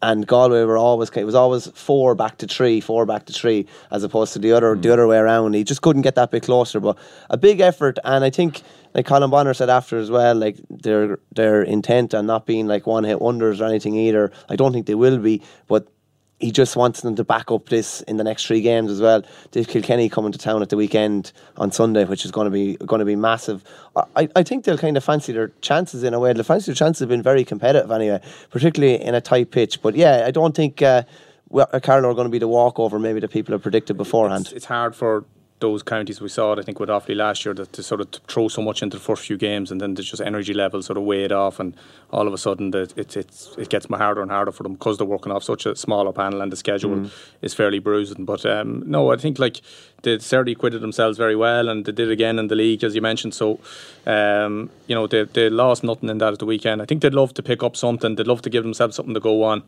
and 0.03 0.27
Galway 0.27 0.65
were 0.65 0.77
always 0.77 1.11
it 1.11 1.25
was 1.25 1.37
always 1.37 1.69
four 1.69 2.17
back 2.17 2.39
to 2.39 2.49
three, 2.49 2.81
four 2.81 3.07
back 3.07 3.27
to 3.27 3.33
three, 3.33 3.67
as 3.93 4.03
opposed 4.03 4.33
to 4.33 4.41
the 4.41 4.53
other 4.53 4.75
the 4.75 4.89
mm. 4.89 4.93
other 4.93 5.07
way 5.07 5.19
around. 5.19 5.55
He 5.55 5.63
just 5.63 5.83
couldn't 5.83 6.03
get 6.03 6.17
that 6.17 6.33
bit 6.33 6.43
closer. 6.43 6.81
But 6.81 6.99
a 7.31 7.37
big 7.37 7.61
effort, 7.61 7.99
and 8.05 8.25
I 8.25 8.31
think 8.31 8.63
like 8.95 9.07
Colm 9.07 9.31
Bonnar 9.31 9.55
said 9.55 9.71
after 9.71 9.97
as 9.97 10.11
well, 10.11 10.35
like 10.35 10.57
their 10.71 11.21
their 11.37 11.63
intent 11.63 12.15
on 12.15 12.27
not 12.27 12.47
being 12.47 12.67
like 12.67 12.85
one 12.87 13.05
hit 13.05 13.21
wonders 13.21 13.61
or 13.61 13.67
anything 13.67 13.95
either. 13.95 14.33
I 14.49 14.57
don't 14.57 14.73
think 14.73 14.87
they 14.87 14.97
will 14.97 15.19
be, 15.19 15.41
but 15.69 15.87
he 16.41 16.53
just 16.53 16.77
wants 16.77 17.01
them 17.01 17.17
to 17.17 17.25
back 17.25 17.51
up 17.51 17.69
this 17.69 18.01
in 18.03 18.17
the 18.17 18.25
next 18.25 18.47
three 18.47 18.61
games 18.61 18.91
as 18.91 19.01
well. 19.01 19.23
Dave 19.51 19.67
Kilkenny 19.67 20.09
coming 20.09 20.31
to 20.31 20.39
town 20.39 20.63
at 20.63 20.69
the 20.69 20.77
weekend 20.77 21.33
on 21.57 21.73
Sunday, 21.73 22.05
which 22.05 22.25
is 22.25 22.31
going 22.31 22.45
to 22.45 22.51
be 22.51 22.77
going 22.77 23.01
to 23.01 23.05
be 23.05 23.17
massive. 23.17 23.65
I, 24.15 24.29
I 24.37 24.43
think 24.45 24.65
they'll 24.65 24.79
kind 24.79 24.97
of 24.97 25.03
fancy 25.03 25.33
their 25.33 25.49
chances 25.61 26.05
in 26.05 26.15
a 26.15 26.21
way. 26.21 26.33
The 26.33 26.45
fancy 26.45 26.71
their 26.71 26.77
chances 26.77 27.01
have 27.01 27.09
been 27.09 27.23
very 27.23 27.45
competitive 27.45 27.91
anyway, 27.91 28.21
particularly 28.51 29.03
in 29.03 29.15
a 29.15 29.21
tight 29.21 29.51
pitch. 29.51 29.83
But 29.83 29.97
yeah, 29.97 30.25
I 30.27 30.31
don't 30.31 30.55
think 30.55 30.81
uh, 30.81 31.03
well, 31.49 31.67
Carlow 31.67 32.11
are 32.11 32.15
going 32.15 32.27
to 32.27 32.31
be 32.31 32.39
the 32.39 32.49
walkover 32.49 32.99
maybe 32.99 33.21
that 33.21 33.29
people 33.29 33.53
have 33.53 33.63
predicted 33.63 33.97
beforehand. 33.97 34.47
It's, 34.47 34.53
it's 34.53 34.65
hard 34.67 34.95
for 34.95 35.25
those 35.61 35.83
counties 35.83 36.21
we 36.21 36.29
saw 36.29 36.53
it, 36.53 36.59
I 36.59 36.63
think 36.63 36.79
with 36.79 36.89
Offaly 36.89 37.17
last 37.17 37.45
year 37.45 37.53
that 37.55 37.73
to 37.73 37.83
sort 37.83 38.01
of 38.01 38.09
throw 38.29 38.49
so 38.49 38.63
much 38.63 38.83
into 38.83 38.97
the 38.97 39.03
first 39.03 39.25
few 39.27 39.37
games 39.37 39.71
and 39.71 39.81
then 39.81 39.95
there's 39.95 40.09
just 40.09 40.23
energy 40.23 40.55
levels 40.55 40.87
sort 40.87 40.97
of 40.97 41.03
weighed 41.03 41.33
off 41.33 41.59
and 41.59 41.75
all 42.13 42.27
of 42.29 42.33
a 42.33 42.39
sudden 42.39 42.71
that 42.71 42.97
it, 42.97 43.17
it's 43.17 43.55
it 43.59 43.69
gets 43.69 43.87
harder 43.87 44.23
and 44.23 44.31
harder 44.31 44.53
for 44.53 44.63
them 44.63 44.75
because 44.75 44.99
they're 44.99 45.07
working 45.07 45.33
off 45.33 45.43
such 45.43 45.67
a 45.67 45.75
smaller 45.75 46.13
panel 46.13 46.41
and 46.41 46.53
the 46.53 46.57
schedule 46.57 46.91
Mm. 46.91 47.11
is 47.43 47.55
fairly 47.55 47.81
bruising. 47.81 48.25
But 48.25 48.47
um, 48.47 48.83
no 48.87 49.13
I 49.13 49.17
think 49.17 49.39
like 49.39 49.61
they 50.03 50.19
certainly 50.21 50.53
acquitted 50.53 50.81
themselves 50.81 51.19
very 51.19 51.35
well 51.37 51.69
and 51.69 51.85
they 51.85 51.93
did 51.93 52.11
again 52.11 52.39
in 52.39 52.47
the 52.49 52.55
league 52.55 52.85
as 52.85 52.95
you 52.95 53.03
mentioned. 53.03 53.35
So 53.35 53.59
um, 54.07 54.71
you 54.87 54.95
know 54.95 55.07
they, 55.07 55.25
they 55.25 55.51
lost 55.51 55.83
nothing 55.83 56.09
in 56.09 56.19
that 56.19 56.33
at 56.35 56.39
the 56.39 56.47
weekend. 56.47 56.81
I 56.81 56.85
think 56.85 57.03
they'd 57.03 57.15
love 57.15 57.35
to 57.35 57.43
pick 57.43 57.63
up 57.63 57.77
something. 57.77 58.15
They'd 58.15 58.27
love 58.29 58.43
to 58.43 58.51
give 58.51 58.63
themselves 58.63 58.97
something 58.97 59.15
to 59.15 59.21
go 59.21 59.43
on 59.43 59.63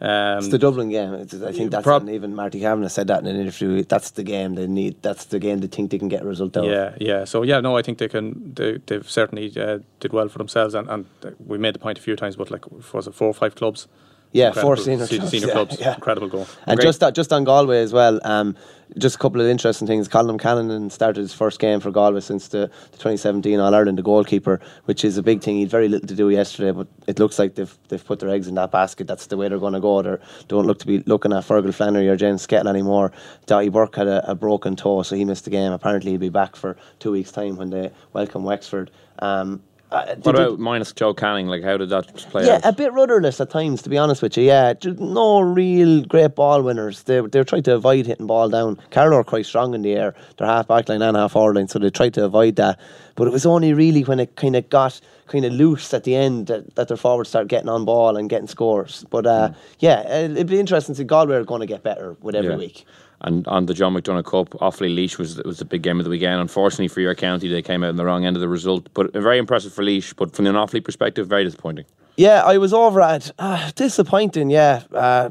um, 0.00 0.38
It's 0.38 0.48
the 0.48 0.58
Dublin 0.58 0.90
game. 0.90 1.14
It's, 1.14 1.34
I 1.34 1.52
think 1.52 1.70
that's 1.70 1.84
prob- 1.84 2.08
even 2.08 2.34
Marty 2.34 2.60
Kavanagh 2.60 2.88
said 2.88 3.06
that 3.06 3.20
in 3.20 3.26
an 3.26 3.36
interview. 3.40 3.82
That's 3.84 4.10
the 4.10 4.22
game 4.22 4.54
they 4.54 4.66
need. 4.66 5.00
That's 5.02 5.26
the 5.26 5.38
game 5.38 5.60
they 5.60 5.66
think 5.68 5.90
they 5.90 5.98
can 5.98 6.08
get 6.08 6.22
a 6.22 6.26
result 6.26 6.56
out. 6.56 6.64
of. 6.64 6.70
Yeah, 6.70 6.94
yeah. 7.00 7.24
So 7.24 7.42
yeah, 7.42 7.60
no, 7.60 7.76
I 7.76 7.82
think 7.82 7.98
they 7.98 8.08
can. 8.08 8.54
They, 8.54 8.78
they've 8.86 9.08
certainly 9.08 9.52
uh, 9.56 9.78
did 10.00 10.12
well 10.12 10.28
for 10.28 10.38
themselves, 10.38 10.74
and, 10.74 10.88
and 10.90 11.06
we 11.46 11.58
made 11.58 11.74
the 11.74 11.78
point 11.78 11.98
a 11.98 12.02
few 12.02 12.16
times. 12.16 12.36
But 12.36 12.50
like, 12.50 12.64
was 12.92 13.06
it 13.06 13.14
four 13.14 13.28
or 13.28 13.34
five 13.34 13.54
clubs? 13.54 13.86
Yeah, 14.34 14.50
four 14.50 14.76
senior 14.76 15.06
Se- 15.06 15.20
senior 15.26 15.46
yeah, 15.48 15.52
clubs. 15.52 15.76
yeah. 15.80 15.94
Incredible 15.94 16.28
goal. 16.28 16.46
And 16.66 16.78
Great. 16.78 16.86
just 16.98 17.14
just 17.14 17.32
on 17.32 17.44
Galway 17.44 17.80
as 17.80 17.92
well. 17.92 18.18
Um, 18.24 18.56
just 18.98 19.16
a 19.16 19.18
couple 19.18 19.40
of 19.40 19.46
interesting 19.46 19.86
things. 19.86 20.08
Colm 20.08 20.38
Callanan 20.38 20.90
started 20.90 21.20
his 21.20 21.32
first 21.32 21.58
game 21.60 21.80
for 21.80 21.90
Galway 21.90 22.20
since 22.20 22.48
the, 22.48 22.70
the 22.92 22.98
2017 22.98 23.58
All 23.60 23.74
Ireland, 23.74 23.96
the 23.96 24.02
goalkeeper, 24.02 24.60
which 24.86 25.04
is 25.04 25.16
a 25.16 25.22
big 25.22 25.40
thing. 25.40 25.54
He 25.54 25.60
had 25.62 25.70
very 25.70 25.88
little 25.88 26.06
to 26.08 26.14
do 26.14 26.30
yesterday, 26.30 26.72
but 26.72 26.88
it 27.06 27.18
looks 27.20 27.38
like 27.38 27.54
they've 27.54 27.78
they've 27.88 28.04
put 28.04 28.18
their 28.18 28.28
eggs 28.28 28.48
in 28.48 28.56
that 28.56 28.72
basket. 28.72 29.06
That's 29.06 29.26
the 29.26 29.36
way 29.36 29.48
they're 29.48 29.58
going 29.58 29.72
to 29.74 29.80
go. 29.80 30.02
They 30.02 30.16
don't 30.48 30.66
look 30.66 30.80
to 30.80 30.86
be 30.86 30.98
looking 31.06 31.32
at 31.32 31.44
Fergal 31.44 31.72
Flannery 31.72 32.08
or 32.08 32.16
James 32.16 32.44
Skehill 32.46 32.66
anymore. 32.68 33.12
Daithí 33.46 33.70
Burke 33.70 33.94
had 33.96 34.08
a, 34.08 34.30
a 34.32 34.34
broken 34.34 34.74
toe, 34.74 35.02
so 35.04 35.14
he 35.14 35.24
missed 35.24 35.44
the 35.44 35.50
game. 35.50 35.70
Apparently, 35.72 36.10
he'll 36.10 36.20
be 36.20 36.28
back 36.28 36.56
for 36.56 36.76
two 36.98 37.12
weeks' 37.12 37.30
time 37.32 37.56
when 37.56 37.70
they 37.70 37.90
welcome 38.12 38.42
Wexford. 38.44 38.90
Um, 39.20 39.62
uh, 39.90 40.06
they 40.06 40.20
What 40.22 40.34
about 40.34 40.58
minus 40.58 40.92
Joe 40.92 41.14
Canning? 41.14 41.46
Like, 41.46 41.62
how 41.62 41.76
did 41.76 41.90
that 41.90 42.06
play 42.30 42.46
yeah, 42.46 42.54
out? 42.56 42.64
a 42.64 42.72
bit 42.72 42.92
rudderless 42.92 43.40
at 43.40 43.50
times, 43.50 43.82
to 43.82 43.90
be 43.90 43.98
honest 43.98 44.22
with 44.22 44.36
you. 44.36 44.44
Yeah, 44.44 44.74
no 44.84 45.40
real 45.40 46.04
great 46.04 46.34
ball 46.34 46.62
winners. 46.62 47.02
They 47.04 47.20
they're 47.20 47.44
trying 47.44 47.62
to 47.64 47.74
avoid 47.74 48.06
hitting 48.06 48.26
ball 48.26 48.48
down. 48.48 48.80
Carlow 48.90 49.18
are 49.18 49.24
quite 49.24 49.46
strong 49.46 49.74
in 49.74 49.82
the 49.82 49.92
air. 49.92 50.14
They're 50.36 50.48
half 50.48 50.68
back 50.68 50.88
line 50.88 51.02
and 51.02 51.16
half 51.16 51.32
forward 51.32 51.56
line, 51.56 51.68
so 51.68 51.78
they 51.78 51.90
tried 51.90 52.14
to 52.14 52.24
avoid 52.24 52.56
that. 52.56 52.80
But 53.16 53.28
it 53.28 53.32
was 53.32 53.46
only 53.46 53.72
really 53.72 54.02
when 54.02 54.18
it 54.20 54.34
kind 54.36 54.56
of 54.56 54.68
got 54.70 55.00
kind 55.28 55.44
of 55.44 55.52
loose 55.52 55.94
at 55.94 56.04
the 56.04 56.16
end 56.16 56.48
that, 56.48 56.74
that 56.74 56.88
their 56.88 56.96
forwards 56.96 57.28
started 57.28 57.48
getting 57.48 57.68
on 57.68 57.84
ball 57.84 58.16
and 58.16 58.28
getting 58.28 58.48
scores. 58.48 59.04
But 59.10 59.26
uh, 59.26 59.52
yeah, 59.78 60.02
it'd 60.08 60.48
be 60.48 60.58
interesting 60.58 60.94
to 60.94 60.98
see 60.98 61.04
Galway 61.04 61.36
are 61.36 61.44
going 61.44 61.60
to 61.60 61.66
get 61.66 61.82
better 61.82 62.16
with 62.20 62.34
every 62.34 62.50
Yeah. 62.50 62.56
week. 62.56 62.84
And 63.20 63.46
on 63.48 63.66
the 63.66 63.72
Joe 63.72 63.88
McDonagh 63.88 64.24
Cup, 64.24 64.50
Offaly 64.60 64.94
Laois 64.94 65.16
was 65.18 65.40
was 65.44 65.58
the 65.58 65.64
big 65.64 65.82
game 65.82 65.98
of 65.98 66.04
the 66.04 66.10
weekend. 66.10 66.40
Unfortunately 66.40 66.88
for 66.88 67.00
your 67.00 67.14
county, 67.14 67.48
they 67.48 67.62
came 67.62 67.82
out 67.82 67.88
on 67.90 67.96
the 67.96 68.04
wrong 68.04 68.26
end 68.26 68.36
of 68.36 68.40
the 68.40 68.48
result. 68.48 68.88
But 68.92 69.12
very 69.14 69.38
impressive 69.38 69.72
for 69.72 69.82
Laois. 69.82 70.12
But 70.14 70.34
from 70.36 70.46
an 70.46 70.56
Offaly 70.56 70.84
perspective, 70.84 71.26
very 71.26 71.44
disappointing. 71.44 71.86
Yeah, 72.16 72.42
I 72.44 72.58
was 72.58 72.74
over 72.74 73.00
at 73.00 73.30
uh, 73.38 73.70
disappointing. 73.76 74.50
Yeah, 74.50 74.82
uh, 74.92 75.30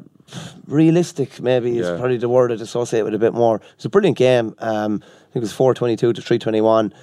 realistic 0.67 1.39
maybe 1.41 1.77
is 1.77 1.87
probably 1.87 2.17
the 2.17 2.29
word 2.29 2.51
I'd 2.51 2.61
associate 2.61 3.03
with 3.03 3.13
a 3.13 3.19
bit 3.19 3.33
more. 3.33 3.61
It's 3.75 3.85
a 3.85 3.89
brilliant 3.89 4.17
game. 4.17 4.55
Um, 4.59 5.03
I 5.03 5.33
think 5.33 5.35
it 5.35 5.39
was 5.41 5.53
four 5.53 5.73
twenty 5.73 5.95
two 5.95 6.13
to 6.13 6.21
three 6.21 6.39
twenty 6.39 6.61
one. 6.61 6.93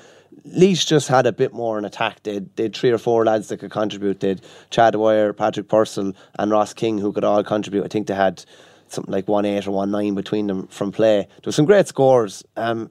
Laois 0.44 0.84
just 0.84 1.08
had 1.08 1.26
a 1.26 1.32
bit 1.32 1.52
more 1.52 1.78
in 1.78 1.84
attack. 1.84 2.22
They'd, 2.22 2.54
they'd 2.56 2.74
three 2.74 2.90
or 2.90 2.98
four 2.98 3.24
lads 3.24 3.48
that 3.48 3.58
could 3.58 3.70
contribute. 3.70 4.20
They'd 4.20 4.40
Cha 4.70 4.90
Dwyer, 4.90 5.32
Patrick 5.32 5.68
Purcell, 5.68 6.12
and 6.38 6.50
Ross 6.50 6.72
King 6.72 6.98
who 6.98 7.12
could 7.12 7.24
all 7.24 7.42
contribute. 7.44 7.84
I 7.84 7.88
think 7.88 8.06
they 8.06 8.14
had 8.14 8.44
something 8.88 9.12
like 9.12 9.28
one 9.28 9.44
eight 9.44 9.66
or 9.66 9.70
one 9.70 9.90
nine 9.90 10.14
between 10.14 10.46
them 10.46 10.66
from 10.68 10.92
play. 10.92 11.26
There 11.28 11.46
were 11.46 11.52
some 11.52 11.64
great 11.64 11.86
scores. 11.86 12.44
Um, 12.56 12.90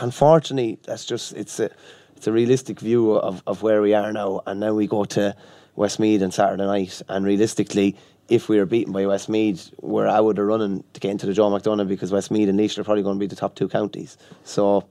unfortunately, 0.00 0.78
that's 0.84 1.04
just 1.04 1.32
it's 1.34 1.58
a 1.60 1.70
it's 2.16 2.26
a 2.26 2.32
realistic 2.32 2.80
view 2.80 3.12
of, 3.12 3.42
of 3.46 3.62
where 3.62 3.82
we 3.82 3.94
are 3.94 4.12
now. 4.12 4.42
And 4.46 4.60
now 4.60 4.74
we 4.74 4.86
go 4.86 5.04
to 5.04 5.36
Westmeath 5.76 6.22
on 6.22 6.30
Saturday 6.30 6.64
night. 6.64 7.02
And 7.08 7.24
realistically, 7.26 7.96
if 8.28 8.48
we 8.48 8.58
are 8.58 8.66
beaten 8.66 8.92
by 8.92 9.04
Westmeath, 9.06 9.70
we're 9.80 10.06
out 10.06 10.38
of 10.38 10.46
running 10.46 10.84
to 10.94 11.00
get 11.00 11.10
into 11.10 11.26
the 11.26 11.34
Joe 11.34 11.50
McDonagh 11.50 11.88
because 11.88 12.12
Westmeath 12.12 12.48
and 12.48 12.58
Laois 12.58 12.78
are 12.78 12.84
probably 12.84 13.02
going 13.02 13.16
to 13.16 13.20
be 13.20 13.26
the 13.26 13.36
top 13.36 13.54
two 13.54 13.68
counties. 13.68 14.16
So. 14.44 14.86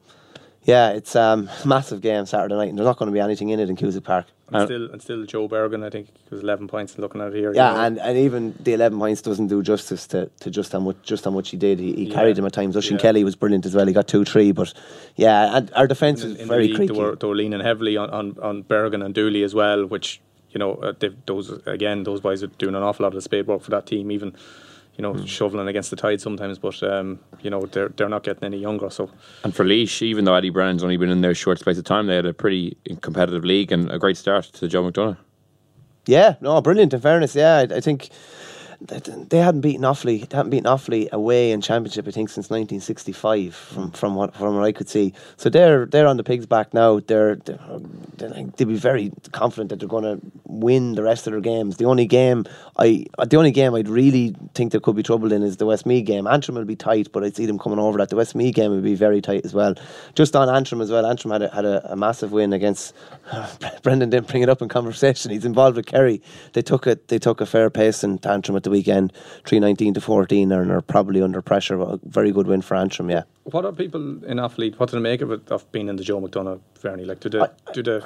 Yeah, 0.65 0.91
it's 0.91 1.15
um 1.15 1.49
massive 1.65 2.01
game 2.01 2.25
Saturday 2.25 2.55
night, 2.55 2.69
and 2.69 2.77
there's 2.77 2.85
not 2.85 2.97
going 2.97 3.07
to 3.07 3.13
be 3.13 3.19
anything 3.19 3.49
in 3.49 3.59
it 3.59 3.69
in 3.69 3.75
Cusack 3.75 4.03
Park. 4.03 4.25
And 4.51 4.67
still, 4.67 4.91
and 4.91 5.01
still 5.01 5.25
Joe 5.25 5.47
Bergin, 5.49 5.83
I 5.83 5.89
think, 5.89 6.09
was 6.29 6.41
11 6.41 6.67
points 6.67 6.97
looking 6.99 7.21
at 7.21 7.29
it 7.29 7.35
here. 7.35 7.49
you 7.51 7.55
Yeah, 7.55 7.73
know. 7.73 7.79
and, 7.81 7.97
and 7.99 8.17
even 8.19 8.53
the 8.59 8.73
eleven 8.73 8.99
points 8.99 9.21
doesn't 9.23 9.47
do 9.47 9.63
justice 9.63 10.05
to, 10.07 10.29
to 10.41 10.51
just 10.51 10.71
how 10.71 10.79
much 10.79 10.97
just 11.01 11.25
how 11.25 11.31
much 11.31 11.49
he 11.49 11.57
did. 11.57 11.79
He, 11.79 11.93
he 11.93 12.03
Yeah. 12.05 12.13
carried 12.13 12.37
him 12.37 12.45
at 12.45 12.53
times. 12.53 12.75
Oisín 12.75 12.91
Yeah. 12.91 12.97
Kelly 12.99 13.23
was 13.23 13.35
brilliant 13.35 13.65
as 13.65 13.73
well. 13.75 13.87
He 13.87 13.93
got 13.93 14.07
two, 14.07 14.23
three, 14.25 14.51
but 14.51 14.71
yeah, 15.15 15.57
and 15.57 15.71
our 15.75 15.87
defence 15.87 16.23
is 16.23 16.35
in 16.37 16.47
very 16.47 16.63
the 16.63 16.67
league, 16.67 16.75
creaky. 16.77 16.93
they 16.93 16.99
were, 16.99 17.15
they 17.15 17.27
were 17.27 17.35
leaning 17.35 17.61
heavily 17.61 17.97
on, 17.97 18.09
on, 18.11 18.37
on 18.41 18.61
Bergen 18.61 19.01
and 19.01 19.13
Dooley 19.15 19.41
as 19.43 19.55
well, 19.55 19.85
which 19.87 20.21
you 20.51 20.59
know 20.59 20.75
uh, 20.75 20.93
those 21.25 21.49
again 21.65 22.03
those 22.03 22.21
boys 22.21 22.43
are 22.43 22.47
doing 22.47 22.75
an 22.75 22.83
awful 22.83 23.03
lot 23.05 23.07
of 23.09 23.15
the 23.15 23.21
spade 23.21 23.47
work 23.47 23.63
for 23.63 23.71
that 23.71 23.87
team, 23.87 24.11
even 24.11 24.35
you 24.95 25.01
know 25.01 25.13
Hmm. 25.13 25.25
shoveling 25.25 25.67
against 25.67 25.89
the 25.89 25.95
tide 25.95 26.21
sometimes. 26.21 26.59
But 26.59 26.81
um, 26.83 27.19
you 27.41 27.49
know 27.49 27.61
they're 27.65 27.89
they're 27.89 28.09
not 28.09 28.23
getting 28.23 28.43
any 28.43 28.57
younger, 28.57 28.89
so 28.89 29.09
And 29.43 29.53
for 29.55 29.63
Laois, 29.65 30.01
even 30.01 30.25
though 30.25 30.35
Eddie 30.35 30.49
Brown's 30.51 30.83
only 30.83 30.97
been 30.97 31.09
in 31.09 31.21
there 31.21 31.31
a 31.31 31.35
short 31.35 31.59
space 31.59 31.77
of 31.77 31.83
time, 31.85 32.07
they 32.07 32.15
had 32.15 32.25
a 32.25 32.33
pretty 32.33 32.77
competitive 33.01 33.43
league 33.43 33.71
and 33.71 33.89
a 33.91 33.97
great 33.99 34.17
start 34.17 34.45
to 34.45 34.67
Joe 34.67 34.83
McDonagh. 34.83 35.17
Yeah, 36.05 36.35
no, 36.41 36.59
brilliant. 36.61 36.93
In 36.93 36.99
fairness, 36.99 37.33
yeah, 37.35 37.55
I, 37.69 37.75
I 37.77 37.79
think 37.79 38.09
that 38.87 39.29
they 39.29 39.37
hadn't 39.37 39.61
beaten 39.61 39.83
Offaly. 39.83 40.27
They 40.27 40.37
hadn't 40.37 40.49
beaten 40.49 40.65
Offaly 40.65 41.09
away 41.11 41.51
in 41.51 41.61
championship. 41.61 42.07
I 42.07 42.11
think 42.11 42.29
since 42.29 42.49
1965, 42.49 43.55
from 43.55 43.91
from 43.91 44.15
what 44.15 44.35
from 44.35 44.55
what 44.55 44.65
I 44.65 44.71
could 44.71 44.89
see. 44.89 45.13
So 45.37 45.49
they're 45.49 45.85
they're 45.85 46.07
on 46.07 46.17
the 46.17 46.23
pigs' 46.23 46.45
back 46.45 46.73
now. 46.73 46.99
They're, 46.99 47.35
they're, 47.35 47.59
they're 48.17 48.29
they'd 48.29 48.67
be 48.67 48.75
very 48.75 49.11
confident 49.31 49.69
that 49.69 49.79
they're 49.79 49.87
going 49.87 50.03
to 50.03 50.19
win 50.45 50.95
the 50.95 51.03
rest 51.03 51.27
of 51.27 51.33
their 51.33 51.41
games. 51.41 51.77
The 51.77 51.85
only 51.85 52.05
game 52.05 52.45
I 52.77 53.05
the 53.25 53.37
only 53.37 53.51
game 53.51 53.75
I'd 53.75 53.87
really 53.87 54.35
think 54.55 54.71
there 54.71 54.81
could 54.81 54.95
be 54.95 55.03
trouble 55.03 55.31
in 55.31 55.43
is 55.43 55.57
the 55.57 55.65
Westmeath 55.65 56.05
game. 56.05 56.27
Antrim 56.27 56.55
will 56.55 56.65
be 56.65 56.75
tight, 56.75 57.11
but 57.11 57.23
I'd 57.23 57.35
see 57.35 57.45
them 57.45 57.59
coming 57.59 57.79
over 57.79 57.97
that. 57.99 58.09
The 58.09 58.15
Westmeath 58.15 58.55
game 58.55 58.71
would 58.71 58.83
be 58.83 58.95
very 58.95 59.21
tight 59.21 59.45
as 59.45 59.53
well. 59.53 59.75
Just 60.15 60.35
on 60.35 60.49
Antrim 60.49 60.81
as 60.81 60.89
well. 60.89 61.05
Antrim 61.05 61.31
had 61.31 61.43
a, 61.43 61.49
had 61.49 61.65
a, 61.65 61.93
a 61.93 61.95
massive 61.95 62.31
win 62.31 62.53
against. 62.53 62.95
Brendan 63.83 64.09
didn't 64.09 64.27
bring 64.27 64.43
it 64.43 64.49
up 64.49 64.61
in 64.61 64.69
conversation. 64.69 65.31
He's 65.31 65.45
involved 65.45 65.77
with 65.77 65.85
Kerry. 65.85 66.21
They 66.53 66.61
took 66.61 66.87
it. 66.87 67.07
They 67.09 67.19
took 67.19 67.41
a 67.41 67.45
fair 67.45 67.69
pace 67.69 68.03
in 68.03 68.19
Antrim 68.23 68.55
at 68.55 68.63
the 68.63 68.71
weekend, 68.77 69.13
three 69.45 69.59
nineteen 69.59 69.93
to 69.93 70.01
fourteen, 70.01 70.51
and 70.51 70.71
are 70.71 70.81
probably 70.81 71.21
under 71.21 71.41
pressure. 71.41 71.77
But 71.77 71.89
a 71.93 71.99
very 72.19 72.31
good 72.31 72.47
win 72.47 72.61
for 72.61 72.75
Antrim. 72.75 73.09
Yeah. 73.09 73.23
what 73.55 73.65
are 73.65 73.71
people 73.71 74.01
in 74.31 74.37
Offaly? 74.45 74.69
What 74.77 74.89
do 74.89 74.97
they 74.97 75.01
make 75.11 75.21
of 75.21 75.31
it 75.31 75.51
of 75.51 75.61
being 75.71 75.87
in 75.89 75.95
the 75.95 76.03
Joe 76.03 76.19
McDonagh 76.21 76.59
Fernie? 76.75 77.05
Like 77.05 77.19
do 77.21 77.29
they 77.29 77.45
do 77.73 77.81
they 77.83 77.99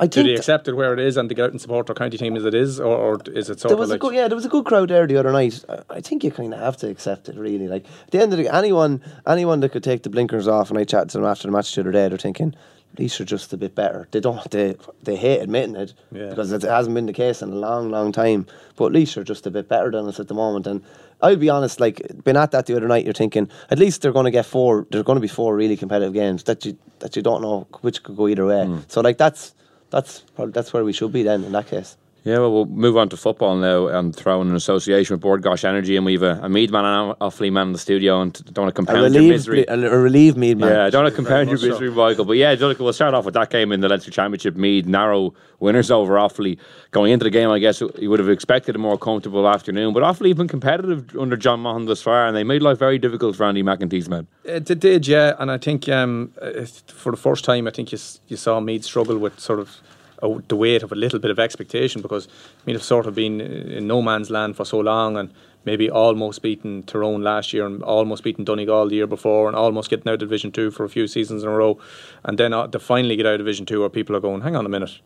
I 0.00 0.06
do 0.08 0.22
they 0.24 0.34
accept 0.34 0.66
it 0.66 0.74
where 0.74 0.92
it 0.92 0.98
is 0.98 1.16
and 1.16 1.30
they 1.30 1.36
get 1.36 1.44
out 1.44 1.50
and 1.52 1.60
support 1.60 1.86
their 1.86 1.94
county 1.94 2.18
team 2.18 2.34
as 2.36 2.44
it 2.44 2.52
is, 2.54 2.80
or, 2.80 2.96
or 2.96 3.18
is 3.40 3.48
it 3.48 3.60
sort 3.60 3.68
There 3.70 3.76
of 3.76 3.78
was 3.78 3.90
a 3.92 3.98
good, 3.98 4.12
yeah, 4.12 4.26
there 4.26 4.34
was 4.34 4.44
a 4.44 4.48
good 4.48 4.64
crowd 4.64 4.88
there 4.90 5.06
the 5.06 5.16
other 5.16 5.30
night. 5.30 5.64
I- 5.68 5.82
I 5.98 6.00
think 6.00 6.24
you 6.24 6.32
kind 6.32 6.52
of 6.52 6.58
have 6.58 6.76
to 6.78 6.88
accept 6.88 7.28
it, 7.28 7.36
really. 7.36 7.68
Like 7.68 7.84
at 8.06 8.10
the 8.10 8.20
end 8.20 8.32
of 8.32 8.38
the 8.40 8.48
anyone, 8.52 9.00
anyone 9.24 9.60
that 9.60 9.70
could 9.70 9.84
take 9.84 10.02
the 10.02 10.10
blinkers 10.10 10.48
off, 10.48 10.68
and 10.70 10.78
I 10.80 10.84
chatted 10.84 11.10
to 11.10 11.18
them 11.18 11.26
after 11.26 11.46
the 11.46 11.52
match 11.52 11.72
the 11.74 11.82
other 11.82 11.92
day, 11.92 12.08
they're 12.08 12.18
thinking, 12.18 12.54
Laois 12.98 13.20
are 13.20 13.24
just 13.24 13.52
a 13.52 13.56
bit 13.56 13.74
better. 13.74 14.08
They 14.10 14.20
don't. 14.20 14.50
They 14.50 14.76
they 15.02 15.16
hate 15.16 15.40
admitting 15.40 15.76
it 15.76 15.94
Yeah. 16.12 16.28
because 16.28 16.52
it 16.52 16.62
hasn't 16.62 16.94
been 16.94 17.06
the 17.06 17.12
case 17.12 17.42
in 17.42 17.50
a 17.50 17.54
long, 17.54 17.90
long 17.90 18.12
time. 18.12 18.46
But 18.76 18.92
Laois 18.92 19.16
are 19.16 19.24
just 19.24 19.46
a 19.46 19.50
bit 19.50 19.68
better 19.68 19.90
than 19.90 20.06
us 20.06 20.20
at 20.20 20.28
the 20.28 20.34
moment. 20.34 20.66
And 20.66 20.82
I'll 21.20 21.36
be 21.36 21.50
honest, 21.50 21.80
like 21.80 22.02
been 22.24 22.36
at 22.36 22.50
that 22.52 22.66
the 22.66 22.76
other 22.76 22.88
night. 22.88 23.04
You're 23.04 23.14
thinking 23.14 23.48
at 23.70 23.78
least 23.78 24.02
they're 24.02 24.12
going 24.12 24.26
to 24.26 24.30
get 24.30 24.46
four. 24.46 24.86
There's 24.90 25.04
going 25.04 25.16
to 25.16 25.20
be 25.20 25.28
four 25.28 25.56
really 25.56 25.76
competitive 25.76 26.12
games 26.14 26.44
that 26.44 26.64
you 26.64 26.76
that 27.00 27.16
you 27.16 27.22
don't 27.22 27.42
know 27.42 27.66
which 27.80 28.02
could 28.02 28.16
go 28.16 28.28
either 28.28 28.46
way. 28.46 28.64
Hmm. 28.66 28.78
So 28.88 29.00
like 29.00 29.18
that's 29.18 29.54
that's 29.90 30.20
probably, 30.34 30.52
that's 30.52 30.72
where 30.72 30.84
we 30.84 30.92
should 30.92 31.12
be 31.12 31.22
then 31.22 31.44
in 31.44 31.52
that 31.52 31.66
case. 31.68 31.96
Yeah, 32.24 32.38
well, 32.38 32.52
we'll 32.52 32.64
move 32.64 32.96
on 32.96 33.10
to 33.10 33.18
football 33.18 33.54
now 33.54 33.86
and 33.88 34.16
throw 34.16 34.40
in 34.40 34.48
an 34.48 34.56
association 34.56 35.12
with 35.12 35.20
Bord 35.20 35.42
Gáis 35.42 35.62
Energy. 35.62 35.94
And 35.94 36.06
we've 36.06 36.22
a, 36.22 36.40
a 36.42 36.48
Meath 36.48 36.70
man 36.70 36.86
and 36.86 37.10
an 37.10 37.16
Offaly 37.20 37.52
man 37.52 37.66
in 37.66 37.72
the 37.74 37.78
studio 37.78 38.22
and 38.22 38.32
don't 38.54 38.64
want 38.64 38.74
to 38.74 38.82
A 38.82 38.84
compound 38.86 39.14
your 39.14 39.22
misery. 39.24 39.66
a, 39.68 39.74
a 39.74 39.98
relieved 39.98 40.38
Meath 40.38 40.56
man. 40.56 40.70
Yeah, 40.70 40.86
I 40.86 40.90
don't 40.90 41.04
want 41.04 41.14
to 41.14 41.16
compound 41.16 41.50
your 41.50 41.58
much 41.58 41.60
so. 41.60 41.68
misery, 41.68 41.90
Michael. 41.90 42.24
But 42.24 42.38
yeah, 42.38 42.56
Donnchadh, 42.56 42.78
we'll 42.78 42.94
start 42.94 43.12
off 43.12 43.26
with 43.26 43.34
that 43.34 43.50
game 43.50 43.72
in 43.72 43.80
the 43.80 43.90
Leinster 43.90 44.10
Championship. 44.10 44.56
Meath, 44.56 44.86
narrow 44.86 45.34
winners 45.60 45.90
over 45.90 46.14
Offaly. 46.14 46.58
Going 46.92 47.12
into 47.12 47.24
the 47.24 47.30
game, 47.30 47.50
I 47.50 47.58
guess 47.58 47.82
you 47.82 48.08
would 48.08 48.20
have 48.20 48.30
expected 48.30 48.74
a 48.74 48.78
more 48.78 48.96
comfortable 48.96 49.46
afternoon. 49.46 49.92
But 49.92 50.02
Offaly 50.02 50.28
have 50.28 50.38
been 50.38 50.48
competitive 50.48 51.14
under 51.18 51.36
John 51.36 51.62
Maughan 51.62 51.86
thus 51.86 52.00
far, 52.00 52.26
and 52.26 52.34
they 52.34 52.42
made 52.42 52.62
life 52.62 52.78
very 52.78 52.98
difficult 52.98 53.36
for 53.36 53.44
Andy 53.44 53.62
McEntee's 53.62 54.08
men. 54.08 54.28
It, 54.44 54.70
it 54.70 54.80
did, 54.80 55.06
yeah, 55.06 55.34
and 55.38 55.50
I 55.50 55.58
think 55.58 55.90
um, 55.90 56.32
uh, 56.40 56.64
for 56.86 57.12
the 57.12 57.18
first 57.18 57.44
time, 57.44 57.66
I 57.66 57.70
think 57.70 57.92
you, 57.92 57.98
you 58.28 58.38
saw 58.38 58.60
Meath 58.60 58.84
struggle 58.84 59.18
with 59.18 59.38
sort 59.38 59.60
of 59.60 59.78
uh, 60.22 60.38
the 60.48 60.56
weight 60.56 60.82
of 60.82 60.92
a 60.92 60.94
little 60.94 61.18
bit 61.18 61.30
of 61.30 61.38
expectation 61.38 62.02
because 62.02 62.28
Meath 62.66 62.76
have 62.76 62.82
sort 62.82 63.06
of 63.06 63.14
been 63.14 63.40
in 63.40 63.86
no 63.86 64.02
man's 64.02 64.30
land 64.30 64.56
for 64.56 64.64
so 64.64 64.80
long 64.80 65.16
and 65.16 65.30
maybe 65.64 65.90
almost 65.90 66.42
beaten 66.42 66.82
Tyrone 66.82 67.22
last 67.22 67.52
year 67.52 67.66
and 67.66 67.82
almost 67.82 68.22
beaten 68.22 68.44
Donegal 68.44 68.88
the 68.88 68.96
year 68.96 69.06
before 69.06 69.48
and 69.48 69.56
almost 69.56 69.90
getting 69.90 70.08
out 70.08 70.14
of 70.14 70.20
Division 70.20 70.52
2 70.52 70.70
for 70.70 70.84
a 70.84 70.88
few 70.88 71.06
seasons 71.06 71.42
in 71.42 71.48
a 71.48 71.52
row. 71.52 71.78
And 72.24 72.38
then 72.38 72.52
uh, 72.52 72.66
to 72.68 72.78
finally 72.78 73.16
get 73.16 73.26
out 73.26 73.34
of 73.34 73.38
Division 73.38 73.66
2 73.66 73.80
where 73.80 73.88
people 73.88 74.14
are 74.14 74.20
going, 74.20 74.42
hang 74.42 74.56
on 74.56 74.66
a 74.66 74.68
minute, 74.68 75.00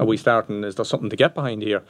are 0.00 0.06
we 0.06 0.16
starting? 0.16 0.64
Is 0.64 0.76
there 0.76 0.84
something 0.84 1.10
to 1.10 1.16
get 1.16 1.34
behind 1.34 1.62
here? 1.62 1.82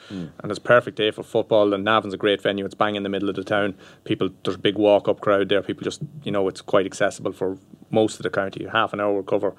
And 0.43 0.51
it's 0.51 0.59
a 0.59 0.63
perfect 0.63 0.97
day 0.97 1.11
for 1.11 1.23
football. 1.23 1.75
And 1.75 1.85
Navan's 1.85 2.15
a 2.15 2.17
great 2.17 2.41
venue. 2.41 2.65
It's 2.65 2.75
bang 2.75 2.97
in 2.97 3.03
the 3.03 3.09
middle 3.09 3.29
of 3.29 3.37
the 3.37 3.45
town. 3.45 3.75
People, 4.05 4.31
there's 4.45 4.57
a 4.57 4.61
big 4.61 4.77
walk 4.77 5.09
up 5.09 5.21
crowd 5.21 5.49
there. 5.49 5.63
People 5.63 5.85
just, 5.85 6.01
you 6.25 6.33
know, 6.33 6.49
it's 6.49 6.63
quite 6.63 6.87
accessible 6.87 7.33
for 7.33 7.59
most 7.91 8.19
of 8.19 8.23
the 8.23 8.31
county. 8.31 8.67
Half 8.67 8.93
an 8.93 9.01
hour 9.01 9.23
cover 9.23 9.55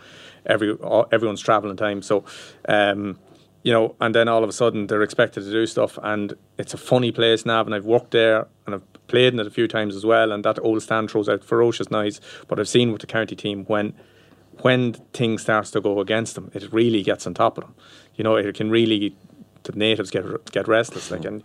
every 0.45 0.77
everyone's 1.11 1.41
travelling 1.41 1.77
time. 1.77 2.01
So, 2.01 2.25
um, 2.67 3.19
you 3.63 3.73
know, 3.73 3.95
and 3.99 4.15
then 4.15 4.27
all 4.27 4.43
of 4.43 4.49
a 4.49 4.53
sudden 4.53 4.87
they're 4.87 5.03
expected 5.03 5.43
to 5.43 5.51
do 5.51 5.65
stuff. 5.65 5.99
And 6.01 6.33
it's 6.57 6.73
a 6.73 6.77
funny 6.77 7.11
place, 7.11 7.45
Navan. 7.45 7.73
I've 7.73 7.85
worked 7.85 8.11
there 8.11 8.47
and 8.65 8.75
I've 8.75 9.07
played 9.07 9.33
in 9.33 9.39
it 9.39 9.47
a 9.47 9.51
few 9.51 9.67
times 9.67 9.95
as 9.95 10.05
well. 10.05 10.31
And 10.31 10.43
that 10.45 10.59
old 10.59 10.81
stand 10.81 11.11
throws 11.11 11.29
out 11.29 11.43
ferocious 11.43 11.91
noise. 11.91 12.21
But 12.47 12.59
I've 12.59 12.69
seen 12.69 12.91
with 12.91 13.01
the 13.01 13.07
county 13.07 13.35
team 13.35 13.65
when 13.65 13.93
when 14.61 14.93
things 15.13 15.41
starts 15.41 15.71
to 15.71 15.81
go 15.81 16.01
against 16.01 16.35
them, 16.35 16.51
it 16.53 16.71
really 16.73 17.01
gets 17.01 17.25
on 17.25 17.33
top 17.33 17.57
of 17.57 17.63
them. 17.63 17.75
You 18.15 18.23
know, 18.23 18.35
it 18.35 18.55
can 18.55 18.69
really 18.69 19.15
the 19.63 19.71
natives 19.73 20.11
get 20.11 20.51
get 20.51 20.67
restless. 20.67 21.11
Like, 21.11 21.25
and 21.25 21.43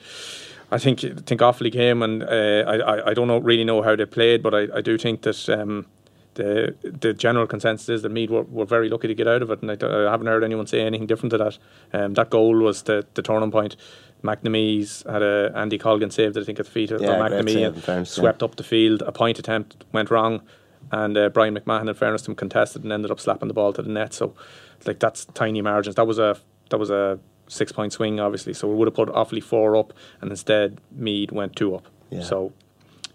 I 0.71 0.79
think 0.79 1.01
think 1.01 1.41
Offaly 1.41 1.73
came, 1.73 2.03
and 2.03 2.23
uh, 2.23 2.65
I, 2.67 2.77
I 2.77 3.11
I 3.11 3.15
don't 3.15 3.29
know 3.29 3.39
really 3.39 3.65
know 3.65 3.83
how 3.83 3.97
they 3.97 4.07
played, 4.07 4.43
but 4.43 4.55
I, 4.55 4.79
I 4.79 4.81
do 4.81 4.99
think 4.99 5.23
that. 5.23 5.49
Um, 5.49 5.87
the 6.35 6.75
the 6.83 7.13
general 7.13 7.47
consensus 7.47 7.89
is 7.89 8.03
that 8.03 8.11
Meath 8.11 8.31
were, 8.31 8.43
were 8.43 8.65
very 8.65 8.89
lucky 8.89 9.09
to 9.09 9.15
get 9.15 9.29
out 9.29 9.43
of 9.43 9.51
it, 9.51 9.63
and 9.63 9.71
I 9.71 10.11
haven't 10.11 10.27
heard 10.27 10.45
anyone 10.45 10.67
say 10.67 10.81
anything 10.81 11.07
different 11.07 11.31
to 11.31 11.39
that. 11.39 11.59
Um, 11.93 12.15
that 12.15 12.31
goal 12.31 12.57
was 12.59 12.83
the, 12.83 13.07
the 13.15 13.23
turning 13.23 13.51
point. 13.51 13.77
McNamee's 14.23 15.05
had 15.09 15.23
a 15.23 15.53
Andy 15.55 15.79
Colgan 15.79 16.11
saved 16.11 16.39
I 16.39 16.45
think, 16.45 16.59
at 16.59 16.67
the 16.67 16.71
feet 16.71 16.91
of 16.91 17.01
Yeah, 17.01 17.19
McNamee 17.19 17.53
save, 17.53 17.67
and 17.67 17.77
in 17.77 17.83
fairness, 17.83 18.17
yeah. 18.17 18.23
swept 18.23 18.43
up 18.43 18.57
the 18.57 18.63
field. 18.63 19.03
A 19.03 19.13
point 19.13 19.39
attempt 19.39 19.85
went 19.93 20.11
wrong, 20.11 20.43
and 20.91 21.17
uh, 21.17 21.29
Brian 21.29 21.55
McMahon, 21.55 21.89
in 21.89 21.95
fairness 21.95 22.23
to 22.23 22.31
him, 22.31 22.37
contested 22.37 22.83
and 22.83 22.93
ended 22.93 23.11
up 23.11 23.21
slapping 23.21 23.49
the 23.49 23.55
ball 23.55 23.73
to 23.75 23.83
the 23.83 23.91
net. 23.91 24.15
So, 24.15 24.35
like 24.87 24.99
that's 24.99 25.27
tiny 25.27 25.63
margins. 25.63 25.97
That 25.97 26.07
was 26.07 26.19
a 26.19 26.37
that 26.71 26.79
was 26.79 26.91
a 26.91 27.19
six 27.49 27.73
point 27.73 27.93
swing, 27.93 28.19
obviously. 28.21 28.55
So 28.55 28.69
we 28.69 28.75
would 28.75 28.89
have 28.89 28.95
put 28.95 29.09
Offaly 29.11 29.43
four 29.43 29.77
up, 29.77 29.93
and 30.21 30.31
instead 30.31 30.81
Meath 30.91 31.33
went 31.33 31.55
two 31.57 31.75
up. 31.75 31.87
Yeah. 32.11 32.23
So 32.23 32.53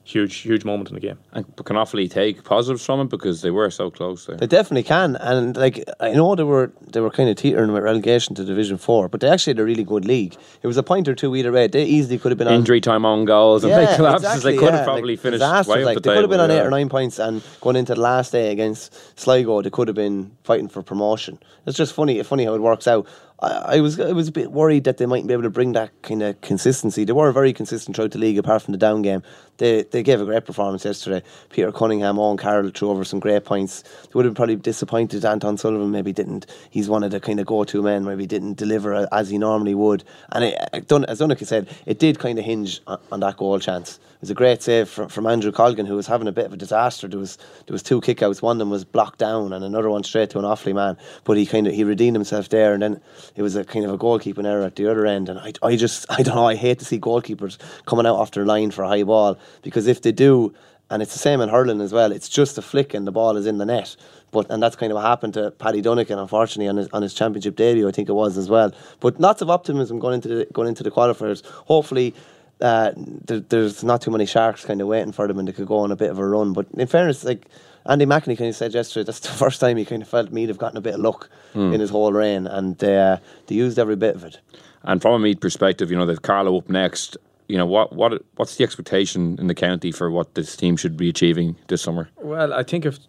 huge, 0.09 0.37
huge 0.37 0.65
moment 0.65 0.89
in 0.89 0.95
the 0.95 0.99
game. 1.01 1.19
And 1.31 1.45
can 1.57 1.75
Offaly 1.75 2.09
take 2.09 2.43
positives 2.43 2.85
from 2.85 2.99
it 3.01 3.09
because 3.09 3.41
they 3.41 3.51
were 3.51 3.69
so 3.69 3.91
close 3.91 4.25
there? 4.25 4.37
They 4.37 4.47
definitely 4.47 4.83
can, 4.83 5.15
and 5.17 5.55
like 5.55 5.83
I 5.99 6.11
know 6.11 6.35
they 6.35 6.43
were 6.43 6.71
they 6.91 7.01
were 7.01 7.11
kind 7.11 7.29
of 7.29 7.35
teetering 7.35 7.71
with 7.71 7.83
relegation 7.83 8.35
to 8.35 8.43
Division 8.43 8.77
Four, 8.77 9.09
but 9.09 9.21
they 9.21 9.29
actually 9.29 9.51
had 9.51 9.59
a 9.59 9.65
really 9.65 9.83
good 9.83 10.05
league. 10.05 10.35
It 10.61 10.67
was 10.67 10.77
a 10.77 10.83
point 10.83 11.07
or 11.07 11.15
two 11.15 11.35
either 11.35 11.51
way. 11.51 11.67
They 11.67 11.85
easily 11.85 12.17
could 12.17 12.31
have 12.31 12.37
been 12.37 12.47
on 12.47 12.53
Injury 12.55 12.81
time 12.81 13.05
on 13.05 13.25
goals 13.25 13.63
and 13.63 13.73
big 13.73 13.95
collapses. 13.95 14.43
they 14.43 14.57
could 14.57 14.73
have 14.73 14.85
probably 14.85 15.13
like, 15.13 15.19
finished 15.19 15.41
disastrous, 15.41 15.75
way 15.75 15.81
up 15.83 15.85
like, 15.85 15.95
the 15.95 16.01
They 16.01 16.09
table. 16.09 16.15
could 16.15 16.23
have 16.23 16.29
been 16.31 16.39
on 16.39 16.49
yeah. 16.49 16.63
eight 16.63 16.67
or 16.67 16.71
nine 16.71 16.89
points, 16.89 17.19
and 17.19 17.43
going 17.61 17.75
into 17.75 17.93
the 17.93 18.01
last 18.01 18.31
day 18.31 18.51
against 18.51 19.19
Sligo, 19.19 19.61
they 19.61 19.69
could 19.69 19.87
have 19.87 19.95
been 19.95 20.31
fighting 20.43 20.67
for 20.69 20.81
promotion. 20.81 21.39
It's 21.65 21.77
just 21.77 21.93
funny, 21.93 22.21
funny 22.23 22.45
how 22.45 22.55
it 22.55 22.61
works 22.61 22.87
out. 22.87 23.07
I, 23.41 23.75
I 23.75 23.79
was 23.79 23.99
I 23.99 24.11
was 24.11 24.27
a 24.27 24.31
bit 24.31 24.51
worried 24.51 24.83
that 24.85 24.97
they 24.97 25.05
mightn't 25.05 25.27
be 25.27 25.33
able 25.33 25.43
to 25.43 25.49
bring 25.49 25.73
that 25.73 25.91
kind 26.01 26.23
of 26.23 26.41
consistency. 26.41 27.03
They 27.03 27.13
were 27.13 27.31
very 27.31 27.53
consistent 27.53 27.95
throughout 27.95 28.11
the 28.11 28.17
league, 28.19 28.37
apart 28.37 28.63
from 28.63 28.71
the 28.71 28.77
down 28.77 29.01
game. 29.01 29.23
They 29.59 29.83
they 29.83 30.03
gave 30.03 30.21
a 30.21 30.25
great 30.25 30.45
performance 30.45 30.85
yesterday. 30.85 31.21
Peter 31.49 31.71
Cunningham, 31.71 32.17
Owen 32.17 32.37
Carroll 32.37 32.71
threw 32.71 32.89
over 32.89 33.03
some 33.03 33.19
great 33.19 33.43
points. 33.43 33.81
They 33.81 34.11
would 34.13 34.25
have 34.25 34.33
probably 34.33 34.55
disappointed 34.55 35.25
Anton 35.25 35.57
Sullivan. 35.57 35.91
Maybe 35.91 36.13
didn't. 36.13 36.45
He's 36.69 36.89
one 36.89 37.03
of 37.03 37.11
the 37.11 37.19
kind 37.19 37.39
of 37.39 37.45
go 37.45 37.65
to 37.65 37.81
men. 37.83 38.05
Maybe 38.05 38.25
didn't 38.25 38.57
deliver 38.57 39.07
as 39.11 39.29
he 39.29 39.37
normally 39.37 39.75
would. 39.75 40.05
And 40.31 40.45
it, 40.45 40.55
as 40.73 40.85
Donnchadh 41.19 41.45
said, 41.45 41.69
it 41.85 41.99
did 41.99 42.19
kind 42.19 42.39
of 42.39 42.45
hinge 42.45 42.81
on, 42.87 43.19
that 43.19 43.35
goal 43.35 43.59
chance. 43.59 43.97
It 43.97 44.21
was 44.21 44.29
a 44.29 44.33
great 44.33 44.63
save 44.63 44.89
from, 44.89 45.09
from 45.09 45.27
Andrew 45.27 45.51
Colgan, 45.51 45.85
who 45.85 45.95
was 45.95 46.07
having 46.07 46.27
a 46.27 46.31
bit 46.31 46.45
of 46.45 46.53
a 46.53 46.57
disaster. 46.57 47.07
There 47.09 47.19
was 47.19 47.37
there 47.67 47.73
was 47.73 47.83
two 47.83 47.99
kickouts. 47.99 48.41
One 48.41 48.55
of 48.55 48.59
them 48.59 48.69
was 48.69 48.85
blocked 48.85 49.19
down, 49.19 49.51
and 49.51 49.63
another 49.63 49.89
one 49.89 50.03
straight 50.03 50.29
to 50.31 50.39
an 50.39 50.45
Offaly 50.45 50.73
man. 50.73 50.97
But 51.25 51.35
he 51.35 51.45
kind 51.45 51.67
of 51.67 51.73
he 51.73 51.83
redeemed 51.83 52.15
himself 52.15 52.47
there, 52.47 52.73
and 52.73 52.81
then 52.81 53.01
it 53.35 53.41
was 53.41 53.57
a 53.57 53.65
kind 53.65 53.83
of 53.83 53.91
a 53.91 53.97
goalkeeping 53.97 54.47
error 54.47 54.63
at 54.63 54.77
the 54.77 54.89
other 54.89 55.05
end. 55.05 55.27
And 55.27 55.37
I, 55.39 55.51
I 55.61 55.75
just 55.75 56.05
I 56.09 56.23
don't 56.23 56.35
know. 56.35 56.47
I 56.47 56.55
hate 56.55 56.79
to 56.79 56.85
see 56.85 56.99
goalkeepers 56.99 57.57
coming 57.85 58.05
out 58.05 58.15
off 58.15 58.31
their 58.31 58.45
line 58.45 58.71
for 58.71 58.83
a 58.83 58.87
high 58.87 59.03
ball 59.03 59.37
because 59.61 59.87
if 59.87 60.01
they 60.01 60.11
do, 60.11 60.53
and 60.91 61.03
it's 61.03 61.13
the 61.13 61.19
same 61.19 61.39
in 61.39 61.49
hurling 61.49 61.81
as 61.81 61.93
well. 61.93 62.11
It's 62.11 62.27
just 62.27 62.57
a 62.57 62.63
flick 62.63 62.95
and 62.95 63.05
the 63.05 63.11
ball 63.11 63.37
is 63.37 63.45
in 63.45 63.59
the 63.59 63.65
net. 63.65 63.95
But 64.31 64.49
and 64.49 64.61
that's 64.61 64.75
kind 64.75 64.91
of 64.91 64.95
what 64.95 65.05
happened 65.05 65.35
to 65.35 65.51
Paddy 65.51 65.81
Dunican, 65.83 66.17
unfortunately, 66.19 66.67
on 66.67 66.77
his 66.77 66.87
on 66.89 67.01
his 67.03 67.13
championship 67.13 67.55
debut. 67.55 67.87
I 67.87 67.91
think 67.91 68.09
it 68.09 68.13
was 68.13 68.37
as 68.37 68.49
well. 68.49 68.71
But 68.99 69.19
lots 69.19 69.41
of 69.43 69.49
optimism 69.51 69.99
going 69.99 70.15
into 70.15 70.27
the 70.29 70.45
going 70.53 70.67
into 70.67 70.83
the 70.83 70.91
qualifiers. 70.91 71.45
Hopefully. 71.45 72.13
Uh, 72.61 72.91
there, 72.97 73.39
there's 73.39 73.85
not 73.85 74.01
too 74.01 74.11
many 74.11 74.25
sharks 74.25 74.65
kind 74.65 74.81
of 74.81 74.87
waiting 74.89 75.13
for 75.13 75.25
them, 75.29 75.39
and 75.39 75.47
they 75.47 75.53
could 75.53 75.65
go 75.65 75.77
on 75.77 75.93
a 75.93 75.95
bit 75.95 76.11
of 76.11 76.19
a 76.19 76.27
run. 76.27 76.51
But 76.51 76.65
in 76.73 76.87
fairness, 76.87 77.23
like 77.23 77.45
Andy 77.85 78.05
McEntee 78.05 78.37
kind 78.37 78.49
of 78.49 78.55
said 78.57 78.73
yesterday, 78.73 79.05
that's 79.05 79.21
the 79.21 79.29
first 79.43 79.61
time 79.61 79.77
he 79.77 79.85
kind 79.85 80.01
of 80.01 80.09
felt 80.09 80.33
Meath 80.33 80.49
have 80.49 80.57
gotten 80.57 80.77
a 80.77 80.81
bit 80.81 80.95
of 80.95 80.99
luck 80.99 81.29
Hmm. 81.53 81.71
in 81.73 81.79
his 81.79 81.89
whole 81.89 82.11
reign, 82.11 82.47
and 82.47 82.77
they, 82.79 82.99
uh, 82.99 83.15
they 83.47 83.55
used 83.55 83.79
every 83.79 83.95
bit 83.95 84.13
of 84.15 84.25
it. 84.25 84.41
And 84.83 85.01
from 85.01 85.13
a 85.13 85.19
Meath 85.19 85.39
perspective, 85.39 85.89
you 85.89 85.95
know, 85.95 86.05
they've 86.05 86.21
Carlow 86.21 86.57
up 86.57 86.67
next. 86.67 87.15
You 87.49 87.57
know, 87.57 87.65
what 87.65 87.93
what 87.93 88.21
what's 88.35 88.57
the 88.57 88.63
expectation 88.63 89.37
in 89.39 89.47
the 89.47 89.55
county 89.55 89.91
for 89.91 90.11
what 90.11 90.35
this 90.35 90.55
team 90.55 90.77
should 90.77 90.95
be 90.95 91.09
achieving 91.09 91.55
this 91.67 91.81
summer? 91.81 92.07
Well, 92.17 92.53
I 92.53 92.61
think 92.61 92.85
if 92.85 92.99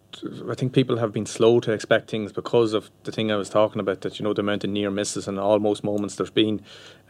I 0.49 0.55
think 0.55 0.73
people 0.73 0.97
have 0.97 1.13
been 1.13 1.27
slow 1.27 1.59
to 1.59 1.71
expect 1.71 2.09
things 2.09 2.31
because 2.31 2.73
of 2.73 2.89
the 3.03 3.11
thing 3.11 3.31
I 3.31 3.35
was 3.35 3.49
talking 3.49 3.79
about 3.79 4.01
that 4.01 4.17
you 4.19 4.23
know 4.23 4.33
the 4.33 4.41
amount 4.41 4.63
of 4.63 4.71
near 4.71 4.89
misses 4.89 5.27
and 5.27 5.39
almost 5.39 5.83
moments 5.83 6.15
there's 6.15 6.31
been, 6.31 6.61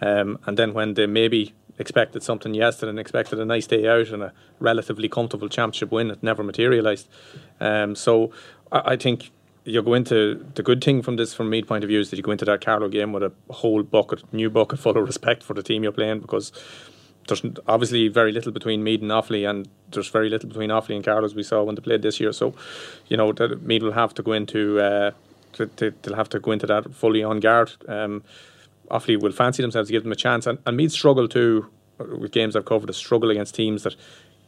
um, 0.02 0.40
and 0.46 0.58
then 0.58 0.74
when 0.74 0.96
they 0.96 1.08
maybe 1.08 1.54
expected 1.80 2.22
something 2.22 2.54
yesterday 2.54 2.90
and 2.90 3.00
expected 3.00 3.40
a 3.40 3.46
nice 3.46 3.66
day 3.66 3.88
out 3.88 4.10
and 4.10 4.24
a 4.24 4.34
relatively 4.60 5.08
comfortable 5.08 5.48
championship 5.48 5.90
win, 5.90 6.12
it 6.12 6.22
never 6.22 6.44
materialised. 6.44 7.08
Um, 7.62 7.96
so 7.96 8.34
I, 8.74 8.92
I 8.92 8.96
think 8.98 9.32
you 9.64 9.82
go 9.82 9.94
into 9.94 10.46
the 10.56 10.64
good 10.64 10.84
thing 10.84 11.02
from 11.02 11.18
this, 11.18 11.34
from 11.34 11.50
Meath 11.50 11.68
point 11.68 11.84
of 11.84 11.88
view, 11.88 12.00
is 12.00 12.10
that 12.10 12.18
you 12.18 12.24
go 12.24 12.32
into 12.32 12.46
that 12.46 12.62
Carlow 12.62 12.90
game 12.90 13.14
with 13.14 13.24
a 13.24 13.32
whole 13.52 13.84
bucket, 13.84 14.22
new 14.34 14.50
bucket 14.50 14.80
full 14.80 14.98
of 14.98 15.06
respect 15.08 15.44
for 15.44 15.54
the 15.54 15.64
team 15.64 15.84
you're 15.84 15.92
playing 15.92 16.20
because 16.20 16.52
there's 17.32 17.56
obviously 17.68 18.10
very 18.10 18.32
little 18.32 18.52
between 18.52 18.84
Meath 18.84 19.02
and 19.02 19.12
Offaly, 19.12 19.50
and 19.50 19.68
there's 19.92 20.10
very 20.10 20.30
little 20.30 20.50
between 20.50 20.70
Offaly 20.70 20.96
and 20.96 21.04
Carlos 21.04 21.34
we 21.34 21.44
saw 21.44 21.64
when 21.64 21.76
they 21.76 21.82
played 21.82 22.02
this 22.02 22.20
year. 22.20 22.34
So, 22.34 22.54
you 23.08 23.18
know, 23.18 23.32
that 23.32 23.62
Meath 23.64 23.82
will 23.82 23.94
have 23.94 24.14
to 24.16 24.24
go 24.24 24.34
into 24.34 24.80
uh, 24.80 25.12
to, 25.54 25.68
to, 25.68 25.94
they'll 26.02 26.16
have 26.16 26.30
to 26.30 26.40
go 26.40 26.52
into 26.52 26.68
that 26.68 26.94
fully 26.94 27.24
on 27.24 27.40
guard. 27.40 27.72
Um, 27.88 28.24
Offaly 28.90 29.20
will 29.22 29.32
fancy 29.32 29.62
themselves 29.62 29.88
to 29.88 29.94
give 29.94 30.04
them 30.04 30.12
a 30.12 30.16
chance, 30.16 30.46
and, 30.46 30.60
and 30.66 30.76
Meath 30.76 30.92
struggle 30.92 31.28
too 31.28 31.70
uh, 32.00 32.18
with 32.18 32.32
games 32.32 32.56
I've 32.56 32.66
covered. 32.66 32.88
To 32.88 32.94
struggle 32.94 33.32
against 33.32 33.56
teams 33.56 33.84
that 33.84 33.96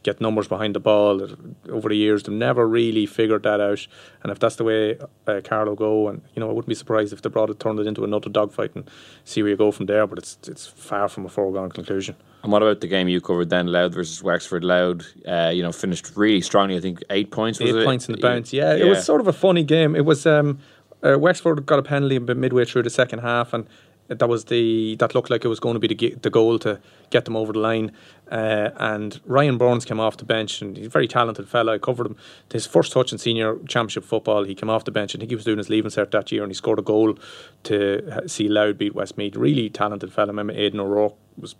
get 0.02 0.20
numbers 0.20 0.46
behind 0.46 0.74
the 0.74 0.80
ball 0.80 1.26
over 1.70 1.88
the 1.88 1.96
years 1.96 2.24
they've 2.24 2.34
never 2.34 2.68
really 2.68 3.06
figured 3.06 3.42
that 3.42 3.58
out 3.58 3.86
and 4.22 4.30
if 4.30 4.38
that's 4.38 4.56
the 4.56 4.64
way 4.64 4.98
uh, 5.26 5.40
Carlow 5.42 5.74
go 5.74 6.08
and 6.08 6.20
you 6.34 6.40
know 6.40 6.50
I 6.50 6.52
wouldn't 6.52 6.68
be 6.68 6.74
surprised 6.74 7.14
if 7.14 7.22
they 7.22 7.30
brought 7.30 7.48
it 7.48 7.58
turned 7.58 7.80
it 7.80 7.86
into 7.86 8.04
another 8.04 8.28
dogfight 8.28 8.74
and 8.74 8.90
see 9.24 9.42
where 9.42 9.52
you 9.52 9.56
go 9.56 9.70
from 9.70 9.86
there 9.86 10.06
but 10.06 10.18
it's 10.18 10.36
it's 10.46 10.66
far 10.66 11.08
from 11.08 11.24
a 11.24 11.30
foregone 11.30 11.70
conclusion 11.70 12.16
And 12.44 12.52
what 12.52 12.62
about 12.62 12.82
the 12.82 12.86
game 12.86 13.08
you 13.08 13.22
covered 13.22 13.48
then, 13.48 13.68
Louth 13.68 13.94
versus 13.94 14.22
Wexford? 14.22 14.64
Louth, 14.64 15.10
uh, 15.26 15.50
you 15.52 15.62
know, 15.62 15.72
finished 15.72 16.14
really 16.14 16.42
strongly. 16.42 16.76
I 16.76 16.80
think 16.80 17.02
eight 17.08 17.30
points. 17.30 17.58
Was 17.58 17.70
eight 17.70 17.76
it? 17.76 17.84
points 17.86 18.06
in 18.06 18.14
the 18.14 18.20
bounce 18.20 18.52
yeah, 18.52 18.74
it 18.74 18.86
was 18.86 19.02
sort 19.02 19.22
of 19.22 19.26
a 19.26 19.32
funny 19.32 19.64
game 19.64 19.96
it 19.96 20.04
was 20.04 20.26
um, 20.26 20.58
uh, 21.02 21.18
Wexford 21.18 21.64
got 21.64 21.78
a 21.78 21.82
penalty 21.82 22.16
about 22.16 22.36
midway 22.36 22.66
through 22.66 22.82
the 22.82 22.90
second 22.90 23.20
half 23.20 23.54
and 23.54 23.66
that 24.08 24.28
was 24.28 24.44
the 24.44 24.96
that 24.96 25.14
looked 25.14 25.30
like 25.30 25.44
it 25.44 25.48
was 25.48 25.60
going 25.60 25.74
to 25.74 25.80
be 25.80 25.88
the, 25.88 26.14
the 26.20 26.30
goal 26.30 26.58
to 26.58 26.78
get 27.10 27.24
them 27.24 27.36
over 27.36 27.52
the 27.52 27.58
line. 27.58 27.90
Uh, 28.30 28.70
and 28.76 29.20
Ryan 29.24 29.56
Burns 29.56 29.84
came 29.84 30.00
off 30.00 30.16
the 30.18 30.24
bench, 30.24 30.60
and 30.60 30.76
he's 30.76 30.86
a 30.86 30.90
very 30.90 31.08
talented 31.08 31.48
fella. 31.48 31.74
I 31.74 31.78
covered 31.78 32.06
him. 32.06 32.16
His 32.52 32.66
first 32.66 32.92
touch 32.92 33.12
in 33.12 33.18
senior 33.18 33.56
championship 33.66 34.04
football, 34.04 34.44
he 34.44 34.54
came 34.54 34.68
off 34.68 34.84
the 34.84 34.90
bench. 34.90 35.14
I 35.14 35.18
think 35.18 35.30
he 35.30 35.36
was 35.36 35.44
doing 35.44 35.58
his 35.58 35.70
leaving 35.70 35.90
cert 35.90 36.10
that 36.10 36.30
year, 36.30 36.42
and 36.42 36.50
he 36.50 36.54
scored 36.54 36.78
a 36.78 36.82
goal 36.82 37.16
to 37.64 38.28
see 38.28 38.48
Louth 38.48 38.76
beat 38.76 38.94
Westmeath. 38.94 39.36
Really 39.36 39.70
talented 39.70 40.12
fella. 40.12 40.28
I 40.28 40.30
remember 40.32 40.52
Aidan 40.52 40.80
O'Rourke 40.80 41.16
was 41.38 41.54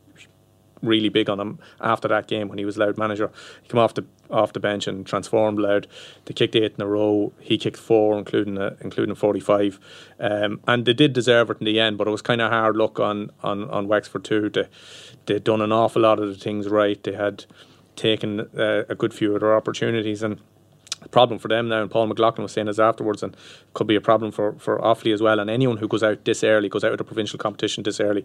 really 0.85 1.09
big 1.09 1.28
on 1.30 1.41
him 1.41 1.59
after 1.80 2.09
that 2.09 2.26
game 2.26 2.49
when 2.49 2.59
he 2.59 2.64
was 2.64 2.76
Louth 2.76 2.99
manager. 2.99 3.30
He 3.62 3.68
came 3.68 3.80
off 3.80 3.95
the 3.95 4.05
off 4.30 4.53
the 4.53 4.61
bench 4.61 4.87
and 4.87 5.07
transformed 5.07 5.59
Louth. 5.59 5.85
They 6.24 6.35
kicked 6.35 6.57
eight 6.57 6.74
in 6.76 6.82
a 6.82 6.87
row. 6.87 7.32
He 7.41 7.59
kicked 7.59 7.76
four, 7.76 8.18
including 8.18 8.59
a, 8.59 8.76
including 8.80 9.14
forty 9.14 9.41
five, 9.41 9.78
um, 10.18 10.61
and 10.66 10.85
they 10.85 10.93
did 10.93 11.12
deserve 11.12 11.51
it 11.51 11.59
in 11.61 11.66
the 11.66 11.80
end. 11.80 11.99
But 11.99 12.09
it 12.09 12.11
was 12.11 12.22
kind 12.22 12.41
of 12.41 12.51
hard 12.51 12.76
luck 12.76 13.01
on 13.01 13.30
on 13.43 13.70
on 13.70 13.89
Wexford 13.89 14.24
too. 14.24 14.51
They 14.51 14.68
they'd 15.26 15.45
done 15.45 15.61
an 15.61 15.72
awful 15.72 16.03
lot 16.03 16.18
of 16.18 16.28
the 16.28 16.35
things 16.35 16.68
right. 16.68 17.03
They 17.03 17.14
had 17.14 17.45
taken 17.97 18.41
uh, 18.41 18.85
a 18.89 18.95
good 18.95 19.14
few 19.14 19.35
of 19.35 19.41
their 19.41 19.57
opportunities 19.57 20.22
and. 20.22 20.41
Problem 21.11 21.39
for 21.39 21.49
them 21.49 21.68
now, 21.68 21.82
and 21.82 21.91
Paul 21.91 22.07
McLaughlin 22.07 22.45
was 22.45 22.53
saying 22.53 22.66
this 22.66 22.78
afterwards, 22.78 23.22
and 23.22 23.37
could 23.74 23.87
be 23.87 23.95
a 23.95 24.01
problem 24.01 24.32
for, 24.32 24.55
for 24.55 24.78
Offaly 24.78 25.12
as 25.12 25.20
well. 25.20 25.39
And 25.39 25.51
anyone 25.51 25.76
who 25.76 25.87
goes 25.87 26.03
out 26.03 26.24
this 26.24 26.43
early, 26.43 26.70
goes 26.70 26.82
out 26.82 26.93
of 26.93 26.99
the 26.99 27.05
provincial 27.05 27.39
competition 27.39 27.82
this 27.82 28.01
early, 28.01 28.24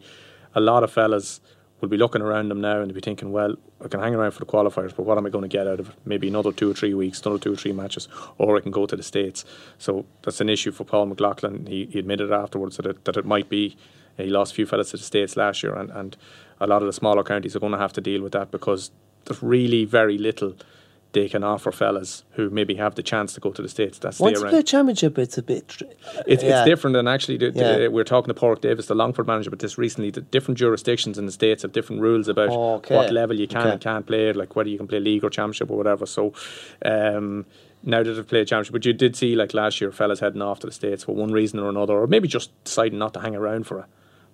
a 0.55 0.61
lot 0.61 0.85
of 0.85 0.89
fellas 0.89 1.41
will 1.81 1.89
be 1.89 1.97
looking 1.97 2.21
around 2.21 2.49
them 2.49 2.61
now 2.61 2.81
and 2.81 2.93
be 2.93 2.99
thinking, 2.99 3.31
well, 3.31 3.55
I 3.83 3.87
can 3.87 3.99
hang 3.99 4.15
around 4.15 4.31
for 4.31 4.39
the 4.39 4.45
qualifiers, 4.45 4.95
but 4.95 5.03
what 5.03 5.17
am 5.17 5.25
I 5.25 5.29
going 5.29 5.43
to 5.43 5.47
get 5.47 5.67
out 5.67 5.79
of 5.79 5.89
it? 5.89 5.95
Maybe 6.05 6.27
another 6.27 6.51
two 6.51 6.71
or 6.71 6.73
three 6.73 6.93
weeks, 6.93 7.21
another 7.21 7.39
two 7.39 7.53
or 7.53 7.55
three 7.55 7.71
matches, 7.71 8.07
or 8.37 8.57
I 8.57 8.61
can 8.61 8.71
go 8.71 8.85
to 8.85 8.95
the 8.95 9.03
States. 9.03 9.45
So 9.77 10.05
that's 10.23 10.41
an 10.41 10.49
issue 10.49 10.71
for 10.71 10.83
Paul 10.83 11.05
McLaughlin. 11.05 11.65
He, 11.67 11.85
he 11.85 11.99
admitted 11.99 12.31
afterwards 12.31 12.77
that 12.77 12.85
it, 12.85 13.05
that 13.05 13.17
it 13.17 13.25
might 13.25 13.49
be. 13.49 13.77
He 14.17 14.25
lost 14.25 14.51
a 14.51 14.55
few 14.55 14.65
fellas 14.65 14.91
to 14.91 14.97
the 14.97 15.03
States 15.03 15.37
last 15.37 15.63
year, 15.63 15.73
and, 15.75 15.89
and 15.91 16.17
a 16.59 16.67
lot 16.67 16.81
of 16.81 16.87
the 16.87 16.93
smaller 16.93 17.23
counties 17.23 17.55
are 17.55 17.59
going 17.59 17.71
to 17.71 17.77
have 17.77 17.93
to 17.93 18.01
deal 18.01 18.21
with 18.21 18.33
that 18.33 18.51
because 18.51 18.91
there's 19.25 19.41
really 19.41 19.85
very 19.85 20.17
little 20.17 20.55
they 21.11 21.27
can 21.27 21.43
offer 21.43 21.71
fellas 21.71 22.23
who 22.31 22.49
maybe 22.49 22.75
have 22.75 22.95
the 22.95 23.01
chance 23.01 23.33
to 23.33 23.39
go 23.39 23.51
to 23.51 23.61
the 23.61 23.69
states. 23.69 23.97
That's 23.97 24.17
the 24.17 24.23
once 24.23 24.39
you 24.39 24.47
play 24.47 24.61
championship, 24.61 25.17
it's 25.17 25.37
a 25.37 25.43
bit. 25.43 25.67
Tr- 25.67 25.85
it's, 26.27 26.43
yeah. 26.43 26.59
it's 26.59 26.69
different, 26.69 26.95
and 26.95 27.09
actually, 27.09 27.37
the, 27.37 27.51
yeah. 27.55 27.87
we're 27.87 28.03
talking 28.03 28.33
to 28.33 28.39
Padraic 28.39 28.61
Davis, 28.61 28.85
the 28.87 28.95
Longford 28.95 29.25
manager, 29.25 29.49
but 29.49 29.59
this 29.59 29.77
recently, 29.77 30.11
the 30.11 30.21
different 30.21 30.57
jurisdictions 30.57 31.17
in 31.17 31.25
the 31.25 31.31
states 31.31 31.63
have 31.63 31.71
different 31.71 32.01
rules 32.01 32.27
about 32.27 32.49
oh, 32.49 32.75
okay. 32.75 32.95
what 32.95 33.11
level 33.11 33.39
you 33.39 33.47
can 33.47 33.61
okay. 33.61 33.71
and 33.71 33.81
can't 33.81 34.05
play, 34.05 34.31
like 34.33 34.55
whether 34.55 34.69
you 34.69 34.77
can 34.77 34.87
play 34.87 34.99
league 34.99 35.23
or 35.23 35.29
championship 35.29 35.71
or 35.71 35.77
whatever. 35.77 36.05
So. 36.05 36.33
Um, 36.83 37.45
now 37.81 38.03
that 38.03 38.11
they've 38.11 38.27
played 38.27 38.45
championship, 38.45 38.73
but 38.73 38.85
you 38.85 38.91
did 38.91 39.15
see 39.15 39.37
like 39.37 39.53
last 39.53 39.79
year, 39.79 39.89
fellas 39.93 40.19
heading 40.19 40.41
off 40.41 40.59
to 40.59 40.67
the 40.67 40.73
states 40.73 41.05
for 41.05 41.15
one 41.15 41.31
reason 41.31 41.59
or 41.59 41.69
another, 41.69 41.93
or 41.93 42.07
maybe 42.07 42.27
just 42.27 42.51
deciding 42.65 42.99
not 42.99 43.13
to 43.13 43.21
hang 43.21 43.37
around 43.37 43.67
for 43.67 43.79
a 43.79 43.87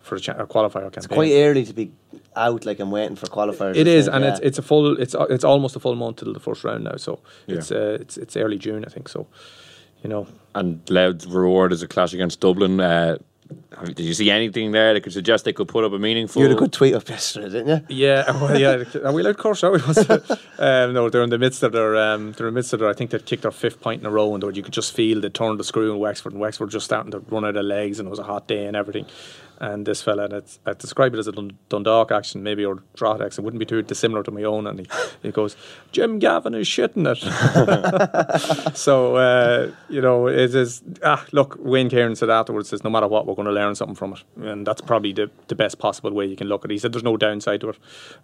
for 0.06 0.16
a, 0.16 0.20
cha- 0.20 0.34
a 0.34 0.48
qualifier 0.48 0.84
campaign. 0.84 0.98
It's 0.98 1.08
quite 1.08 1.32
early 1.34 1.66
to 1.66 1.74
be 1.74 1.92
out 2.36 2.66
like 2.66 2.80
I'm 2.80 2.92
waiting 2.92 3.16
for 3.16 3.26
qualifiers. 3.28 3.76
It 3.76 3.88
is, 3.88 4.08
and 4.08 4.24
yeah. 4.24 4.32
it's 4.32 4.40
it's 4.42 4.58
a 4.58 4.62
full 4.62 5.00
it's 5.00 5.16
it's 5.30 5.44
almost 5.44 5.76
a 5.76 5.80
full 5.80 5.96
month 5.96 6.18
till 6.18 6.34
the 6.34 6.40
first 6.40 6.64
round 6.64 6.84
now. 6.84 6.98
So 6.98 7.20
yeah. 7.48 7.58
it's 7.58 7.72
uh, 7.72 7.98
it's 8.00 8.18
it's 8.18 8.38
early 8.38 8.58
June, 8.58 8.86
I 8.86 8.90
think. 8.90 9.10
So 9.10 9.28
you 10.04 10.10
know, 10.10 10.28
and 10.54 10.88
Louth's 10.90 11.26
reward 11.26 11.74
is 11.74 11.82
a 11.82 11.88
clash 11.88 12.14
against 12.14 12.40
Dublin. 12.40 12.80
Uh, 12.80 13.18
did 13.84 14.00
you 14.00 14.14
see 14.14 14.32
anything 14.32 14.72
there 14.72 14.94
that 14.94 15.02
could 15.02 15.14
suggest 15.14 15.46
they 15.46 15.54
could 15.54 15.68
put 15.68 15.84
up 15.84 15.92
a 15.92 16.00
meaningful? 16.00 16.42
You 16.42 16.48
had 16.48 16.58
a 16.58 16.60
good 16.60 16.74
tweet 16.74 16.96
up 16.96 17.08
yesterday, 17.08 17.50
didn't 17.50 17.90
you? 17.90 17.96
Yeah, 17.96 18.32
well, 18.42 18.60
yeah. 18.60 18.84
Are 19.04 19.12
we 19.12 19.22
allowed 19.22 19.38
course? 19.38 19.64
Are 19.64 19.72
we? 19.72 19.80
um, 20.60 20.94
no, 20.94 21.10
they're 21.10 21.24
in 21.24 21.30
the 21.30 21.38
midst 21.38 21.62
of 21.62 21.74
their. 21.74 21.96
Um, 21.96 22.32
they're 22.32 22.48
in 22.48 22.54
the 22.54 22.58
midst 22.58 22.74
of 22.74 22.80
their. 22.80 22.90
I 22.90 22.94
think 22.94 23.12
they 23.12 23.20
kicked 23.20 23.44
their 23.44 23.52
fifth 23.52 23.82
point 23.82 24.02
in 24.02 24.08
a 24.08 24.10
row, 24.10 24.34
and 24.34 24.56
you 24.56 24.64
could 24.64 24.74
just 24.74 24.94
feel 24.94 25.22
they 25.22 25.30
turned 25.30 25.60
the 25.60 25.64
screw 25.64 25.92
in 25.92 26.00
Wexford, 26.00 26.32
and 26.32 26.42
Wexford 26.42 26.72
just 26.72 26.86
starting 26.86 27.12
to 27.12 27.20
run 27.20 27.46
out 27.46 27.56
of 27.56 27.66
legs, 27.66 28.00
and 28.00 28.08
it 28.08 28.10
was 28.10 28.20
a 28.20 28.24
hot 28.24 28.48
day 28.48 28.66
and 28.66 28.76
everything 28.76 29.06
and 29.60 29.86
this 29.86 30.02
fella, 30.02 30.26
and 30.26 30.34
it's, 30.34 30.60
I 30.66 30.74
describe 30.74 31.14
it 31.14 31.20
as 31.20 31.28
a 31.28 31.32
Dundalk 31.70 32.12
action, 32.12 32.44
maybe, 32.44 32.66
or 32.66 32.84
Drogheda 32.96 33.26
action. 33.26 33.44
It 33.44 33.46
wouldn't 33.46 33.60
be 33.60 33.66
too 33.66 33.82
dissimilar 33.82 34.24
to 34.24 34.32
my 34.32 34.44
own. 34.44 34.68
And 34.68 34.80
he, 34.80 34.88
he 35.22 35.32
goes, 35.32 35.56
Jim 35.92 36.20
Gavin 36.20 36.54
is 36.54 36.68
shitting 36.68 37.06
it. 37.08 38.76
so, 38.78 39.16
uh, 39.16 39.72
you 39.90 40.02
know, 40.02 40.28
it 40.28 40.54
is, 40.54 40.84
ah, 41.04 41.26
look, 41.32 41.58
Wayne 41.60 41.90
Kieran 41.90 42.16
said 42.16 42.30
afterwards, 42.30 42.70
says, 42.70 42.84
no 42.84 42.90
matter 42.90 43.08
what, 43.08 43.26
we're 43.26 43.36
going 43.36 43.48
to 43.48 43.54
learn 43.54 43.76
something 43.76 43.96
from 43.96 44.14
it. 44.14 44.24
And 44.42 44.66
that's 44.66 44.82
probably 44.82 45.14
the, 45.14 45.30
the 45.48 45.56
best 45.56 45.80
possible 45.80 46.12
way 46.12 46.26
you 46.26 46.36
can 46.36 46.48
look 46.48 46.66
at 46.66 46.72
it. 46.72 46.74
He 46.74 46.80
said, 46.80 46.94
there's 46.94 47.04
no 47.04 47.18
downside 47.18 47.62
to 47.62 47.70
it. 47.70 47.78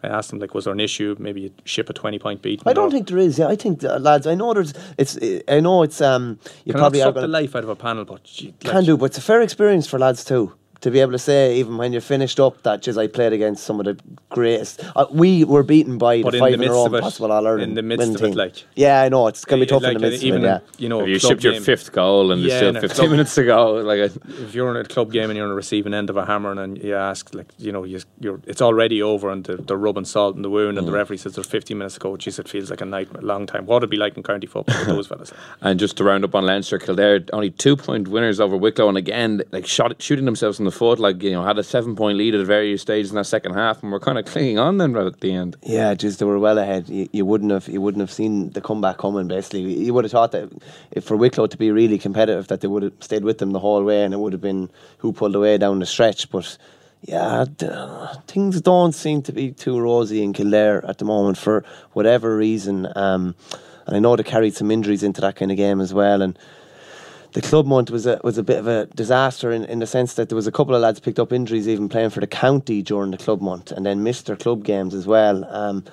I 0.03 0.07
asked 0.07 0.33
him, 0.33 0.39
like, 0.39 0.53
was 0.53 0.65
there 0.65 0.73
an 0.73 0.79
issue? 0.79 1.15
Maybe 1.19 1.41
you 1.41 1.53
ship 1.65 1.89
a 1.89 1.93
20 1.93 2.19
point 2.19 2.41
beat. 2.41 2.61
I 2.65 2.73
don't 2.73 2.87
or, 2.87 2.91
think 2.91 3.07
there 3.07 3.17
is. 3.17 3.39
Yeah, 3.39 3.47
I 3.47 3.55
think, 3.55 3.83
uh, 3.83 3.97
lads, 3.97 4.27
I 4.27 4.35
know 4.35 4.53
there's, 4.53 4.73
it's, 4.97 5.17
I 5.47 5.59
know 5.59 5.83
it's, 5.83 6.01
um, 6.01 6.39
you 6.65 6.73
probably 6.73 7.01
are 7.01 7.13
to. 7.13 7.21
the 7.21 7.27
life 7.27 7.55
out 7.55 7.63
of 7.63 7.69
a 7.69 7.75
panel, 7.75 8.05
but. 8.05 8.23
Gee, 8.23 8.47
like, 8.47 8.59
can 8.59 8.83
do, 8.83 8.97
but 8.97 9.05
it's 9.05 9.17
a 9.17 9.21
fair 9.21 9.41
experience 9.41 9.87
for 9.87 9.97
lads 9.97 10.23
too 10.23 10.53
to 10.81 10.89
be 10.89 10.99
able 10.99 11.11
to 11.11 11.19
say 11.19 11.57
even 11.57 11.77
when 11.77 11.91
you're 11.91 12.01
finished 12.01 12.39
up 12.39 12.61
that 12.63 12.81
just 12.81 12.97
I 12.97 13.07
played 13.07 13.33
against 13.33 13.63
some 13.63 13.79
of 13.79 13.85
the 13.85 13.99
greatest. 14.29 14.83
Uh, 14.95 15.05
we 15.11 15.43
were 15.43 15.63
beaten 15.63 15.97
by 15.97 16.23
but 16.23 16.31
the 16.31 16.39
five 16.39 16.53
in, 16.53 16.59
the 16.59 16.65
in 16.65 16.71
a 16.71 16.73
row 16.73 16.89
possible 16.89 17.31
All 17.31 17.45
Ireland 17.45 17.63
in 17.63 17.73
the 17.75 17.83
midst 17.83 18.15
of 18.15 18.23
it, 18.23 18.35
like 18.35 18.63
yeah, 18.75 19.01
I 19.01 19.09
know 19.09 19.27
it's 19.27 19.45
gonna 19.45 19.61
be 19.61 19.67
tough 19.67 19.83
like 19.83 19.95
in 19.95 20.01
the 20.01 20.09
midst 20.09 20.23
even, 20.23 20.43
of 20.43 20.43
it. 20.43 20.47
Yeah. 20.47 20.81
You 20.81 20.89
know, 20.89 21.05
you 21.05 21.19
shipped 21.19 21.43
your 21.43 21.61
fifth 21.61 21.91
goal 21.91 22.31
and 22.31 22.41
yeah, 22.41 22.71
there's 22.71 22.93
still 22.93 23.05
15 23.05 23.11
minutes 23.11 23.35
to 23.35 23.43
go. 23.43 23.73
Like 23.73 23.99
a, 23.99 24.05
if 24.43 24.55
you're 24.55 24.71
in 24.71 24.83
a 24.83 24.87
club 24.87 25.11
game 25.11 25.29
and 25.29 25.37
you're 25.37 25.45
on 25.45 25.51
the 25.51 25.55
receiving 25.55 25.93
end 25.93 26.09
of 26.09 26.17
a 26.17 26.25
hammer 26.25 26.51
and 26.51 26.77
you 26.83 26.95
ask 26.95 27.33
like 27.35 27.53
you 27.59 27.71
know 27.71 27.83
you, 27.83 27.99
are 28.25 28.41
it's 28.47 28.61
already 28.61 29.01
over 29.03 29.29
and 29.29 29.43
they're, 29.43 29.57
they're, 29.57 29.77
rubbing 29.77 30.05
salt 30.05 30.35
in 30.35 30.41
the 30.41 30.49
wound 30.49 30.77
and 30.77 30.85
mm. 30.85 30.91
the 30.91 30.95
referee 30.95 31.17
says 31.17 31.35
there's 31.35 31.47
15 31.47 31.77
minutes 31.77 31.95
to 31.95 31.99
go. 31.99 32.17
Geez, 32.17 32.39
it 32.39 32.47
feels 32.47 32.69
like 32.69 32.81
a 32.81 32.85
night, 32.85 33.23
long 33.23 33.45
time. 33.45 33.65
What 33.65 33.75
would 33.75 33.83
it 33.83 33.89
be 33.89 33.97
like 33.97 34.17
in 34.17 34.23
county 34.23 34.47
football 34.47 34.77
with 34.79 34.87
those 34.87 35.07
fellas? 35.11 35.31
And 35.61 35.79
just 35.79 35.97
to 35.97 36.03
round 36.03 36.23
up 36.23 36.33
on 36.33 36.45
Leinster, 36.45 36.79
Kildare 36.79 37.21
only 37.33 37.51
two 37.51 37.75
point 37.75 38.07
winners 38.07 38.39
over 38.39 38.57
Wicklow 38.57 38.89
and 38.89 38.97
again 38.97 39.43
like 39.51 39.67
shot, 39.67 40.01
shooting 40.01 40.25
themselves 40.25 40.59
in 40.59 40.65
the 40.65 40.70
foot 40.71 40.99
like 40.99 41.21
you 41.21 41.31
know 41.31 41.43
had 41.43 41.57
a 41.57 41.63
seven 41.63 41.95
point 41.95 42.17
lead 42.17 42.35
at 42.35 42.45
various 42.45 42.81
stages 42.81 43.11
in 43.11 43.15
that 43.17 43.25
second 43.25 43.53
half, 43.53 43.83
and 43.83 43.91
we're 43.91 43.99
kind 43.99 44.17
of 44.17 44.25
clinging 44.31 44.57
on 44.57 44.77
then 44.77 44.93
right 44.93 45.05
at 45.05 45.19
the 45.19 45.33
end. 45.33 45.57
Yeah, 45.63 45.93
just 45.93 46.19
they 46.19 46.25
were 46.25 46.39
well 46.39 46.57
ahead. 46.57 46.89
You, 46.89 47.07
you, 47.11 47.25
wouldn't 47.25 47.51
have 47.51 47.67
you 47.67 47.81
wouldn't 47.81 48.01
have 48.01 48.11
seen 48.11 48.51
the 48.51 48.61
comeback 48.61 48.97
coming. 48.97 49.27
Basically, 49.27 49.61
you 49.61 49.93
would 49.93 50.05
have 50.05 50.11
thought 50.11 50.31
that 50.31 50.51
if 50.91 51.03
for 51.03 51.17
Wicklow 51.17 51.47
to 51.47 51.57
be 51.57 51.71
really 51.71 51.97
competitive, 51.97 52.47
that 52.47 52.61
they 52.61 52.67
would 52.67 52.83
have 52.83 52.93
stayed 52.99 53.23
with 53.23 53.37
them 53.37 53.51
the 53.51 53.59
whole 53.59 53.83
way, 53.83 54.03
and 54.03 54.13
it 54.13 54.17
would 54.17 54.33
have 54.33 54.41
been 54.41 54.69
who 54.99 55.13
pulled 55.13 55.35
away 55.35 55.57
down 55.57 55.79
the 55.79 55.85
stretch. 55.85 56.29
But 56.29 56.57
yeah, 57.01 57.45
things 58.27 58.61
don't 58.61 58.93
seem 58.93 59.21
to 59.23 59.31
be 59.31 59.51
too 59.51 59.79
rosy 59.79 60.23
in 60.23 60.33
Kildare 60.33 60.85
at 60.85 60.99
the 60.99 61.05
moment 61.05 61.37
for 61.37 61.65
whatever 61.93 62.37
reason. 62.37 62.87
Um, 62.95 63.35
and 63.87 63.95
I 63.95 63.99
know 63.99 64.15
they 64.15 64.23
carried 64.23 64.55
some 64.55 64.69
injuries 64.69 65.03
into 65.03 65.21
that 65.21 65.35
kind 65.35 65.51
of 65.51 65.57
game 65.57 65.81
as 65.81 65.93
well, 65.93 66.21
and 66.21 66.37
the 67.33 67.41
club 67.41 67.65
month 67.65 67.89
was 67.89 68.05
a 68.05 68.19
was 68.23 68.37
a 68.37 68.43
bit 68.43 68.59
of 68.59 68.67
a 68.67 68.87
disaster 68.87 69.51
in, 69.51 69.65
in 69.65 69.79
the 69.79 69.87
sense 69.87 70.15
that 70.15 70.29
there 70.29 70.35
was 70.35 70.47
a 70.47 70.51
couple 70.51 70.75
of 70.75 70.81
lads 70.81 70.99
picked 70.99 71.19
up 71.19 71.31
injuries 71.31 71.67
even 71.67 71.87
playing 71.89 72.09
for 72.09 72.19
the 72.19 72.27
county 72.27 72.81
during 72.81 73.11
the 73.11 73.17
club 73.17 73.41
month 73.41 73.71
and 73.71 73.85
then 73.85 74.03
missed 74.03 74.25
their 74.25 74.35
club 74.35 74.63
games 74.63 74.93
as 74.93 75.07
well. 75.07 75.45
Um, 75.45 75.83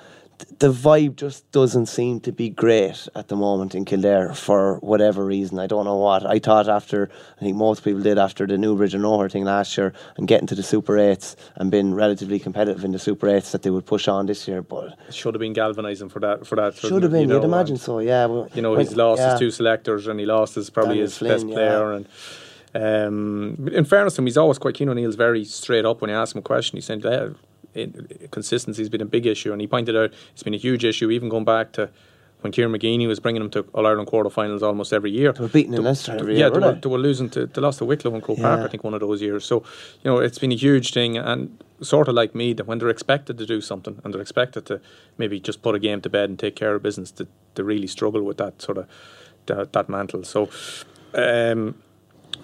the 0.59 0.71
vibe 0.71 1.15
just 1.15 1.49
doesn't 1.51 1.87
seem 1.87 2.19
to 2.21 2.31
be 2.31 2.49
great 2.49 3.07
at 3.15 3.27
the 3.27 3.35
moment 3.35 3.75
in 3.75 3.83
Kildare 3.83 4.33
for 4.33 4.77
whatever 4.77 5.25
reason. 5.25 5.59
I 5.59 5.67
don't 5.67 5.85
know 5.85 5.97
what. 5.97 6.25
I 6.25 6.39
thought 6.39 6.69
after, 6.69 7.09
I 7.37 7.39
think 7.41 7.57
most 7.57 7.83
people 7.83 8.01
did 8.01 8.17
after 8.17 8.47
the 8.47 8.57
Newbridge 8.57 8.93
and 8.93 9.03
Nowhere 9.03 9.29
thing 9.29 9.43
last 9.43 9.77
year 9.77 9.93
and 10.17 10.27
getting 10.27 10.47
to 10.47 10.55
the 10.55 10.63
Super 10.63 10.93
8s 10.93 11.35
and 11.55 11.69
being 11.71 11.93
relatively 11.93 12.39
competitive 12.39 12.85
in 12.85 12.91
the 12.91 12.99
Super 12.99 13.27
8s 13.27 13.51
that 13.51 13.63
they 13.63 13.69
would 13.69 13.85
push 13.85 14.07
on 14.07 14.27
this 14.27 14.47
year. 14.47 14.61
But 14.61 14.97
it 15.07 15.13
should 15.13 15.33
have 15.33 15.39
been 15.39 15.53
galvanising 15.53 16.09
for 16.09 16.19
that. 16.21 16.47
For 16.47 16.55
that, 16.55 16.75
should 16.75 17.03
have 17.03 17.11
been. 17.11 17.21
You 17.21 17.27
know, 17.27 17.35
you'd 17.35 17.43
imagine 17.43 17.77
so. 17.77 17.99
Yeah. 17.99 18.25
Well, 18.25 18.49
you 18.53 18.61
know, 18.61 18.75
he's 18.77 18.95
lost 18.95 19.19
yeah. 19.19 19.31
his 19.31 19.39
two 19.39 19.51
selectors 19.51 20.07
and 20.07 20.19
he 20.19 20.25
lost 20.25 20.55
his 20.55 20.69
probably 20.69 20.95
Daniel 20.95 21.05
his 21.05 21.17
Flynn, 21.17 21.31
best 21.31 21.47
player 21.47 21.91
yeah. 21.91 21.95
and. 21.97 22.07
Um, 22.71 23.67
in 23.73 23.83
fairness 23.83 24.13
to 24.13 24.21
him, 24.21 24.27
he's 24.27 24.37
always 24.37 24.59
quite 24.59 24.77
Cian 24.77 24.89
O'Neill's 24.89 25.15
very 25.15 25.43
straight 25.43 25.85
up 25.85 26.01
when 26.01 26.11
you 26.11 26.15
ask 26.15 26.35
him 26.35 26.39
a 26.39 26.43
question. 26.43 26.77
He 26.77 26.81
said, 26.81 27.03
consistency 28.31 28.81
has 28.81 28.89
been 28.89 29.01
a 29.01 29.05
big 29.05 29.25
issue, 29.25 29.51
and 29.51 29.61
he 29.61 29.67
pointed 29.67 29.95
out 29.95 30.13
it's 30.33 30.43
been 30.43 30.53
a 30.53 30.57
huge 30.57 30.85
issue, 30.85 31.11
even 31.11 31.29
going 31.29 31.45
back 31.45 31.71
to 31.73 31.89
when 32.41 32.53
Kieran 32.53 32.71
McGeeney 32.71 33.07
was 33.07 33.19
bringing 33.19 33.41
them 33.41 33.51
to 33.51 33.61
All 33.73 33.85
Ireland 33.85 34.07
quarterfinals 34.07 34.61
almost 34.61 34.93
every 34.93 35.11
year. 35.11 35.33
They 35.33 35.43
were 35.43 35.49
beating 35.49 35.73
in 35.73 35.83
Leinster 35.83 36.17
every 36.17 36.35
yeah, 36.35 36.47
year. 36.47 36.51
they, 36.51 36.59
were, 36.59 36.73
they 36.73 36.89
were 36.89 36.97
losing 36.97 37.29
to 37.31 37.47
they 37.47 37.61
lost 37.61 37.79
to 37.79 37.85
Wicklow 37.85 38.13
and 38.13 38.23
Croke 38.23 38.37
yeah. 38.37 38.55
Park, 38.55 38.61
I 38.61 38.67
think, 38.69 38.83
one 38.83 38.93
of 38.93 39.01
those 39.01 39.21
years. 39.21 39.43
So, 39.43 39.63
you 40.03 40.11
know, 40.11 40.19
it's 40.19 40.39
been 40.39 40.51
a 40.51 40.55
huge 40.55 40.93
thing, 40.93 41.17
and 41.17 41.61
sort 41.81 42.07
of 42.07 42.15
like 42.15 42.35
me 42.35 42.53
that 42.53 42.65
when 42.65 42.79
they're 42.79 42.89
expected 42.89 43.37
to 43.37 43.45
do 43.45 43.61
something 43.61 43.99
and 44.03 44.13
they're 44.13 44.21
expected 44.21 44.65
to 44.67 44.81
maybe 45.17 45.39
just 45.39 45.61
put 45.61 45.75
a 45.75 45.79
game 45.79 46.01
to 46.01 46.09
bed 46.09 46.29
and 46.29 46.39
take 46.39 46.55
care 46.55 46.75
of 46.75 46.83
business, 46.83 47.11
to, 47.11 47.27
they 47.55 47.63
really 47.63 47.87
struggle 47.87 48.23
with 48.23 48.37
that 48.37 48.61
sort 48.61 48.77
of 48.77 48.87
that, 49.47 49.73
that 49.73 49.89
mantle. 49.89 50.23
So. 50.23 50.49
Um, 51.13 51.75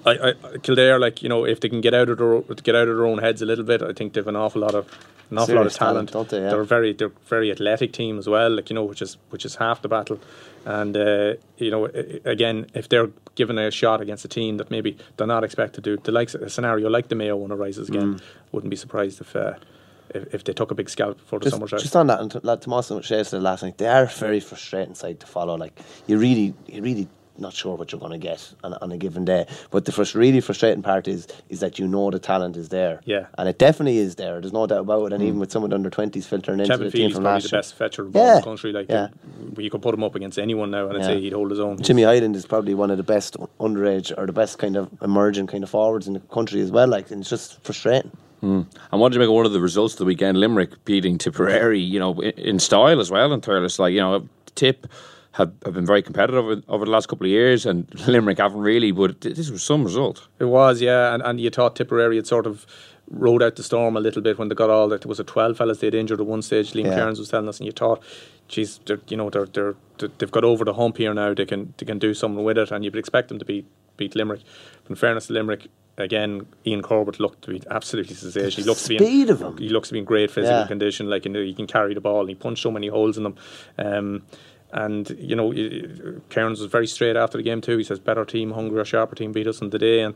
I, 0.06 0.30
I, 0.30 0.58
Kildare, 0.62 1.00
like 1.00 1.24
you 1.24 1.30
know, 1.30 1.46
if 1.46 1.60
they 1.60 1.70
can 1.70 1.82
get 1.82 1.94
out 1.94 2.10
of 2.10 2.18
their 2.18 2.42
get 2.64 2.76
out 2.76 2.88
of 2.88 2.96
their 2.96 3.06
own 3.06 3.18
heads 3.18 3.42
a 3.42 3.46
little 3.46 3.66
bit, 3.66 3.82
I 3.82 3.94
think 3.94 4.14
they've 4.14 4.28
an 4.28 4.36
awful 4.36 4.62
lot 4.62 4.76
of 4.76 4.88
an 5.32 5.38
awful 5.38 5.48
Serious 5.48 5.58
lot 5.58 5.66
of 5.66 5.74
talent. 5.74 6.10
talent 6.12 6.30
they, 6.30 6.42
yeah. 6.42 6.50
They're 6.50 6.64
very 6.64 6.94
they're 6.94 7.12
very 7.28 7.52
athletic 7.52 7.94
team 7.94 8.18
as 8.20 8.28
well. 8.28 8.52
Like 8.52 8.70
you 8.70 8.76
know, 8.76 8.84
which 8.84 9.02
is 9.02 9.18
which 9.30 9.46
is 9.46 9.56
half 9.56 9.82
the 9.82 9.88
battle. 9.88 10.20
And 10.66 10.96
uh, 10.96 11.34
you 11.58 11.72
know, 11.72 11.86
again, 12.26 12.68
if 12.74 12.90
they're 12.90 13.10
given 13.36 13.58
a 13.58 13.72
shot 13.72 14.02
against 14.02 14.26
a 14.26 14.28
team 14.28 14.58
that 14.58 14.72
maybe 14.72 14.98
they're 15.18 15.28
not 15.28 15.44
expected 15.44 15.84
to, 15.84 15.96
do 15.96 16.02
the 16.02 16.12
likes 16.12 16.36
a 16.36 16.50
scenario 16.50 16.90
like 16.90 17.08
the 17.10 17.16
Mayo 17.16 17.36
one 17.36 17.52
arises 17.52 17.90
again, 17.90 18.16
mm. 18.16 18.22
wouldn't 18.52 18.70
be 18.70 18.78
surprised 18.78 19.22
if. 19.22 19.36
Uh, 19.36 19.54
if, 20.14 20.36
if 20.36 20.44
they 20.44 20.54
took 20.54 20.70
a 20.70 20.76
big 20.76 20.88
scalp 20.88 21.20
for 21.20 21.40
the 21.40 21.46
just, 21.46 21.56
summer. 21.56 21.68
Just 21.68 21.96
on 21.96 22.08
that, 22.08 22.22
and 22.22 22.44
like 22.44 22.62
Tomás 22.62 22.92
Ó 22.92 23.00
Sé 23.00 23.26
said 23.26 23.42
last 23.42 23.64
night, 23.64 23.80
they 23.80 23.88
are 23.88 24.06
very 24.06 24.40
frustrating 24.40 24.94
side 24.94 25.20
to 25.20 25.26
follow. 25.26 25.58
Like 25.58 25.80
you 26.06 26.20
really, 26.20 26.54
you 26.68 26.84
really 26.84 27.08
not 27.38 27.54
sure 27.54 27.76
what 27.76 27.92
you're 27.92 28.00
going 28.00 28.12
to 28.14 28.18
get 28.18 28.54
on, 28.64 28.74
on 28.76 28.92
a 28.92 28.98
given 28.98 29.26
day. 29.26 29.46
But 29.72 29.86
the 29.86 29.92
first, 29.92 30.16
really 30.16 30.42
frustrating 30.42 30.82
part 30.84 31.08
is 31.08 31.28
is 31.50 31.60
that 31.60 31.80
you 31.80 31.88
know 31.88 32.10
the 32.12 32.20
talent 32.20 32.58
is 32.58 32.70
there. 32.70 33.02
Yeah. 33.06 33.28
And 33.38 33.50
it 33.50 33.58
definitely 33.58 33.98
is 33.98 34.16
there. 34.16 34.40
There's 34.42 34.54
no 34.54 34.68
doubt 34.68 34.80
about 34.82 35.06
it. 35.08 35.14
And 35.14 35.24
Mm. 35.24 35.28
even 35.28 35.40
with 35.40 35.52
some 35.52 35.64
of 35.64 35.70
the 35.70 35.76
under 35.76 35.90
20s 35.90 36.26
filtering 36.26 36.60
into 36.60 36.72
Kevin 36.72 36.88
the 36.88 36.92
team 36.92 37.12
from 37.12 37.24
probably 37.24 37.34
last 37.42 37.52
the 37.52 37.58
best 37.58 37.76
fetcher 37.76 38.04
of 38.04 38.14
the 38.14 38.20
in 38.20 38.26
Yeah. 38.26 38.36
the 38.36 38.42
country. 38.42 38.72
Like 38.72 38.90
Yeah. 38.90 39.08
the- 39.54 39.64
you 39.64 39.70
could 39.70 39.82
put 39.82 39.94
him 39.94 40.04
up 40.04 40.16
against 40.16 40.40
anyone 40.40 40.72
now, 40.72 40.88
and 40.88 40.98
I'd 40.98 41.02
Yeah. 41.02 41.08
say 41.08 41.20
he'd 41.22 41.34
hold 41.34 41.52
his 41.52 41.60
own. 41.60 41.78
Jimmy 41.82 42.04
Hyland 42.04 42.36
is 42.36 42.46
probably 42.46 42.74
one 42.74 42.92
of 42.92 42.98
the 42.98 43.04
best 43.04 43.38
underage 43.60 44.12
or 44.18 44.26
the 44.26 44.34
best 44.34 44.58
kind 44.60 44.76
of 44.78 44.90
emerging 45.02 45.48
kind 45.48 45.64
of 45.64 45.70
forwards 45.70 46.08
in 46.08 46.14
the 46.14 46.20
country 46.20 46.62
as 46.62 46.72
well. 46.72 46.88
Like, 46.88 47.12
and 47.12 47.22
it's 47.22 47.30
just 47.30 47.60
frustrating. 47.64 48.12
Mm. 48.44 48.66
And 48.92 49.02
what 49.02 49.10
did 49.10 49.16
you 49.16 49.20
make 49.22 49.30
of 49.30 49.34
one 49.34 49.46
of 49.46 49.54
the 49.54 49.62
results 49.62 49.94
of 49.96 49.98
the 50.00 50.06
weekend? 50.06 50.38
Limerick 50.40 50.84
beating 50.86 51.18
Tipperary, 51.18 51.80
you 51.80 52.00
know, 52.00 52.14
in, 52.20 52.32
in 52.32 52.60
style 52.60 53.00
as 53.00 53.10
well 53.10 53.32
in 53.34 53.42
Thurles. 53.42 53.80
Like, 53.80 53.94
you 53.94 54.02
know, 54.02 54.28
Tip 54.56 54.88
have, 55.38 55.52
have 55.66 55.74
been 55.74 55.86
very 55.86 56.02
competitive 56.02 56.44
over, 56.44 56.62
over 56.68 56.86
the 56.86 56.92
last 56.92 57.08
couple 57.08 57.26
of 57.26 57.32
years, 57.32 57.66
and 57.66 57.88
Limerick 58.08 58.38
haven't 58.38 58.62
really, 58.62 58.92
but 58.92 59.22
this 59.22 59.50
was 59.50 59.64
some 59.64 59.84
result. 59.84 60.28
It 60.40 60.46
was, 60.46 60.82
yeah, 60.82 61.14
and, 61.14 61.22
and 61.24 61.40
you 61.42 61.50
thought 61.50 61.76
Tipperary 61.76 62.16
had 62.16 62.28
sort 62.28 62.48
of 62.48 62.66
rode 63.10 63.44
out 63.44 63.56
the 63.56 63.64
storm 63.64 63.96
a 63.96 64.00
little 64.00 64.22
bit 64.22 64.40
when 64.40 64.48
they 64.50 64.56
got 64.56 64.70
all 64.70 64.88
that. 64.90 65.02
There 65.02 65.10
was 65.10 65.20
a 65.20 65.24
twelve 65.24 65.58
fellas 65.58 65.80
they'd 65.80 65.94
injured 65.94 66.20
at 66.22 66.26
one 66.26 66.42
stage. 66.42 66.72
Liam 66.74 66.86
Yeah. 66.86 66.96
Kearns 66.96 67.20
was 67.20 67.30
telling 67.30 67.50
us, 67.50 67.60
and 67.60 67.66
you 67.66 67.72
thought, 67.72 68.02
geez, 68.48 68.80
they're, 68.86 69.00
you 69.10 69.18
know, 69.18 69.30
they're, 69.30 69.46
they're 69.46 69.76
they've 70.18 70.32
got 70.32 70.44
over 70.44 70.66
the 70.66 70.74
hump 70.74 70.98
here 70.98 71.14
now. 71.14 71.34
They 71.34 71.46
can 71.46 71.74
they 71.78 71.86
can 71.86 72.00
do 72.00 72.14
something 72.14 72.44
with 72.44 72.58
it, 72.58 72.72
and 72.72 72.84
you 72.84 72.90
would 72.92 72.98
expect 73.00 73.28
them 73.30 73.40
to 73.40 73.46
beat 73.46 73.66
beat 73.98 74.16
Limerick. 74.16 74.42
But 74.84 74.90
in 74.92 74.96
fairness 74.96 75.28
to 75.28 75.34
Limerick. 75.34 75.68
Again, 75.98 76.46
Ian 76.68 76.82
Corbett 76.82 77.22
looked 77.22 77.44
to 77.44 77.52
be 77.52 77.62
absolutely 77.72 78.16
sensational. 78.16 78.64
He 78.66 78.70
looks 78.70 78.84
to 78.84 78.90
be 78.90 78.98
speed 78.98 79.30
in, 79.30 79.34
of 79.34 79.42
him. 79.42 79.58
He 79.58 79.70
looks 79.70 79.88
to 79.88 79.94
be 79.94 80.00
in 80.00 80.04
great 80.04 80.30
physical 80.30 80.60
Yeah. 80.60 80.68
condition. 80.68 81.10
Like 81.10 81.24
you 81.24 81.32
know, 81.32 81.42
he 81.42 81.54
can 81.54 81.68
carry 81.68 81.94
the 81.94 82.02
ball. 82.02 82.20
and 82.20 82.28
He 82.28 82.36
punched 82.36 82.64
so 82.64 82.70
many 82.70 82.88
holes 82.90 83.16
in 83.16 83.24
them. 83.24 83.36
Um, 83.78 84.24
and 84.76 85.10
you 85.18 85.36
know, 85.36 85.52
Kearns 86.30 86.60
was 86.60 86.70
very 86.70 86.86
straight 86.86 87.16
after 87.16 87.38
the 87.38 87.44
game 87.44 87.62
too. 87.62 87.78
He 87.78 87.84
says, 87.84 88.00
"Better 88.00 88.26
team, 88.26 88.52
hungrier, 88.52 88.86
sharper 88.86 89.16
team 89.16 89.32
beat 89.32 89.48
us 89.48 89.62
in 89.62 89.70
the 89.70 89.80
day." 89.80 90.02
And 90.02 90.16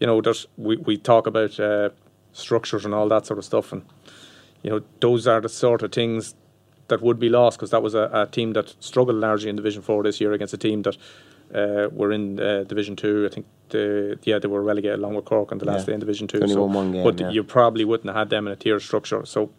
you 0.00 0.06
know, 0.06 0.20
there's 0.20 0.46
we 0.56 0.76
we 0.76 0.96
talk 0.98 1.26
about 1.26 1.58
uh, 1.60 1.90
structures 2.32 2.84
and 2.84 2.92
all 2.92 3.08
that 3.08 3.24
sort 3.26 3.38
of 3.38 3.44
stuff, 3.44 3.72
and 3.72 3.82
you 4.62 4.70
know, 4.70 4.80
those 5.00 5.26
are 5.26 5.40
the 5.40 5.48
sort 5.48 5.82
of 5.82 5.92
things 5.92 6.34
that 6.88 7.00
would 7.02 7.20
be 7.20 7.28
lost 7.28 7.56
because 7.56 7.70
that 7.70 7.82
was 7.82 7.94
a, 7.94 8.10
a 8.12 8.26
team 8.26 8.52
that 8.54 8.74
struggled 8.80 9.16
largely 9.16 9.48
in 9.48 9.56
Division 9.56 9.80
Four 9.82 10.02
this 10.02 10.20
year 10.20 10.32
against 10.32 10.54
a 10.54 10.58
team 10.58 10.82
that 10.82 10.96
uh, 11.54 11.88
were 11.92 12.10
in 12.10 12.40
uh, 12.40 12.64
Division 12.64 12.96
Two. 12.96 13.28
I 13.30 13.32
think 13.32 13.46
the 13.68 14.18
yeah 14.24 14.40
they 14.40 14.48
were 14.48 14.62
relegated 14.62 14.98
along 14.98 15.14
with 15.14 15.24
Cork 15.24 15.52
on 15.52 15.58
the 15.58 15.66
last 15.66 15.82
Yeah. 15.82 15.86
day 15.86 15.92
in 15.94 16.00
Division 16.00 16.26
Two. 16.26 16.46
So, 16.48 16.64
one 16.64 16.90
game, 16.90 17.04
but 17.04 17.20
yeah. 17.20 17.30
you 17.30 17.44
probably 17.44 17.84
wouldn't 17.84 18.08
have 18.08 18.16
had 18.16 18.30
them 18.30 18.48
in 18.48 18.52
a 18.52 18.56
tier 18.56 18.80
structure. 18.80 19.24
So 19.24 19.50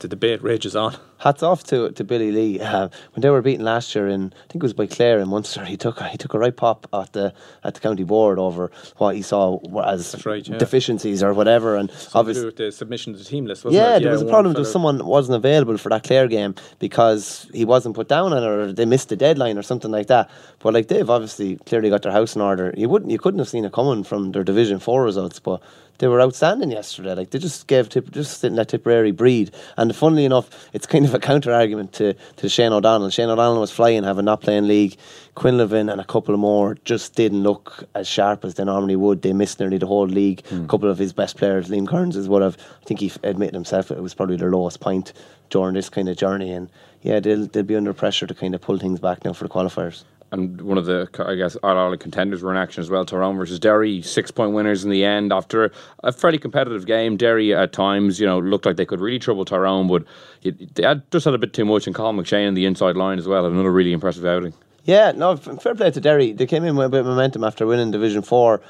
the 0.00 0.08
debate 0.08 0.42
rages 0.42 0.74
on. 0.74 0.96
Hats 1.18 1.42
off 1.42 1.64
to 1.64 1.92
to 1.92 2.04
Billy 2.04 2.32
Lee 2.32 2.60
uh, 2.60 2.88
when 3.12 3.20
they 3.20 3.30
were 3.30 3.42
beaten 3.42 3.64
last 3.64 3.94
year 3.94 4.08
in 4.08 4.32
I 4.34 4.46
think 4.48 4.56
it 4.56 4.62
was 4.62 4.72
by 4.72 4.86
Clare 4.86 5.18
in 5.20 5.28
Munster. 5.28 5.64
He 5.64 5.76
took 5.76 6.00
he 6.02 6.16
took 6.16 6.34
a 6.34 6.38
right 6.38 6.56
pop 6.56 6.86
at 6.92 7.12
the 7.12 7.34
at 7.62 7.74
the 7.74 7.80
county 7.80 8.04
board 8.04 8.38
over 8.38 8.70
what 8.96 9.14
he 9.14 9.22
saw 9.22 9.58
as 9.82 10.24
right, 10.24 10.46
yeah. 10.46 10.58
deficiencies 10.58 11.22
or 11.22 11.34
whatever, 11.34 11.76
and 11.76 11.90
Something 11.90 12.18
obviously 12.18 12.44
with 12.46 12.56
the 12.56 12.72
submission 12.72 13.12
to 13.12 13.18
the 13.18 13.24
team 13.24 13.44
list. 13.44 13.64
Wasn't 13.64 13.80
yeah, 13.80 13.96
it? 13.96 14.02
there 14.02 14.12
was 14.12 14.22
a 14.22 14.26
problem. 14.26 14.54
Was 14.54 14.72
someone 14.72 15.04
wasn't 15.04 15.36
available 15.36 15.76
for 15.76 15.90
that 15.90 16.04
Clare 16.04 16.26
game 16.28 16.54
because 16.78 17.46
he 17.52 17.64
wasn't 17.64 17.94
put 17.94 18.08
down 18.08 18.32
on 18.32 18.42
it, 18.42 18.46
or 18.46 18.72
they 18.72 18.86
missed 18.86 19.10
the 19.10 19.16
deadline, 19.16 19.58
or 19.58 19.62
something 19.62 19.90
like 19.90 20.06
that. 20.06 20.30
But 20.58 20.72
like 20.72 20.88
they've 20.88 21.08
obviously 21.08 21.56
clearly 21.66 21.90
got 21.90 22.02
their 22.02 22.12
house 22.12 22.34
in 22.34 22.40
order. 22.40 22.72
You 22.76 22.88
wouldn't, 22.88 23.10
you 23.10 23.18
couldn't 23.18 23.38
have 23.38 23.48
seen 23.48 23.64
it 23.66 23.72
coming 23.72 24.04
from 24.04 24.32
their 24.32 24.44
Division 24.44 24.78
Four 24.78 25.04
results, 25.04 25.38
but 25.38 25.60
they 26.00 26.08
were 26.08 26.20
outstanding 26.20 26.70
yesterday. 26.70 27.14
Like 27.14 27.30
they 27.30 27.38
just 27.38 27.66
gave 27.66 27.88
Tip, 27.90 28.10
just 28.10 28.40
didn't 28.40 28.56
let 28.56 28.68
Tipperary 28.68 29.12
breed. 29.12 29.52
And 29.76 29.94
funnily 29.94 30.24
enough, 30.24 30.68
it's 30.72 30.86
kind 30.86 31.04
of 31.04 31.14
a 31.14 31.18
counter 31.18 31.52
argument 31.52 31.92
to 31.94 32.14
to 32.36 32.48
Shane 32.48 32.72
O'Donnell. 32.72 33.10
Shane 33.10 33.28
O'Donnell 33.28 33.60
was 33.60 33.70
flying, 33.70 34.02
having 34.02 34.24
not 34.24 34.40
playing 34.40 34.66
league. 34.66 34.96
Quinlivan 35.36 35.92
and 35.92 36.00
a 36.00 36.04
couple 36.04 36.34
of 36.34 36.40
more 36.40 36.76
just 36.84 37.14
didn't 37.14 37.42
look 37.42 37.84
as 37.94 38.08
sharp 38.08 38.44
as 38.44 38.54
they 38.54 38.64
normally 38.64 38.96
would. 38.96 39.22
They 39.22 39.32
missed 39.32 39.60
nearly 39.60 39.78
the 39.78 39.86
whole 39.86 40.06
league. 40.06 40.42
A 40.64 40.66
couple 40.66 40.90
of 40.90 40.98
his 40.98 41.12
best 41.12 41.36
players, 41.36 41.68
Liam 41.68 41.86
Kearns, 41.86 42.16
is 42.16 42.28
what 42.28 42.42
I've, 42.42 42.56
I 42.82 42.84
think 42.84 43.00
he 43.00 43.12
admitted 43.22 43.54
himself 43.54 43.90
it 43.90 44.02
was 44.02 44.14
probably 44.14 44.36
their 44.36 44.50
lowest 44.50 44.80
point 44.80 45.12
during 45.50 45.74
this 45.74 45.88
kind 45.88 46.08
of 46.08 46.16
journey. 46.16 46.50
And 46.50 46.68
yeah, 47.02 47.20
they'll 47.20 47.46
they'll 47.46 47.62
be 47.62 47.76
under 47.76 47.92
pressure 47.92 48.26
to 48.26 48.34
kind 48.34 48.54
of 48.54 48.60
pull 48.60 48.78
things 48.78 49.00
back 49.00 49.24
now 49.24 49.34
for 49.34 49.44
the 49.44 49.50
qualifiers. 49.50 50.04
And 50.32 50.60
one 50.60 50.78
of 50.78 50.86
the, 50.86 51.08
I 51.26 51.34
guess, 51.34 51.56
All 51.56 51.96
contenders 51.96 52.42
were 52.42 52.52
in 52.52 52.56
action 52.56 52.80
as 52.80 52.88
well. 52.88 53.04
Tyrone 53.04 53.36
versus 53.36 53.58
Derry, 53.58 54.00
six 54.02 54.30
point 54.30 54.52
winners 54.52 54.84
in 54.84 54.90
the 54.90 55.04
end 55.04 55.32
after 55.32 55.72
a 56.04 56.12
fairly 56.12 56.38
competitive 56.38 56.86
game. 56.86 57.16
Derry 57.16 57.54
at 57.54 57.72
times, 57.72 58.20
you 58.20 58.26
know, 58.26 58.38
looked 58.38 58.64
like 58.64 58.76
they 58.76 58.86
could 58.86 59.00
really 59.00 59.18
trouble 59.18 59.44
Tyrone, 59.44 59.88
but 59.88 60.04
it, 60.42 60.74
they 60.76 60.84
had 60.84 61.10
just 61.10 61.24
had 61.24 61.34
a 61.34 61.38
bit 61.38 61.52
too 61.52 61.64
much. 61.64 61.86
And 61.86 61.96
Cathal 61.96 62.12
McShane 62.12 62.46
in 62.46 62.54
the 62.54 62.66
inside 62.66 62.96
line 62.96 63.18
as 63.18 63.26
well 63.26 63.42
had 63.44 63.52
another 63.52 63.72
really 63.72 63.92
impressive 63.92 64.24
outing. 64.24 64.54
Yeah, 64.84 65.12
no, 65.12 65.36
fair 65.36 65.74
play 65.74 65.90
to 65.90 66.00
Derry. 66.00 66.32
They 66.32 66.46
came 66.46 66.64
in 66.64 66.76
with 66.76 66.86
a 66.86 66.90
bit 66.90 67.00
of 67.00 67.06
momentum 67.06 67.44
after 67.44 67.66
winning 67.66 67.90
Division 67.90 68.22
Four. 68.22 68.62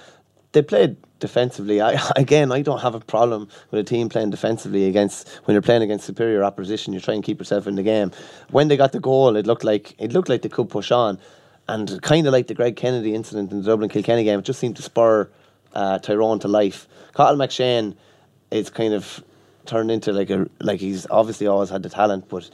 They 0.52 0.62
played 0.62 0.96
defensively. 1.20 1.80
I 1.80 2.00
again, 2.16 2.50
I 2.50 2.62
don't 2.62 2.80
have 2.80 2.94
a 2.94 3.00
problem 3.00 3.48
with 3.70 3.80
a 3.80 3.84
team 3.84 4.08
playing 4.08 4.30
defensively 4.30 4.86
against 4.86 5.28
when 5.44 5.54
you're 5.54 5.62
playing 5.62 5.82
against 5.82 6.06
superior 6.06 6.42
opposition. 6.42 6.92
You 6.92 7.00
try 7.00 7.14
and 7.14 7.22
keep 7.22 7.38
yourself 7.38 7.66
in 7.66 7.76
the 7.76 7.82
game. 7.82 8.10
When 8.50 8.68
they 8.68 8.76
got 8.76 8.92
the 8.92 9.00
goal, 9.00 9.36
it 9.36 9.46
looked 9.46 9.64
like 9.64 9.94
it 9.98 10.12
looked 10.12 10.28
like 10.28 10.42
they 10.42 10.48
could 10.48 10.68
push 10.68 10.90
on, 10.90 11.18
and 11.68 12.00
kind 12.02 12.26
of 12.26 12.32
like 12.32 12.46
the 12.46 12.54
Greg 12.54 12.76
Kennedy 12.76 13.14
incident 13.14 13.52
in 13.52 13.62
the 13.62 13.66
Dublin 13.66 13.88
Kilkenny 13.88 14.24
game, 14.24 14.38
it 14.38 14.44
just 14.44 14.58
seemed 14.58 14.76
to 14.76 14.82
spur 14.82 15.30
uh, 15.74 15.98
Tyrone 15.98 16.38
to 16.40 16.48
life. 16.48 16.88
Cathal 17.14 17.36
McShane 17.36 17.96
is 18.50 18.70
kind 18.70 18.94
of 18.94 19.22
turned 19.66 19.90
into 19.90 20.12
like 20.12 20.30
a 20.30 20.48
like 20.60 20.80
he's 20.80 21.06
obviously 21.10 21.46
always 21.46 21.70
had 21.70 21.82
the 21.82 21.88
talent, 21.88 22.28
but 22.28 22.50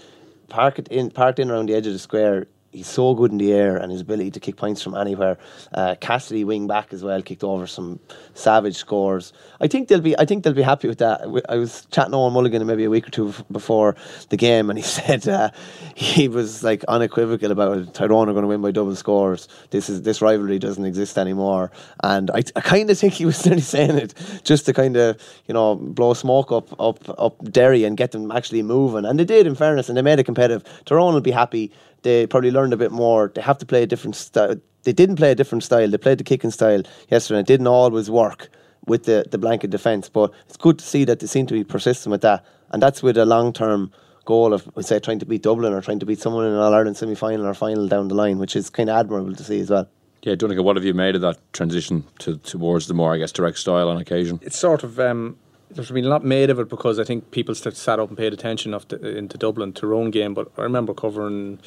parked 0.48 0.88
in 0.88 1.10
parked 1.10 1.38
in 1.38 1.50
around 1.50 1.68
the 1.68 1.74
edge 1.74 1.86
of 1.86 1.92
the 1.92 1.98
square. 1.98 2.46
He's 2.72 2.86
so 2.86 3.14
good 3.14 3.32
in 3.32 3.38
the 3.38 3.52
air 3.52 3.76
and 3.76 3.90
his 3.90 4.02
ability 4.02 4.32
to 4.32 4.40
kick 4.40 4.56
points 4.56 4.82
from 4.82 4.94
anywhere. 4.94 5.38
Uh, 5.72 5.94
Cassidy 6.00 6.44
wing 6.44 6.66
back 6.66 6.92
as 6.92 7.02
well 7.02 7.22
kicked 7.22 7.42
over 7.42 7.66
some 7.66 8.00
savage 8.34 8.76
scores. 8.76 9.32
I 9.60 9.66
think 9.66 9.88
they'll 9.88 10.00
be. 10.00 10.18
I 10.18 10.24
think 10.26 10.44
they'll 10.44 10.52
be 10.52 10.62
happy 10.62 10.88
with 10.88 10.98
that. 10.98 11.22
I 11.48 11.56
was 11.56 11.86
chatting 11.90 12.12
to 12.12 12.18
Owen 12.18 12.34
Mulligan 12.34 12.66
maybe 12.66 12.84
a 12.84 12.90
week 12.90 13.08
or 13.08 13.10
two 13.10 13.32
before 13.50 13.96
the 14.28 14.36
game, 14.36 14.68
and 14.68 14.78
he 14.78 14.82
said 14.98 15.26
uh, 15.26 15.50
he 15.94 16.28
was 16.28 16.62
like 16.62 16.84
unequivocal 16.84 17.50
about. 17.50 17.94
Tyrone 17.94 18.28
are 18.28 18.32
going 18.32 18.42
to 18.42 18.48
win 18.48 18.60
by 18.60 18.72
double 18.72 18.94
scores. 18.94 19.48
This 19.70 19.88
is 19.88 20.02
this 20.02 20.20
rivalry 20.20 20.58
doesn't 20.58 20.84
exist 20.84 21.16
anymore. 21.16 21.70
And 22.02 22.30
I, 22.30 22.42
I 22.54 22.60
kind 22.60 22.90
of 22.90 22.98
think 22.98 23.14
he 23.14 23.24
was 23.24 23.44
nearly 23.46 23.62
saying 23.62 23.96
it 23.96 24.14
just 24.44 24.66
to 24.66 24.74
kind 24.74 24.96
of 24.96 25.20
you 25.46 25.54
know 25.54 25.76
blow 25.76 26.14
smoke 26.14 26.52
up 26.52 26.78
up 26.80 27.08
up 27.18 27.42
Derry 27.50 27.84
and 27.84 27.96
get 27.96 28.12
them 28.12 28.30
actually 28.30 28.62
moving. 28.62 29.04
And 29.04 29.18
they 29.18 29.24
did, 29.24 29.46
in 29.46 29.54
fairness, 29.54 29.88
and 29.88 29.96
they 29.96 30.02
made 30.02 30.18
it 30.18 30.24
competitive. 30.24 30.64
Tyrone 30.84 31.14
will 31.14 31.20
be 31.20 31.30
happy. 31.30 31.72
They 32.06 32.24
probably 32.24 32.52
learned 32.52 32.72
a 32.72 32.76
bit 32.76 32.92
more. 32.92 33.32
They 33.34 33.40
have 33.40 33.58
to 33.58 33.66
play 33.66 33.82
a 33.82 33.86
different 33.88 34.14
style. 34.14 34.54
They 34.84 34.92
didn't 34.92 35.16
play 35.16 35.32
a 35.32 35.34
different 35.34 35.64
style. 35.64 35.88
They 35.90 35.98
played 35.98 36.18
the 36.18 36.22
kicking 36.22 36.52
style 36.52 36.82
yesterday. 37.10 37.40
It 37.40 37.46
didn't 37.46 37.66
always 37.66 38.08
work 38.08 38.48
with 38.86 39.06
the, 39.06 39.26
the 39.28 39.38
blanket 39.38 39.70
defence, 39.70 40.08
but 40.08 40.30
it's 40.46 40.56
good 40.56 40.78
to 40.78 40.84
see 40.84 41.02
that 41.02 41.18
they 41.18 41.26
seem 41.26 41.48
to 41.48 41.54
be 41.54 41.64
persistent 41.64 42.12
with 42.12 42.20
that. 42.20 42.44
And 42.70 42.80
that's 42.80 43.02
with 43.02 43.18
a 43.18 43.24
long 43.24 43.52
term 43.52 43.90
goal 44.24 44.54
of, 44.54 44.68
say, 44.82 45.00
trying 45.00 45.18
to 45.18 45.26
beat 45.26 45.42
Dublin 45.42 45.72
or 45.72 45.80
trying 45.80 45.98
to 45.98 46.06
beat 46.06 46.20
someone 46.20 46.46
in 46.46 46.52
an 46.52 46.58
All 46.60 46.72
Ireland 46.72 46.96
semi 46.96 47.16
final 47.16 47.44
or 47.44 47.54
final 47.54 47.88
down 47.88 48.06
the 48.06 48.14
line, 48.14 48.38
which 48.38 48.54
is 48.54 48.70
kind 48.70 48.88
of 48.88 48.96
admirable 48.96 49.34
to 49.34 49.42
see 49.42 49.58
as 49.58 49.70
well. 49.70 49.88
Yeah, 50.22 50.36
Donegal, 50.36 50.64
what 50.64 50.76
have 50.76 50.84
you 50.84 50.94
made 50.94 51.16
of 51.16 51.22
that 51.22 51.38
transition 51.52 52.04
to, 52.20 52.36
towards 52.36 52.86
the 52.86 52.94
more, 52.94 53.14
I 53.14 53.18
guess, 53.18 53.32
direct 53.32 53.58
style 53.58 53.88
on 53.88 53.96
occasion? 53.96 54.38
it's 54.42 54.56
sort 54.56 54.84
of 54.84 55.00
um, 55.00 55.38
there's 55.70 55.90
been 55.90 56.04
a 56.04 56.08
lot 56.08 56.24
made 56.24 56.50
of 56.50 56.58
it 56.58 56.68
because 56.68 56.98
I 56.98 57.04
think 57.04 57.30
people 57.30 57.54
sat 57.54 57.98
up 57.98 58.08
and 58.08 58.16
paid 58.16 58.32
attention 58.32 58.74
of 58.74 58.86
the, 58.88 59.16
into 59.16 59.36
Dublin 59.36 59.72
Tyrone 59.72 60.10
game. 60.10 60.34
But 60.34 60.50
I 60.56 60.62
remember 60.62 60.94
covering 60.94 61.58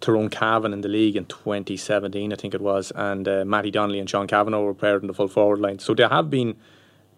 Tyrone 0.00 0.30
Cavan 0.30 0.72
in 0.72 0.80
the 0.80 0.88
league 0.88 1.16
in 1.16 1.26
2017, 1.26 2.32
I 2.32 2.36
think 2.36 2.54
it 2.54 2.60
was, 2.60 2.92
and 2.94 3.28
uh, 3.28 3.44
Matty 3.44 3.70
Donnelly 3.70 3.98
and 3.98 4.08
Sean 4.08 4.26
Cavanagh 4.26 4.60
were 4.60 4.74
paired 4.74 5.02
in 5.02 5.08
the 5.08 5.14
full 5.14 5.28
forward 5.28 5.60
line. 5.60 5.78
So 5.78 5.94
they 5.94 6.06
have 6.06 6.30
been 6.30 6.56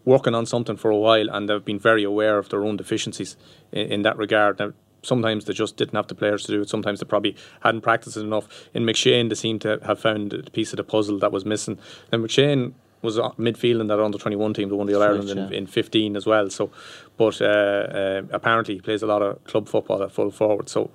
working 0.04 0.34
on 0.34 0.46
something 0.46 0.76
for 0.76 0.90
a 0.90 0.96
while, 0.96 1.28
and 1.30 1.48
they've 1.48 1.64
been 1.64 1.78
very 1.78 2.02
aware 2.02 2.38
of 2.38 2.48
their 2.48 2.64
own 2.64 2.76
deficiencies 2.76 3.36
in, 3.70 3.92
in 3.92 4.02
that 4.02 4.16
regard. 4.16 4.58
Now, 4.58 4.72
sometimes 5.02 5.44
they 5.44 5.52
just 5.52 5.76
didn't 5.76 5.94
have 5.94 6.08
the 6.08 6.14
players 6.14 6.44
to 6.44 6.52
do 6.52 6.62
it. 6.62 6.68
Sometimes 6.68 7.00
they 7.00 7.06
probably 7.06 7.36
hadn't 7.60 7.82
practiced 7.82 8.16
it 8.16 8.20
enough. 8.20 8.68
In 8.74 8.84
McShane, 8.84 9.28
they 9.28 9.34
seem 9.34 9.58
to 9.60 9.78
have 9.84 10.00
found 10.00 10.32
the 10.32 10.50
piece 10.50 10.72
of 10.72 10.76
the 10.76 10.84
puzzle 10.84 11.18
that 11.20 11.32
was 11.32 11.44
missing. 11.44 11.78
Now, 12.12 12.18
McShane 12.18 12.74
was 13.02 13.18
midfield 13.18 13.80
in 13.80 13.88
that 13.88 14.00
under 14.00 14.18
21 14.18 14.54
team 14.54 14.68
that 14.68 14.76
won 14.76 14.86
the 14.86 14.94
All 14.94 15.02
Ireland 15.02 15.28
in, 15.30 15.52
in 15.52 15.66
15 15.66 16.16
as 16.16 16.26
well. 16.26 16.48
So, 16.50 16.70
but 17.16 17.40
uh, 17.42 17.44
uh, 17.44 18.22
apparently 18.30 18.74
he 18.74 18.80
plays 18.80 19.02
a 19.02 19.06
lot 19.06 19.22
of 19.22 19.42
club 19.44 19.68
football 19.68 20.02
at 20.02 20.12
full 20.12 20.30
forward. 20.30 20.68
So, 20.68 20.90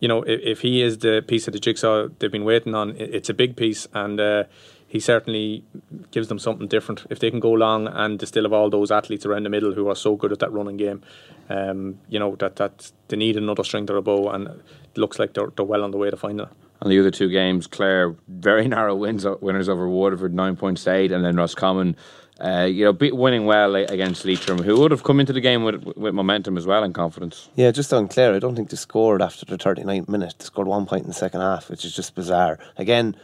you 0.00 0.08
know, 0.08 0.22
if, 0.22 0.40
if 0.40 0.60
he 0.60 0.82
is 0.82 0.98
the 0.98 1.22
piece 1.26 1.46
of 1.46 1.52
the 1.52 1.60
jigsaw 1.60 2.08
they've 2.18 2.32
been 2.32 2.44
waiting 2.44 2.74
on, 2.74 2.96
it's 2.96 3.28
a 3.28 3.34
big 3.34 3.56
piece, 3.56 3.86
and 3.92 4.20
uh, 4.20 4.44
he 4.86 5.00
certainly 5.00 5.64
gives 6.10 6.28
them 6.28 6.38
something 6.38 6.68
different. 6.68 7.06
If 7.08 7.18
they 7.18 7.30
can 7.30 7.40
go 7.40 7.52
long 7.52 7.88
and 7.88 8.18
they 8.18 8.26
still 8.26 8.44
have 8.44 8.52
all 8.52 8.68
those 8.68 8.90
athletes 8.90 9.24
around 9.24 9.44
the 9.44 9.48
middle 9.48 9.72
who 9.72 9.88
are 9.88 9.96
so 9.96 10.16
good 10.16 10.32
at 10.32 10.38
that 10.40 10.52
running 10.52 10.76
game, 10.76 11.02
um, 11.48 11.98
you 12.08 12.18
know 12.18 12.36
that 12.36 12.56
that 12.56 12.92
they 13.08 13.16
need 13.16 13.36
another 13.36 13.64
string 13.64 13.86
to 13.86 13.94
their 13.94 14.02
bow, 14.02 14.28
and 14.30 14.48
it 14.48 14.98
looks 14.98 15.18
like 15.18 15.34
they're, 15.34 15.50
they're 15.56 15.64
well 15.64 15.82
on 15.82 15.92
the 15.92 15.98
way 15.98 16.10
to 16.10 16.16
finding 16.16 16.46
it. 16.46 16.52
And 16.82 16.90
the 16.90 16.98
other 16.98 17.12
two 17.12 17.28
games, 17.28 17.68
Clare, 17.68 18.16
very 18.26 18.66
narrow 18.68 18.96
wins, 18.96 19.24
winners 19.40 19.68
over 19.68 19.88
Waterford, 19.88 20.34
nine 20.34 20.56
points 20.56 20.82
to 20.84 20.92
eight, 20.92 21.12
and 21.12 21.24
then 21.24 21.36
Roscommon, 21.36 21.96
uh, 22.40 22.64
you 22.68 22.84
know, 22.84 22.92
beat, 22.92 23.14
winning 23.14 23.46
well 23.46 23.76
against 23.76 24.24
Leitrim, 24.24 24.58
who 24.58 24.80
would 24.80 24.90
have 24.90 25.04
come 25.04 25.20
into 25.20 25.32
the 25.32 25.40
game 25.40 25.62
with, 25.62 25.84
with 25.96 26.12
momentum 26.12 26.58
as 26.58 26.66
well 26.66 26.82
and 26.82 26.92
confidence. 26.92 27.48
Yeah, 27.54 27.70
just 27.70 27.92
on 27.92 28.08
Clare, 28.08 28.34
I 28.34 28.40
don't 28.40 28.56
think 28.56 28.70
they 28.70 28.76
scored 28.76 29.22
after 29.22 29.46
the 29.46 29.56
39th 29.56 30.08
minute. 30.08 30.34
They 30.38 30.44
scored 30.44 30.66
one 30.66 30.84
point 30.84 31.02
in 31.04 31.08
the 31.08 31.14
second 31.14 31.40
half, 31.40 31.70
which 31.70 31.84
is 31.84 31.94
just 31.94 32.16
bizarre. 32.16 32.58
Again, 32.76 33.14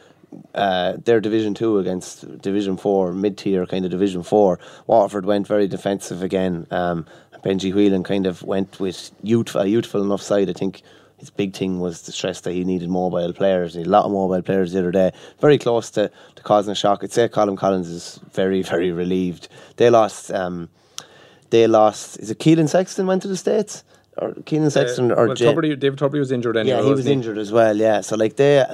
uh, 0.55 0.93
their 1.05 1.21
Division 1.21 1.55
Two 1.55 1.79
against 1.79 2.41
Division 2.41 2.77
Four, 2.77 3.13
mid 3.13 3.39
tier 3.39 3.67
kind 3.67 3.85
of 3.85 3.91
Division 3.91 4.23
Four. 4.23 4.61
Waterford 4.87 5.25
went 5.25 5.49
very 5.49 5.67
defensive 5.67 6.23
again. 6.23 6.67
Um, 6.71 7.07
Benji 7.43 7.73
Whelan 7.73 8.05
kind 8.05 8.27
of 8.27 8.43
went 8.43 8.79
with 8.79 9.11
youth, 9.23 9.57
a 9.57 9.67
youthful 9.67 10.03
enough 10.03 10.23
side. 10.23 10.51
I 10.51 10.53
think 10.53 10.83
his 11.19 11.31
big 11.31 11.55
thing 11.55 11.81
was 11.81 12.03
to 12.03 12.13
stress 12.13 12.41
that 12.43 12.53
he 12.53 12.65
needed 12.65 12.89
mobile 12.89 13.33
players. 13.33 13.75
He 13.75 13.81
had 13.81 13.89
a 13.89 13.91
lot 13.91 14.05
of 14.05 14.13
mobile 14.13 14.41
players 14.43 14.73
the 14.73 14.79
other 14.79 14.93
day. 14.93 15.13
Very 15.41 15.59
close 15.59 15.91
to, 15.91 16.11
to 16.37 16.43
causing 16.43 16.73
a 16.73 16.75
shock. 16.75 17.03
I'd 17.03 17.13
say 17.13 17.29
Colm 17.29 17.57
Collins 17.57 17.89
is 17.89 18.21
very, 18.33 18.63
very 18.75 18.93
relieved. 18.93 19.49
They 19.77 19.91
lost. 19.91 20.33
Um, 20.33 20.69
they 21.51 21.67
lost. 21.67 22.19
Is 22.21 22.31
it 22.31 22.39
Keelan 22.39 22.69
Sexton 22.69 23.07
went 23.07 23.23
to 23.23 23.29
the 23.29 23.37
states? 23.37 23.85
Or 24.17 24.33
Keelan 24.33 24.71
Sexton 24.71 25.11
uh, 25.11 25.15
or 25.15 25.27
well, 25.29 25.37
Tubridy, 25.37 25.79
David 25.79 25.99
Tubridy 25.99 26.19
was 26.19 26.33
injured 26.33 26.57
anyway. 26.57 26.77
yeah, 26.77 26.83
he 26.83 26.91
was 26.91 26.99
wasn't 26.99 27.13
injured 27.13 27.39
as 27.39 27.53
well. 27.53 27.77
Yeah, 27.77 28.01
so 28.01 28.17
like 28.17 28.37
they, 28.37 28.65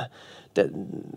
the, 0.55 0.73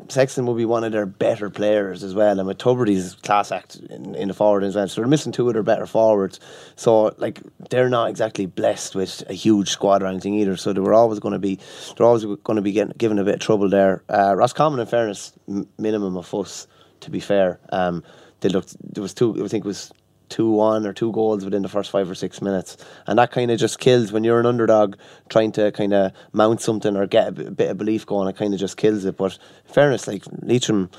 Sexton 0.09 0.45
will 0.45 0.55
be 0.55 0.65
one 0.65 0.83
of 0.83 0.91
their 0.91 1.05
better 1.05 1.49
players 1.49 2.03
as 2.03 2.13
well, 2.13 2.39
and 2.39 2.47
with 2.47 2.57
Tubridy's 2.57 3.15
class 3.15 3.51
act 3.51 3.75
in, 3.75 4.15
in 4.15 4.27
the 4.27 4.33
forward 4.33 4.63
as 4.63 4.75
well. 4.75 4.87
So 4.87 5.01
they're 5.01 5.07
missing 5.07 5.31
two 5.31 5.47
of 5.47 5.53
their 5.53 5.63
better 5.63 5.85
forwards. 5.85 6.39
So 6.75 7.13
like 7.17 7.41
they're 7.69 7.89
not 7.89 8.09
exactly 8.09 8.45
blessed 8.45 8.95
with 8.95 9.23
a 9.29 9.33
huge 9.33 9.69
squad 9.69 10.03
or 10.03 10.07
anything 10.07 10.33
either. 10.35 10.57
So 10.57 10.73
they 10.73 10.81
were 10.81 10.93
always 10.93 11.19
going 11.19 11.33
to 11.33 11.39
be, 11.39 11.59
they're 11.95 12.05
always 12.05 12.25
going 12.25 12.55
to 12.55 12.61
be 12.61 12.71
getting 12.71 12.93
given 12.97 13.19
a 13.19 13.23
bit 13.23 13.35
of 13.35 13.41
trouble 13.41 13.69
there. 13.69 14.03
Uh, 14.09 14.35
Roscommon, 14.35 14.79
in 14.79 14.87
fairness, 14.87 15.33
m- 15.47 15.67
minimum 15.77 16.17
of 16.17 16.25
fuss. 16.25 16.67
To 17.01 17.11
be 17.11 17.19
fair, 17.19 17.59
um, 17.71 18.03
they 18.39 18.49
looked. 18.49 18.75
There 18.81 19.03
was 19.03 19.13
two. 19.13 19.45
I 19.45 19.47
think 19.47 19.65
it 19.65 19.67
was 19.67 19.91
two 20.29 20.49
one 20.49 20.85
or 20.85 20.93
two 20.93 21.11
goals 21.11 21.43
within 21.45 21.61
the 21.61 21.69
first 21.69 21.91
five 21.91 22.09
or 22.09 22.15
six 22.15 22.41
minutes, 22.41 22.77
and 23.05 23.17
that 23.19 23.31
kind 23.31 23.51
of 23.51 23.59
just 23.59 23.79
kills 23.79 24.11
when 24.11 24.23
you're 24.23 24.39
an 24.39 24.45
underdog 24.45 24.95
trying 25.29 25.51
to 25.53 25.71
kind 25.71 25.93
of 25.93 26.11
mount 26.33 26.61
something 26.61 26.95
or 26.95 27.07
get 27.07 27.27
a 27.27 27.31
bit, 27.31 27.57
bit 27.57 27.71
of 27.71 27.77
belief 27.77 28.05
going. 28.05 28.27
It 28.27 28.37
kind 28.37 28.53
of 28.53 28.59
just 28.59 28.77
kills 28.77 29.05
it. 29.05 29.17
But 29.17 29.37
in 29.67 29.73
fairness, 29.73 30.07
like 30.07 30.23
Leitrim, 30.41 30.89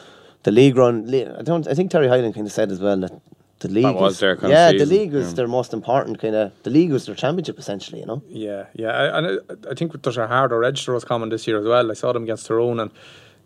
the 0.43 0.53
league 0.53 0.77
run. 0.77 1.13
I 1.15 1.43
don't. 1.43 1.67
I 1.67 1.75
think 1.75 1.91
Terry 1.91 2.09
Hyland 2.09 2.35
kind 2.35 2.47
of 2.47 2.53
said 2.53 2.71
as 2.71 2.81
well 2.81 2.99
that. 3.01 3.21
The 3.61 3.69
league 3.69 3.97
was 3.97 4.21
their 4.21 4.37
kind 4.37 4.45
of 4.45 4.51
yeah. 4.53 4.71
the 4.71 4.87
league 4.87 5.13
was 5.13 5.31
yeah. 5.31 5.35
their 5.35 5.49
most 5.49 5.73
important 5.73 6.21
kind 6.21 6.37
of. 6.37 6.53
The 6.63 6.71
league 6.71 6.93
was 6.93 7.07
their 7.07 7.17
championship 7.17 7.59
essentially. 7.59 7.99
You 7.99 8.07
know. 8.07 8.23
Yeah, 8.29 8.67
yeah, 8.75 8.91
I- 8.91 9.19
and 9.19 9.27
I, 9.27 9.71
I 9.73 9.75
think 9.75 10.01
there's 10.01 10.17
a 10.17 10.29
harder 10.29 10.63
edge 10.63 10.85
to 10.85 10.93
Roscommon 10.93 11.31
this 11.31 11.49
year 11.49 11.59
as 11.59 11.67
well. 11.67 11.91
I 11.91 11.95
saw 11.95 12.13
them 12.13 12.23
against 12.23 12.47
Tyrone, 12.47 12.79
and 12.79 12.93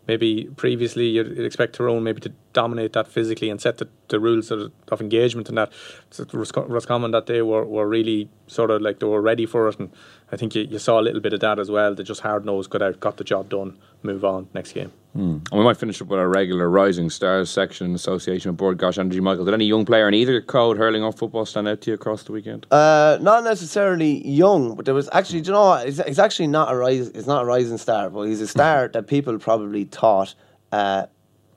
maybe 0.07 0.49
previously 0.55 1.07
you'd 1.07 1.39
expect 1.39 1.75
Tyrone 1.75 2.03
maybe 2.03 2.21
to 2.21 2.31
dominate 2.51 2.93
that 2.93 3.07
physically 3.07 3.49
and 3.49 3.59
set 3.59 3.77
the, 3.77 3.87
the 4.09 4.19
rules 4.19 4.51
of, 4.51 4.71
of 4.89 5.01
engagement 5.01 5.49
and 5.49 5.57
that. 5.57 5.71
So 6.11 6.25
Rosco- 6.31 6.67
Roscommon 6.67 7.11
that 7.11 7.25
day 7.25 7.41
were, 7.41 7.65
were 7.65 7.87
really 7.87 8.29
sort 8.47 8.71
of 8.71 8.81
like 8.81 8.99
they 8.99 9.07
were 9.07 9.21
ready 9.21 9.45
for 9.45 9.67
it, 9.69 9.79
and 9.79 9.89
I 10.33 10.37
think 10.37 10.55
you, 10.55 10.63
you 10.63 10.79
saw 10.79 10.99
a 10.99 11.03
little 11.03 11.21
bit 11.21 11.33
of 11.33 11.41
that 11.41 11.59
as 11.59 11.69
well. 11.69 11.93
They 11.93 12.01
just 12.01 12.21
hard 12.21 12.43
nosed, 12.43 12.71
got 12.71 12.81
out, 12.81 12.99
got 12.99 13.17
the 13.17 13.23
job 13.23 13.49
done, 13.49 13.77
move 14.01 14.25
on 14.25 14.49
next 14.55 14.71
game. 14.73 14.91
Hmm. 15.13 15.37
And 15.51 15.59
we 15.59 15.63
might 15.63 15.77
finish 15.77 16.01
up 16.01 16.07
with 16.07 16.19
our 16.19 16.27
regular 16.27 16.67
Rising 16.67 17.11
Stars 17.11 17.51
section 17.51 17.85
in 17.85 17.93
association 17.93 18.49
with 18.49 18.57
Bord 18.57 18.79
Gáis 18.79 18.97
Energy. 18.97 19.19
Michael, 19.19 19.45
did 19.45 19.53
any 19.53 19.65
young 19.65 19.85
player 19.85 20.07
in 20.07 20.15
either 20.15 20.41
code 20.41 20.77
hurling 20.77 21.03
off 21.03 21.19
football 21.19 21.45
stand 21.45 21.67
out 21.67 21.81
to 21.81 21.91
you 21.91 21.93
across 21.93 22.23
the 22.23 22.31
weekend? 22.31 22.65
Uh, 22.71 23.19
not 23.21 23.43
necessarily 23.43 24.27
young, 24.27 24.73
but 24.73 24.85
there 24.85 24.95
was 24.95 25.07
actually, 25.13 25.41
do 25.41 25.49
you 25.49 25.53
know, 25.53 25.65
what? 25.65 25.87
It's, 25.87 25.99
it's 25.99 26.17
actually 26.17 26.47
not 26.47 26.73
a 26.73 26.75
rise. 26.75 27.09
It's 27.09 27.27
not 27.27 27.43
a 27.43 27.45
rising 27.45 27.77
star, 27.77 28.09
but 28.09 28.23
he's 28.23 28.41
a 28.41 28.47
star 28.47 28.87
that 28.93 29.05
people 29.05 29.37
probably 29.37 29.83
thought 29.83 30.33
uh, 30.71 31.05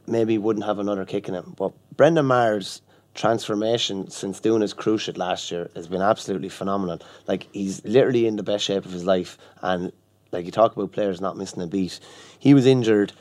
maybe 0.07 0.37
wouldn't 0.37 0.67
have 0.67 0.79
another 0.79 1.07
kick 1.07 1.29
in 1.29 1.35
him. 1.35 1.55
But 1.57 1.73
Brendan 1.97 2.27
Maher's 2.27 2.83
transformation 3.17 4.11
since 4.11 4.41
doing 4.41 4.63
his 4.63 4.75
cruciate 4.75 5.19
last 5.19 5.51
year 5.51 5.71
has 5.75 5.89
been 5.89 6.03
absolutely 6.03 6.49
phenomenal. 6.49 7.01
Like 7.27 7.49
he's 7.53 7.85
literally 7.85 8.27
in 8.27 8.37
the 8.37 8.43
best 8.43 8.65
shape 8.65 8.85
of 8.85 8.93
his 8.93 9.05
life, 9.05 9.39
and 9.63 9.93
like 10.33 10.45
you 10.45 10.53
talk 10.53 10.77
about 10.77 10.93
players 10.93 11.21
not 11.21 11.37
missing 11.37 11.63
a 11.63 11.67
beat, 11.67 11.99
he 12.39 12.55
was 12.55 12.67
injured, 12.67 13.13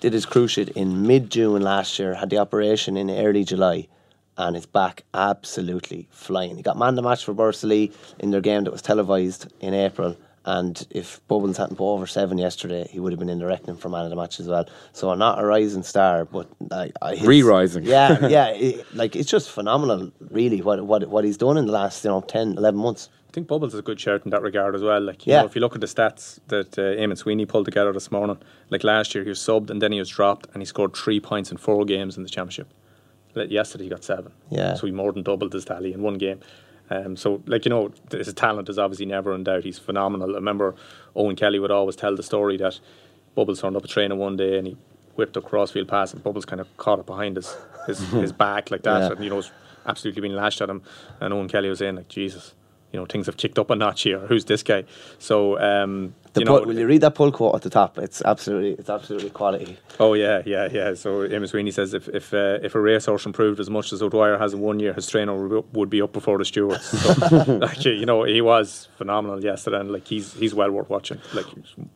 did 0.00 0.12
his 0.12 0.26
cruciate 0.26 0.70
in 0.70 1.06
mid 1.06 1.30
June 1.30 1.62
last 1.62 1.98
year, 1.98 2.14
had 2.14 2.30
the 2.30 2.38
operation 2.38 2.96
in 2.96 3.10
early 3.10 3.44
July 3.44 3.86
and 4.36 4.56
it's 4.56 4.66
back 4.66 5.04
absolutely 5.14 6.08
flying. 6.10 6.56
He 6.56 6.62
got 6.62 6.76
man 6.76 6.94
the 6.94 7.02
match 7.02 7.24
for 7.24 7.34
Borris-Ileigh 7.34 7.92
in 8.18 8.30
their 8.30 8.40
game 8.40 8.64
that 8.64 8.72
was 8.72 8.82
televised 8.82 9.52
in 9.60 9.74
April. 9.74 10.16
And 10.46 10.86
if 10.90 11.26
Bubbles 11.26 11.56
hadn't 11.56 11.76
put 11.76 11.90
over 11.92 12.06
seven 12.06 12.36
yesterday, 12.36 12.86
he 12.90 13.00
would 13.00 13.12
have 13.12 13.18
been 13.18 13.30
in 13.30 13.38
the 13.38 13.46
reckoning 13.46 13.76
for 13.76 13.88
man 13.88 14.04
of 14.04 14.10
the 14.10 14.16
match 14.16 14.38
as 14.40 14.46
well. 14.46 14.66
So 14.92 15.14
not 15.14 15.42
a 15.42 15.46
rising 15.46 15.82
star, 15.82 16.26
but 16.26 16.46
I, 16.70 16.90
I 17.00 17.14
his- 17.14 17.26
Re-rising. 17.26 17.84
Yeah, 17.84 18.26
yeah. 18.28 18.48
it- 18.48 18.84
like 18.94 19.16
it's 19.16 19.30
just 19.30 19.50
phenomenal, 19.50 20.12
really, 20.30 20.60
what 20.60 20.84
what 20.84 21.08
what 21.08 21.24
he's 21.24 21.38
done 21.38 21.56
in 21.56 21.64
the 21.66 21.72
last 21.72 22.04
you 22.04 22.10
know 22.10 22.20
10, 22.20 22.58
11 22.58 22.78
months. 22.78 23.08
I 23.28 23.32
think 23.34 23.48
Bubbles 23.48 23.72
is 23.74 23.80
a 23.80 23.82
good 23.82 23.98
shirt 23.98 24.24
in 24.24 24.30
that 24.30 24.42
regard 24.42 24.76
as 24.76 24.82
well. 24.82 25.00
Like, 25.00 25.26
you 25.26 25.32
Yeah. 25.32 25.40
know, 25.40 25.46
if 25.46 25.56
you 25.56 25.60
look 25.60 25.74
at 25.74 25.80
the 25.80 25.88
stats 25.88 26.38
that 26.48 26.78
uh, 26.78 26.82
Eamonn 26.82 27.18
Sweeney 27.18 27.46
pulled 27.46 27.64
together 27.64 27.92
this 27.92 28.12
morning, 28.12 28.38
like 28.70 28.84
last 28.84 29.12
year 29.12 29.24
he 29.24 29.30
was 29.30 29.40
subbed 29.40 29.70
and 29.70 29.82
then 29.82 29.90
he 29.90 29.98
was 29.98 30.08
dropped 30.08 30.46
and 30.52 30.62
he 30.62 30.64
scored 30.66 30.94
three 30.94 31.18
points 31.18 31.50
in 31.50 31.56
four 31.56 31.84
games 31.84 32.16
in 32.16 32.22
the 32.22 32.28
championship. 32.28 32.68
Yesterday 33.34 33.84
he 33.84 33.90
got 33.90 34.04
seven. 34.04 34.30
Yeah. 34.50 34.74
So 34.74 34.86
he 34.86 34.92
more 34.92 35.10
than 35.10 35.24
doubled 35.24 35.52
his 35.52 35.64
tally 35.64 35.92
in 35.92 36.02
one 36.02 36.14
game. 36.18 36.38
Um, 36.90 37.16
so, 37.16 37.42
like, 37.46 37.64
you 37.64 37.70
know, 37.70 37.92
his 38.10 38.32
talent 38.34 38.68
is 38.68 38.78
obviously 38.78 39.06
never 39.06 39.34
in 39.34 39.44
doubt. 39.44 39.64
He's 39.64 39.78
phenomenal. 39.78 40.32
I 40.32 40.34
remember 40.34 40.74
Eoin 41.16 41.36
Kelly 41.36 41.58
would 41.58 41.70
always 41.70 41.96
tell 41.96 42.14
the 42.14 42.22
story 42.22 42.56
that 42.58 42.78
Bubbles 43.34 43.60
turned 43.60 43.76
up 43.76 43.84
a 43.84 43.88
trainer 43.88 44.14
one 44.14 44.36
day 44.36 44.58
and 44.58 44.66
he 44.66 44.76
whipped 45.16 45.36
a 45.36 45.40
crossfield 45.40 45.88
pass 45.88 46.12
and 46.12 46.22
Bubbles 46.22 46.44
kind 46.44 46.60
of 46.60 46.76
caught 46.76 46.98
it 46.98 47.06
behind 47.06 47.36
his, 47.36 47.56
his, 47.86 47.98
his 48.10 48.32
back 48.32 48.70
like 48.70 48.82
that. 48.82 49.00
Yeah. 49.00 49.12
And, 49.12 49.24
you 49.24 49.30
know, 49.30 49.36
was 49.36 49.50
absolutely 49.86 50.20
being 50.22 50.34
lashed 50.34 50.60
at 50.60 50.68
him. 50.68 50.82
And 51.20 51.32
Eoin 51.32 51.48
Kelly 51.48 51.68
was 51.68 51.78
saying, 51.78 51.96
like, 51.96 52.08
Jesus, 52.08 52.54
you 52.94 53.00
know, 53.00 53.06
things 53.06 53.26
have 53.26 53.36
kicked 53.36 53.58
up 53.58 53.70
a 53.70 53.74
notch 53.74 54.02
here. 54.02 54.20
Who's 54.20 54.44
this 54.44 54.62
guy? 54.62 54.84
So, 55.18 55.58
um, 55.58 56.14
The 56.34 56.40
you 56.42 56.44
know, 56.44 56.58
pull, 56.58 56.66
will 56.66 56.78
you 56.78 56.86
read 56.86 57.00
that 57.00 57.16
pull 57.16 57.32
quote 57.32 57.56
at 57.56 57.62
the 57.62 57.70
top? 57.70 57.98
It's 57.98 58.22
absolutely, 58.22 58.74
it's 58.74 58.88
absolutely 58.88 59.30
quality. 59.30 59.76
Oh 59.98 60.14
yeah, 60.14 60.42
yeah, 60.46 60.68
yeah. 60.70 60.94
So 60.94 61.28
Eamonn 61.28 61.48
Sweeney 61.48 61.72
says 61.72 61.92
if 61.92 62.08
if 62.08 62.32
uh, 62.32 62.58
if 62.62 62.76
a 62.76 62.80
racehorse 62.80 63.26
improved 63.26 63.58
as 63.58 63.68
much 63.68 63.92
as 63.92 64.00
O'Dwyer 64.00 64.38
has 64.38 64.54
in 64.54 64.60
one 64.60 64.78
year, 64.78 64.92
his 64.92 65.08
trainer 65.08 65.34
would 65.34 65.50
be 65.50 65.56
up- 65.56 65.72
would 65.74 65.90
be 65.90 66.02
up 66.02 66.12
before 66.12 66.38
the 66.38 66.44
stewards. 66.44 66.84
So, 66.84 67.58
like 67.60 67.84
you 67.84 68.06
know, 68.06 68.22
he 68.22 68.40
was 68.40 68.88
phenomenal 68.96 69.42
yesterday, 69.42 69.80
and 69.80 69.90
like 69.90 70.06
he's 70.06 70.34
he's 70.34 70.54
well 70.54 70.70
worth 70.70 70.88
watching. 70.88 71.20
Like 71.34 71.46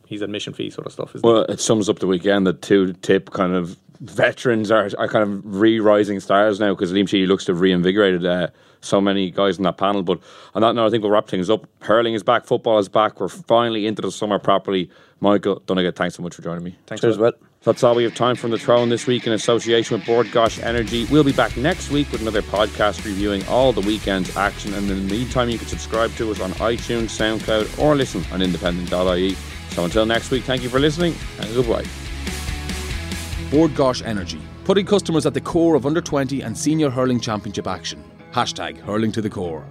he's 0.05 0.21
admission 0.21 0.53
fee 0.53 0.69
sort 0.69 0.85
of 0.85 0.91
stuff. 0.91 1.15
Isn't 1.15 1.25
Well, 1.25 1.43
it 1.43 1.61
sums 1.61 1.87
up 1.87 1.99
the 1.99 2.07
weekend 2.07 2.45
The 2.45 2.51
two 2.51 2.91
tip 2.93 3.31
kind 3.31 3.53
of 3.53 3.77
veterans 4.01 4.69
are, 4.69 4.89
are 4.97 5.07
kind 5.07 5.23
of 5.23 5.45
re-rising 5.45 6.19
stars 6.19 6.59
now 6.59 6.73
because 6.73 6.91
Liam 6.91 7.07
Sheedy 7.07 7.25
looks 7.25 7.45
to 7.45 7.53
have 7.53 7.61
reinvigorated 7.61 8.25
uh, 8.25 8.47
so 8.81 9.01
many 9.01 9.31
guys 9.31 9.57
in 9.57 9.63
that 9.63 9.77
panel. 9.77 10.03
But 10.03 10.19
on 10.55 10.61
that 10.61 10.75
note, 10.75 10.87
I 10.87 10.89
think 10.89 11.03
we'll 11.03 11.11
wrap 11.11 11.27
things 11.27 11.49
up. 11.49 11.67
Hurling 11.81 12.13
is 12.13 12.23
back, 12.23 12.45
football 12.45 12.79
is 12.79 12.89
back. 12.89 13.19
We're 13.19 13.27
finally 13.27 13.87
into 13.87 14.01
the 14.01 14.11
summer 14.11 14.39
properly. 14.39 14.89
Michael 15.19 15.61
Donegan, 15.65 15.93
thanks 15.93 16.15
so 16.15 16.23
much 16.23 16.35
for 16.35 16.41
joining 16.41 16.63
me. 16.63 16.77
Thanks, 16.87 17.01
Cheers, 17.01 17.17
Will. 17.17 17.31
Will. 17.31 17.47
That's 17.63 17.83
all 17.83 17.93
we 17.93 18.03
have 18.03 18.15
time 18.15 18.37
from 18.37 18.51
the 18.51 18.57
Throw-In 18.57 18.87
this 18.87 19.05
week 19.05 19.27
in 19.27 19.33
association 19.33 19.97
with 19.97 20.07
Bord 20.07 20.27
Gáis 20.27 20.63
Energy. 20.63 21.05
We'll 21.11 21.25
be 21.25 21.33
back 21.33 21.57
next 21.57 21.91
week 21.91 22.09
with 22.09 22.21
another 22.21 22.41
podcast 22.41 23.03
reviewing 23.03 23.45
all 23.47 23.73
the 23.73 23.81
weekend's 23.81 24.35
action. 24.37 24.73
And 24.73 24.89
in 24.89 25.07
the 25.07 25.13
meantime, 25.13 25.49
you 25.49 25.57
can 25.57 25.67
subscribe 25.67 26.11
to 26.13 26.31
us 26.31 26.39
on 26.39 26.51
iTunes, 26.53 27.09
SoundCloud, 27.09 27.77
or 27.77 27.95
listen 27.95 28.23
on 28.31 28.41
independent.ie. 28.41 29.35
So 29.71 29.83
until 29.83 30.05
next 30.05 30.31
week, 30.31 30.45
thank 30.45 30.63
you 30.63 30.69
for 30.69 30.79
listening 30.79 31.15
and 31.39 31.53
goodbye. 31.53 31.83
Bord 33.51 33.71
Gáis 33.71 34.05
Energy, 34.05 34.39
putting 34.63 34.85
customers 34.85 35.25
at 35.25 35.33
the 35.33 35.41
core 35.41 35.75
of 35.75 35.85
under 35.85 35.99
20 35.99 36.41
and 36.41 36.57
senior 36.57 36.89
hurling 36.89 37.19
championship 37.19 37.67
action. 37.67 38.08
Hashtag 38.33 38.77
hurling 38.77 39.11
to 39.13 39.21
the 39.21 39.29
core. 39.29 39.65